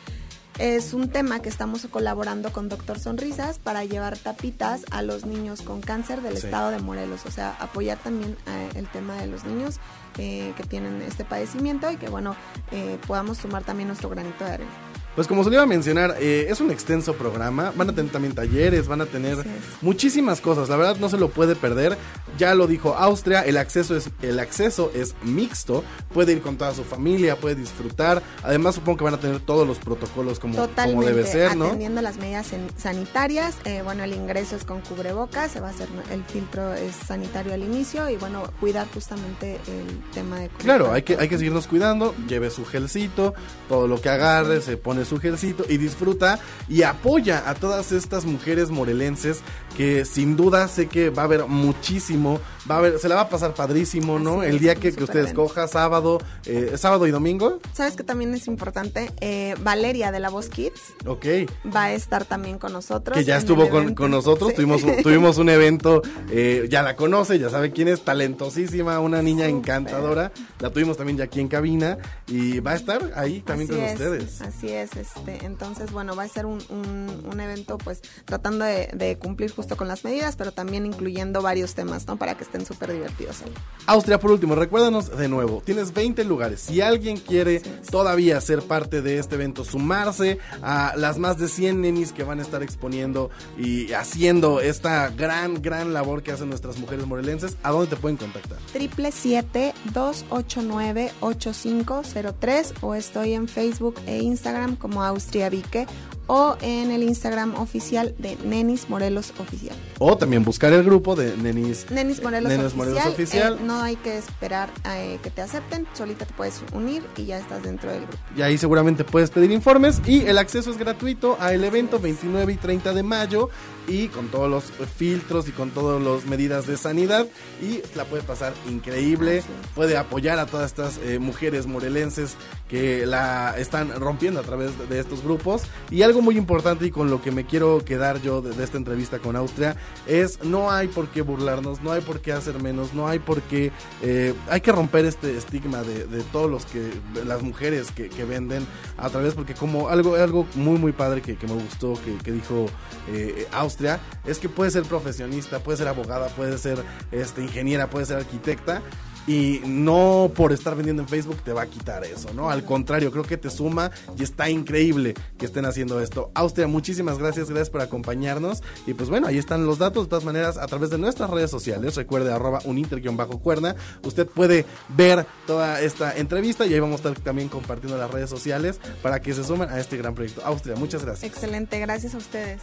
es 0.60 0.94
un 0.96 1.10
tema 1.10 1.40
que 1.40 1.50
estamos 1.50 1.86
colaborando 1.92 2.52
con 2.52 2.68
Doctor 2.68 2.98
Sonrisas 2.98 3.60
para 3.60 3.86
llevar 3.86 4.18
tapitas 4.18 4.86
a 4.90 5.04
los 5.04 5.24
niños 5.24 5.62
con 5.62 5.82
cáncer 5.82 6.24
del 6.24 6.36
Sí. 6.38 6.48
estado 6.48 6.72
de 6.72 6.80
Morelos. 6.80 7.28
O 7.28 7.32
sea, 7.32 7.56
apoyar 7.60 8.00
también 8.00 8.36
eh, 8.48 8.70
el 8.74 8.88
tema 8.88 9.18
de 9.18 9.28
los 9.28 9.44
niños 9.46 9.76
eh, 10.18 10.54
que 10.58 10.64
tienen 10.64 11.04
este 11.04 11.26
padecimiento 11.26 11.92
y 11.92 11.98
que, 11.98 12.10
bueno, 12.10 12.36
eh, 12.72 12.98
podamos 13.06 13.38
sumar 13.38 13.64
también 13.66 13.88
nuestro 13.88 14.10
granito 14.10 14.46
de 14.46 14.52
arena. 14.54 14.72
Pues 15.18 15.28
como 15.28 15.44
se 15.44 15.50
le 15.50 15.56
iba 15.56 15.64
a 15.64 15.66
mencionar, 15.66 16.16
eh, 16.20 16.46
es 16.48 16.62
un 16.62 16.70
extenso 16.70 17.16
programa. 17.16 17.74
Van 17.76 17.90
a 17.90 17.94
tener 17.96 18.12
también 18.12 18.36
talleres, 18.36 18.88
van 18.88 19.02
a 19.02 19.08
tener 19.08 19.36
muchísimas 19.82 20.42
cosas. 20.42 20.70
La 20.70 20.76
verdad 20.78 20.98
no 20.98 21.10
se 21.10 21.18
lo 21.18 21.30
puede 21.30 21.56
perder. 21.56 21.98
Ya 22.38 22.54
lo 22.54 22.68
dijo 22.68 22.94
Austria, 22.96 23.42
el 23.42 23.58
acceso 23.58 23.96
es 23.96 24.12
el 24.22 24.40
acceso 24.40 24.92
es 24.94 25.16
mixto. 25.24 25.84
Puede 26.14 26.34
ir 26.34 26.42
con 26.44 26.56
toda 26.58 26.76
su 26.76 26.84
familia, 26.84 27.36
puede 27.36 27.56
disfrutar. 27.56 28.22
Además 28.44 28.76
supongo 28.76 29.00
que 29.00 29.04
van 29.06 29.16
a 29.16 29.20
tener 29.20 29.40
todos 29.40 29.68
los 29.68 29.80
protocolos 29.80 30.38
como, 30.40 30.56
como 30.56 31.04
debe 31.04 31.26
ser, 31.26 31.56
¿no? 31.58 31.66
atendiendo 31.66 32.04
las 32.04 32.18
medidas 32.18 32.54
en- 32.54 32.70
sanitarias. 32.78 33.56
eh, 33.66 33.82
bueno, 33.84 34.04
el 34.04 34.14
ingreso 34.14 34.56
es 34.56 34.66
con 34.66 34.82
cubrebocas, 34.82 35.52
se 35.52 35.60
va 35.60 35.70
a 35.70 35.72
hacer 35.72 35.88
el 36.12 36.24
filtro 36.26 36.76
es 36.76 36.94
sanitario 36.96 37.56
al 37.56 37.64
inicio 37.64 38.08
y 38.08 38.18
bueno, 38.18 38.44
cuidar 38.60 38.86
justamente 38.94 39.56
el 39.68 40.00
tema 40.14 40.40
de 40.42 40.50
Claro, 40.50 40.92
hay 40.94 41.02
que, 41.02 41.18
hay 41.18 41.28
que 41.28 41.40
seguirnos 41.40 41.66
cuidando, 41.66 42.14
lleve 42.28 42.52
su 42.52 42.66
gelcito, 42.66 43.34
todo 43.68 43.88
lo 43.88 44.00
que 44.00 44.10
agarre, 44.10 44.62
se 44.62 44.78
pone 44.78 45.06
su 45.08 45.20
gelcito 45.20 45.66
y 45.68 45.78
disfruta 45.78 46.40
y 46.70 46.84
apoya 46.84 47.50
a 47.50 47.56
todas 47.56 47.92
estas 47.92 48.26
mujeres 48.26 48.70
morelenses 48.70 49.40
que 49.76 50.06
sin 50.06 50.36
duda 50.36 50.68
sé 50.68 50.88
que 50.88 51.10
va 51.10 51.24
a 51.24 51.26
haber 51.26 51.46
muchísimo, 51.48 52.40
va 52.70 52.76
a 52.76 52.78
haber, 52.80 53.00
se 53.00 53.08
la 53.08 53.16
va 53.16 53.22
a 53.22 53.30
pasar 53.30 53.54
padrísimo, 53.54 54.18
¿no? 54.20 54.42
Así 54.42 54.50
El 54.50 54.60
día 54.60 54.76
que, 54.76 54.92
que 54.92 55.04
usted 55.04 55.26
escoja, 55.26 55.68
sábado, 55.68 56.20
eh, 56.46 56.74
sábado 56.78 57.06
y 57.08 57.12
domingo, 57.12 57.60
Sabes 57.74 57.96
que 57.96 58.04
también 58.04 58.34
es 58.34 58.48
importante, 58.48 59.12
Eh, 59.22 59.56
Valeria 59.64 60.12
de 60.12 60.20
la 60.20 60.30
Voz 60.30 60.50
Kids 60.50 60.82
ok. 61.06 61.26
va 61.74 61.84
a 61.86 61.94
estar 61.94 62.26
también 62.26 62.58
con 62.58 62.74
nosotros. 62.74 63.16
Que 63.18 63.24
ya 63.24 63.38
estuvo 63.38 63.70
con, 63.70 63.94
con 63.94 64.12
nosotros, 64.12 64.50
Sí. 64.50 64.56
tuvimos, 64.56 64.82
tuvimos 65.04 65.38
un 65.38 65.50
evento, 65.50 66.02
eh, 66.32 66.68
ya 66.70 66.82
la 66.82 66.96
conoce, 66.96 67.38
ya 67.40 67.50
sabe 67.50 67.72
quién 67.72 67.88
es, 67.88 68.02
talentosísima, 68.04 69.00
una 69.00 69.22
niña 69.22 69.46
Súper. 69.46 69.58
encantadora, 69.58 70.32
la 70.60 70.70
tuvimos 70.72 70.98
también 70.98 71.18
ya 71.18 71.26
aquí 71.26 71.40
en 71.40 71.48
cabina 71.48 71.98
y 72.28 72.60
va 72.60 72.72
a 72.72 72.76
estar 72.76 73.12
ahí 73.16 73.42
también 73.42 73.70
Así 73.72 73.80
con 73.80 73.86
es, 73.88 73.94
ustedes. 73.94 74.42
Así 74.42 74.70
es, 74.70 74.96
este, 74.98 75.46
entonces 75.46 75.92
bueno, 75.92 76.16
va 76.16 76.24
a 76.24 76.28
ser 76.28 76.46
un, 76.46 76.60
un- 76.70 77.24
un 77.32 77.40
evento 77.40 77.78
pues 77.78 78.02
tratando 78.26 78.66
de, 78.66 78.88
de 78.94 79.18
cumplir 79.18 79.52
justo 79.52 79.78
con 79.78 79.88
las 79.88 80.04
medidas, 80.04 80.36
pero 80.36 80.52
también 80.52 80.86
incluyendo 80.86 81.42
varios 81.42 81.74
temas, 81.76 82.08
¿no? 82.08 82.18
Para 82.18 82.36
que 82.36 82.44
estén 82.44 82.66
súper 82.66 82.92
divertidos 82.92 83.42
ahí. 83.44 83.54
Austria, 83.86 84.20
por 84.20 84.32
último, 84.32 84.56
recuérdanos 84.56 85.16
de 85.16 85.28
nuevo, 85.28 85.62
tienes 85.66 85.94
20 85.94 86.24
lugares. 86.26 86.62
Si 86.62 86.82
alguien 86.82 87.18
quiere 87.18 87.62
todavía 87.90 88.40
ser 88.42 88.62
parte 88.64 89.02
de 89.02 89.20
este 89.20 89.36
evento, 89.36 89.64
sumarse 89.64 90.40
a 90.62 90.94
las 90.98 91.18
más 91.20 91.38
de 91.38 91.48
100 91.48 91.82
nenis 91.82 92.12
que 92.12 92.24
van 92.24 92.40
a 92.40 92.42
estar 92.42 92.64
exponiendo 92.64 93.30
y 93.58 93.94
haciendo 93.94 94.60
esta 94.62 95.10
gran, 95.10 95.62
gran 95.62 95.94
labor 95.94 96.24
que 96.24 96.32
hacen 96.32 96.50
nuestras 96.50 96.78
mujeres 96.78 97.06
morelenses, 97.06 97.58
¿a 97.64 97.72
dónde 97.72 97.88
te 97.88 97.96
pueden 97.98 98.18
contactar? 98.18 98.58
triple 98.74 99.12
siete 99.12 99.74
dos 99.94 100.26
ocho 100.30 100.62
nueve 100.64 101.12
ocho 101.20 101.54
cinco 101.54 102.02
cero 102.04 102.34
tres 102.40 102.74
o 102.82 102.96
estoy 102.96 103.34
en 103.34 103.48
Facebook 103.48 103.96
e 104.06 104.20
Instagram 104.20 104.76
como 104.78 104.87
Austria 104.96 105.50
Vique 105.50 105.88
o 106.28 106.58
en 106.62 106.92
el 106.92 107.04
Instagram 107.04 107.56
oficial 107.56 108.14
de 108.18 108.38
Nenis 108.46 108.90
Morelos 108.90 109.34
Oficial. 109.40 109.76
O 109.98 110.18
también 110.18 110.44
buscar 110.44 110.74
el 110.74 110.84
grupo 110.84 111.16
de 111.16 111.36
nenis. 111.38 111.90
Nenis 111.90 112.22
Morelos 112.22 112.50
Nenis 112.50 112.66
Oficial. 112.68 112.78
Morelos 112.78 113.06
Oficial. 113.08 113.54
eh, 113.54 113.64
no 113.64 113.82
hay 113.82 113.96
que 113.96 114.18
esperar 114.18 114.70
eh, 114.86 115.20
que 115.24 115.32
te 115.32 115.42
acepten, 115.42 115.88
solita 115.94 116.26
te 116.26 116.34
puedes 116.34 116.62
unir 116.74 117.04
y 117.16 117.26
ya 117.26 117.38
estás 117.38 117.64
dentro 117.64 117.92
del 117.92 118.02
grupo. 118.02 118.18
Y 118.36 118.42
ahí 118.42 118.58
seguramente 118.58 119.04
puedes 119.04 119.32
pedir 119.32 119.52
informes 119.52 120.02
y 120.06 120.26
el 120.26 120.38
acceso 120.38 120.70
es 120.70 120.78
gratuito 120.78 121.38
al 121.40 121.64
evento 121.64 122.00
29 122.00 122.54
y 122.54 122.58
30 122.58 122.94
de 122.94 123.04
mayo 123.04 123.50
y 123.88 124.08
con 124.10 124.28
todos 124.28 124.50
los 124.50 124.64
filtros 124.88 125.48
y 125.48 125.52
con 125.52 125.72
todas 125.72 126.02
las 126.02 126.26
medidas 126.26 126.68
de 126.68 126.78
sanidad. 126.78 127.26
Y 127.62 127.82
la 127.96 128.06
puede 128.06 128.24
pasar 128.24 128.54
increíble, 128.70 129.44
puede 129.76 129.98
apoyar 129.98 130.40
a 130.40 130.46
todas 130.46 130.72
estas 130.72 131.00
eh, 131.04 131.20
mujeres 131.20 131.66
morelenses 131.66 132.36
que 132.70 133.06
la 133.06 133.56
están 133.58 133.92
rompiendo 134.00 134.40
a 134.40 134.44
través 134.44 134.72
de, 134.90 135.00
estos 135.00 135.24
grupos. 135.24 135.64
Y 135.90 136.02
algo 136.02 136.22
muy 136.22 136.38
importante 136.38 136.86
y 136.86 136.92
con 136.92 137.10
lo 137.10 137.22
que 137.22 137.32
me 137.32 137.46
quiero 137.46 137.84
quedar 137.86 138.22
yo 138.22 138.42
de, 138.42 138.52
de 138.52 138.64
esta 138.64 138.78
entrevista 138.78 139.20
con 139.20 139.36
Austria 139.36 139.78
es 140.06 140.44
no 140.44 140.72
hay 140.72 140.88
por 140.88 141.08
qué 141.10 141.22
burlarnos, 141.22 141.82
no 141.82 141.92
hay 141.92 142.02
por 142.02 142.20
qué 142.20 142.34
hacer 142.34 142.62
menos, 142.62 142.94
no 142.94 143.08
hay 143.08 143.20
por 143.20 143.42
qué, 143.44 143.72
eh, 144.02 144.34
hay 144.50 144.62
que 144.62 144.72
romper 144.72 145.06
este 145.06 145.38
estigma 145.38 145.84
de, 145.84 146.06
de 146.06 146.24
todos 146.24 146.50
los 146.50 146.66
que, 146.66 146.92
las 147.26 147.42
mujeres 147.42 147.92
que, 147.92 148.10
que 148.10 148.26
venden 148.26 148.66
a 148.98 149.10
través, 149.10 149.34
porque 149.34 149.54
como 149.54 149.90
algo, 149.90 150.16
algo 150.16 150.46
muy 150.56 150.78
muy 150.78 150.92
padre 150.92 151.22
que, 151.22 151.38
que 151.38 151.48
me 151.48 151.54
gustó, 151.54 151.94
que, 152.04 152.18
que 152.24 152.32
dijo 152.32 152.66
eh, 153.10 153.48
Austria, 153.52 153.77
es 154.26 154.40
que 154.40 154.50
puede 154.50 154.72
ser 154.72 154.84
profesionista, 154.84 155.60
puede 155.60 155.78
ser 155.78 155.88
abogada, 155.88 156.28
puede 156.30 156.58
ser 156.58 156.84
este, 157.12 157.42
ingeniera, 157.42 157.90
puede 157.90 158.06
ser 158.06 158.18
arquitecta. 158.18 158.82
Y 159.28 159.62
no 159.66 160.32
por 160.34 160.54
estar 160.54 160.76
vendiendo 160.76 161.02
en 161.02 161.10
Facebook 161.10 161.38
te 161.44 161.52
va 161.52 161.64
a 161.64 161.68
quitar 161.68 162.06
eso, 162.06 162.34
¿no? 162.34 162.50
Al 162.50 162.64
contrario, 162.64 163.12
creo 163.12 163.24
que 163.24 163.36
te 163.36 163.50
suma 163.50 163.92
y 164.18 164.24
está 164.24 164.50
increíble 164.50 165.16
que 165.38 165.46
estén 165.46 165.66
haciendo 165.66 166.00
esto. 166.00 166.32
Austria, 166.34 166.68
muchísimas 166.68 167.18
gracias, 167.18 167.50
gracias 167.50 167.70
por 167.70 167.82
acompañarnos. 167.82 168.64
Y 168.86 168.94
pues 168.94 169.10
bueno, 169.10 169.28
ahí 169.28 169.38
están 169.38 169.66
los 169.66 169.80
datos, 169.80 170.06
de 170.06 170.10
todas 170.10 170.24
maneras, 170.24 170.58
a 170.58 170.66
través 170.68 170.90
de 170.90 170.98
nuestras 170.98 171.30
redes 171.30 171.52
sociales. 171.52 171.96
Recuerde, 171.96 172.32
arroba 172.32 172.60
uninter-cuerna. 172.64 173.76
Usted 174.04 174.28
puede 174.28 174.66
ver 174.90 175.26
toda 175.46 175.82
esta 175.82 176.16
entrevista 176.16 176.66
y 176.66 176.74
ahí 176.74 176.80
vamos 176.80 177.06
a 177.06 177.10
estar 177.10 177.24
también 177.24 177.50
compartiendo 177.50 177.98
las 177.98 178.10
redes 178.10 178.30
sociales 178.30 178.80
para 179.02 179.22
que 179.22 179.34
se 179.34 179.44
sumen 179.44 179.70
a 179.70 179.80
este 179.80 179.98
gran 179.98 180.16
proyecto. 180.16 180.42
Austria, 180.46 180.76
muchas 180.78 181.04
gracias. 181.04 181.30
Excelente, 181.30 181.80
gracias 181.80 182.16
a 182.16 182.18
ustedes. 182.18 182.62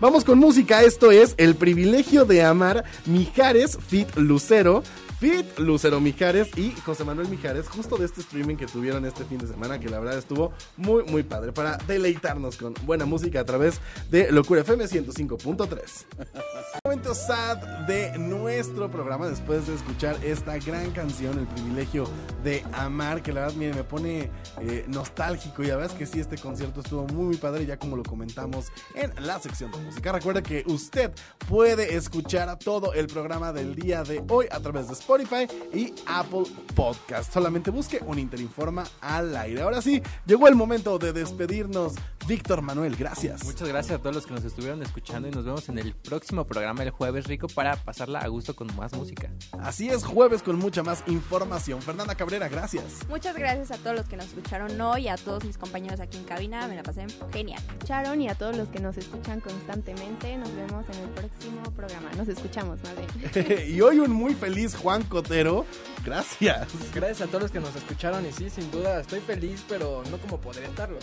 Vamos 0.00 0.24
con 0.24 0.38
música, 0.38 0.82
esto 0.82 1.10
es 1.10 1.34
El 1.36 1.56
privilegio 1.56 2.24
de 2.24 2.42
amar 2.42 2.84
Mijares 3.06 3.78
Fit 3.86 4.14
Lucero. 4.16 4.82
Fit 5.18 5.58
Lucero 5.58 5.98
Mijares 5.98 6.48
y 6.58 6.72
José 6.72 7.02
Manuel 7.02 7.28
Mijares, 7.28 7.68
justo 7.68 7.96
de 7.96 8.04
este 8.04 8.20
streaming 8.20 8.56
que 8.56 8.66
tuvieron 8.66 9.06
este 9.06 9.24
fin 9.24 9.38
de 9.38 9.46
semana, 9.46 9.80
que 9.80 9.88
la 9.88 9.98
verdad 9.98 10.18
estuvo 10.18 10.52
muy, 10.76 11.04
muy 11.04 11.22
padre, 11.22 11.52
para 11.52 11.78
deleitarnos 11.78 12.58
con 12.58 12.74
buena 12.84 13.06
música 13.06 13.40
a 13.40 13.44
través 13.44 13.80
de 14.10 14.30
Locura 14.30 14.60
FM 14.60 14.84
105.3. 14.84 16.06
Momento 16.84 17.14
sad 17.14 17.56
de 17.86 18.18
nuestro 18.18 18.90
programa 18.90 19.26
después 19.26 19.66
de 19.66 19.74
escuchar 19.74 20.22
esta 20.22 20.58
gran 20.58 20.90
canción, 20.90 21.38
El 21.38 21.46
privilegio 21.46 22.06
de 22.44 22.62
amar, 22.74 23.22
que 23.22 23.32
la 23.32 23.40
verdad 23.42 23.56
mire, 23.56 23.72
me 23.72 23.84
pone 23.84 24.30
eh, 24.60 24.84
nostálgico 24.86 25.62
y 25.62 25.68
la 25.68 25.76
verdad 25.76 25.92
es 25.92 25.98
que 25.98 26.04
sí, 26.04 26.20
este 26.20 26.36
concierto 26.36 26.80
estuvo 26.80 27.06
muy, 27.06 27.24
muy 27.24 27.36
padre, 27.36 27.64
ya 27.64 27.78
como 27.78 27.96
lo 27.96 28.02
comentamos 28.02 28.66
en 28.94 29.12
la 29.24 29.40
sección 29.40 29.72
de 29.72 29.78
música. 29.78 30.12
Recuerda 30.12 30.42
que 30.42 30.62
usted 30.66 31.10
puede 31.48 31.96
escuchar 31.96 32.58
todo 32.58 32.92
el 32.92 33.06
programa 33.06 33.54
del 33.54 33.74
día 33.74 34.02
de 34.02 34.22
hoy 34.28 34.46
a 34.50 34.60
través 34.60 34.88
de 34.88 34.92
Spotify 35.06 35.46
y 35.72 35.94
Apple 36.06 36.42
Podcast. 36.74 37.32
Solamente 37.32 37.70
busque 37.70 38.00
un 38.04 38.18
Interinforma 38.18 38.84
al 39.00 39.36
aire. 39.36 39.62
Ahora 39.62 39.80
sí, 39.80 40.02
llegó 40.26 40.48
el 40.48 40.56
momento 40.56 40.98
de 40.98 41.12
despedirnos. 41.12 41.94
Víctor 42.26 42.60
Manuel, 42.60 42.96
gracias. 42.96 43.44
Muchas 43.44 43.68
gracias 43.68 44.00
a 44.00 44.02
todos 44.02 44.16
los 44.16 44.26
que 44.26 44.34
nos 44.34 44.44
estuvieron 44.44 44.82
escuchando 44.82 45.28
y 45.28 45.30
nos 45.30 45.44
vemos 45.44 45.68
en 45.68 45.78
el 45.78 45.94
próximo 45.94 46.44
programa 46.44 46.82
el 46.82 46.90
jueves 46.90 47.26
rico 47.28 47.46
para 47.46 47.76
pasarla 47.76 48.18
a 48.18 48.26
gusto 48.26 48.56
con 48.56 48.74
más 48.74 48.92
música. 48.94 49.30
Así 49.60 49.88
es, 49.88 50.04
jueves 50.04 50.42
con 50.42 50.58
mucha 50.58 50.82
más 50.82 51.04
información. 51.06 51.80
Fernanda 51.82 52.16
Cabrera, 52.16 52.48
gracias. 52.48 53.06
Muchas 53.08 53.36
gracias 53.36 53.70
a 53.70 53.76
todos 53.76 53.94
los 53.94 54.06
que 54.06 54.16
nos 54.16 54.26
escucharon 54.26 54.80
hoy 54.80 55.02
y 55.02 55.08
a 55.08 55.16
todos 55.16 55.44
mis 55.44 55.56
compañeros 55.56 56.00
aquí 56.00 56.18
en 56.18 56.24
cabina. 56.24 56.66
Me 56.66 56.74
la 56.74 56.82
pasé 56.82 57.06
genial. 57.32 57.62
Sharon 57.84 58.20
y 58.20 58.28
a 58.28 58.34
todos 58.34 58.56
los 58.56 58.68
que 58.70 58.80
nos 58.80 58.96
escuchan 58.96 59.40
constantemente. 59.40 60.36
Nos 60.36 60.52
vemos 60.56 60.84
en 60.88 61.04
el 61.04 61.10
próximo 61.10 61.62
programa. 61.76 62.10
Nos 62.16 62.26
escuchamos, 62.26 62.80
más 62.82 62.94
bien. 62.96 63.68
y 63.68 63.80
hoy 63.80 64.00
un 64.00 64.10
muy 64.10 64.34
feliz 64.34 64.74
Juan 64.74 65.04
Cotero. 65.04 65.64
Gracias. 66.04 66.66
Gracias 66.92 67.20
a 67.20 67.26
todos 67.26 67.42
los 67.42 67.50
que 67.52 67.60
nos 67.60 67.76
escucharon 67.76 68.26
y 68.26 68.32
sí, 68.32 68.50
sin 68.50 68.68
duda, 68.72 69.00
estoy 69.00 69.20
feliz, 69.20 69.64
pero 69.68 70.02
no 70.10 70.18
como 70.18 70.40
podría 70.40 70.66
estarlo. 70.66 70.98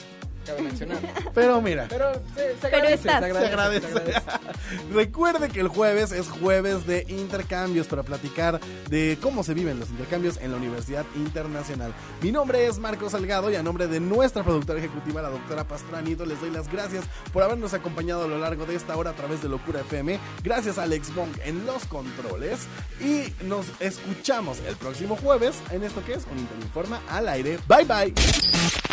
Cabe 0.46 0.62
mencionar. 0.62 1.00
Pero 1.34 1.62
mira, 1.62 1.88
Pero 1.90 2.14
se, 2.36 2.52
se 2.52 2.56
Pero 2.62 2.78
agradece, 2.78 2.94
estás. 2.94 3.14
se 3.14 3.20
se 3.20 3.26
agradece, 3.26 3.48
agradece. 3.54 3.88
se 3.88 3.98
agradece. 4.00 4.22
Recuerde 4.94 5.50
que 5.50 5.60
el 5.60 5.68
jueves 5.68 6.12
es 6.12 6.28
jueves 6.30 6.86
de 6.86 7.06
intercambios 7.10 7.88
para 7.88 8.04
platicar 8.04 8.60
de 8.90 9.18
cómo 9.22 9.44
se 9.44 9.54
viven 9.54 9.80
los 9.80 9.90
intercambios 9.90 10.38
en 10.42 10.52
la 10.52 10.58
Universidad 10.58 11.06
Internacional. 11.16 11.94
Mi 12.22 12.32
nombre 12.32 12.68
es 12.68 12.78
Marcos 12.80 13.12
Salgado 13.14 13.52
y 13.52 13.56
a 13.56 13.64
nombre 13.64 13.88
de 13.88 14.00
nuestra 14.00 14.44
productora 14.44 14.80
ejecutiva, 14.80 15.22
la 15.22 15.30
doctora 15.30 15.64
Pastora 15.68 16.00
Anito, 16.00 16.26
les 16.26 16.40
doy 16.40 16.52
las 16.52 16.72
gracias 16.72 17.06
por 17.32 17.44
habernos 17.44 17.74
acompañado 17.74 18.24
a 18.24 18.28
lo 18.28 18.38
largo 18.38 18.66
de 18.66 18.76
esta 18.76 18.96
hora 18.96 19.12
a 19.12 19.14
través 19.14 19.42
de 19.42 19.50
Locura 19.50 19.82
FM. 19.82 20.20
Gracias 20.44 20.78
a 20.78 20.84
Alex 20.84 21.14
Bong 21.16 21.32
en 21.46 21.66
los 21.66 21.86
controles 21.86 22.60
y 23.02 23.34
nos 23.46 23.66
escuchamos 23.80 24.60
el 24.68 24.76
próximo 24.76 25.16
jueves 25.16 25.56
en 25.72 25.84
esto 25.84 26.04
que 26.06 26.14
es 26.14 26.26
un 26.32 26.40
Interinforma 26.40 27.02
al 27.10 27.30
aire. 27.30 27.58
Bye 27.68 27.86
bye. 27.86 28.93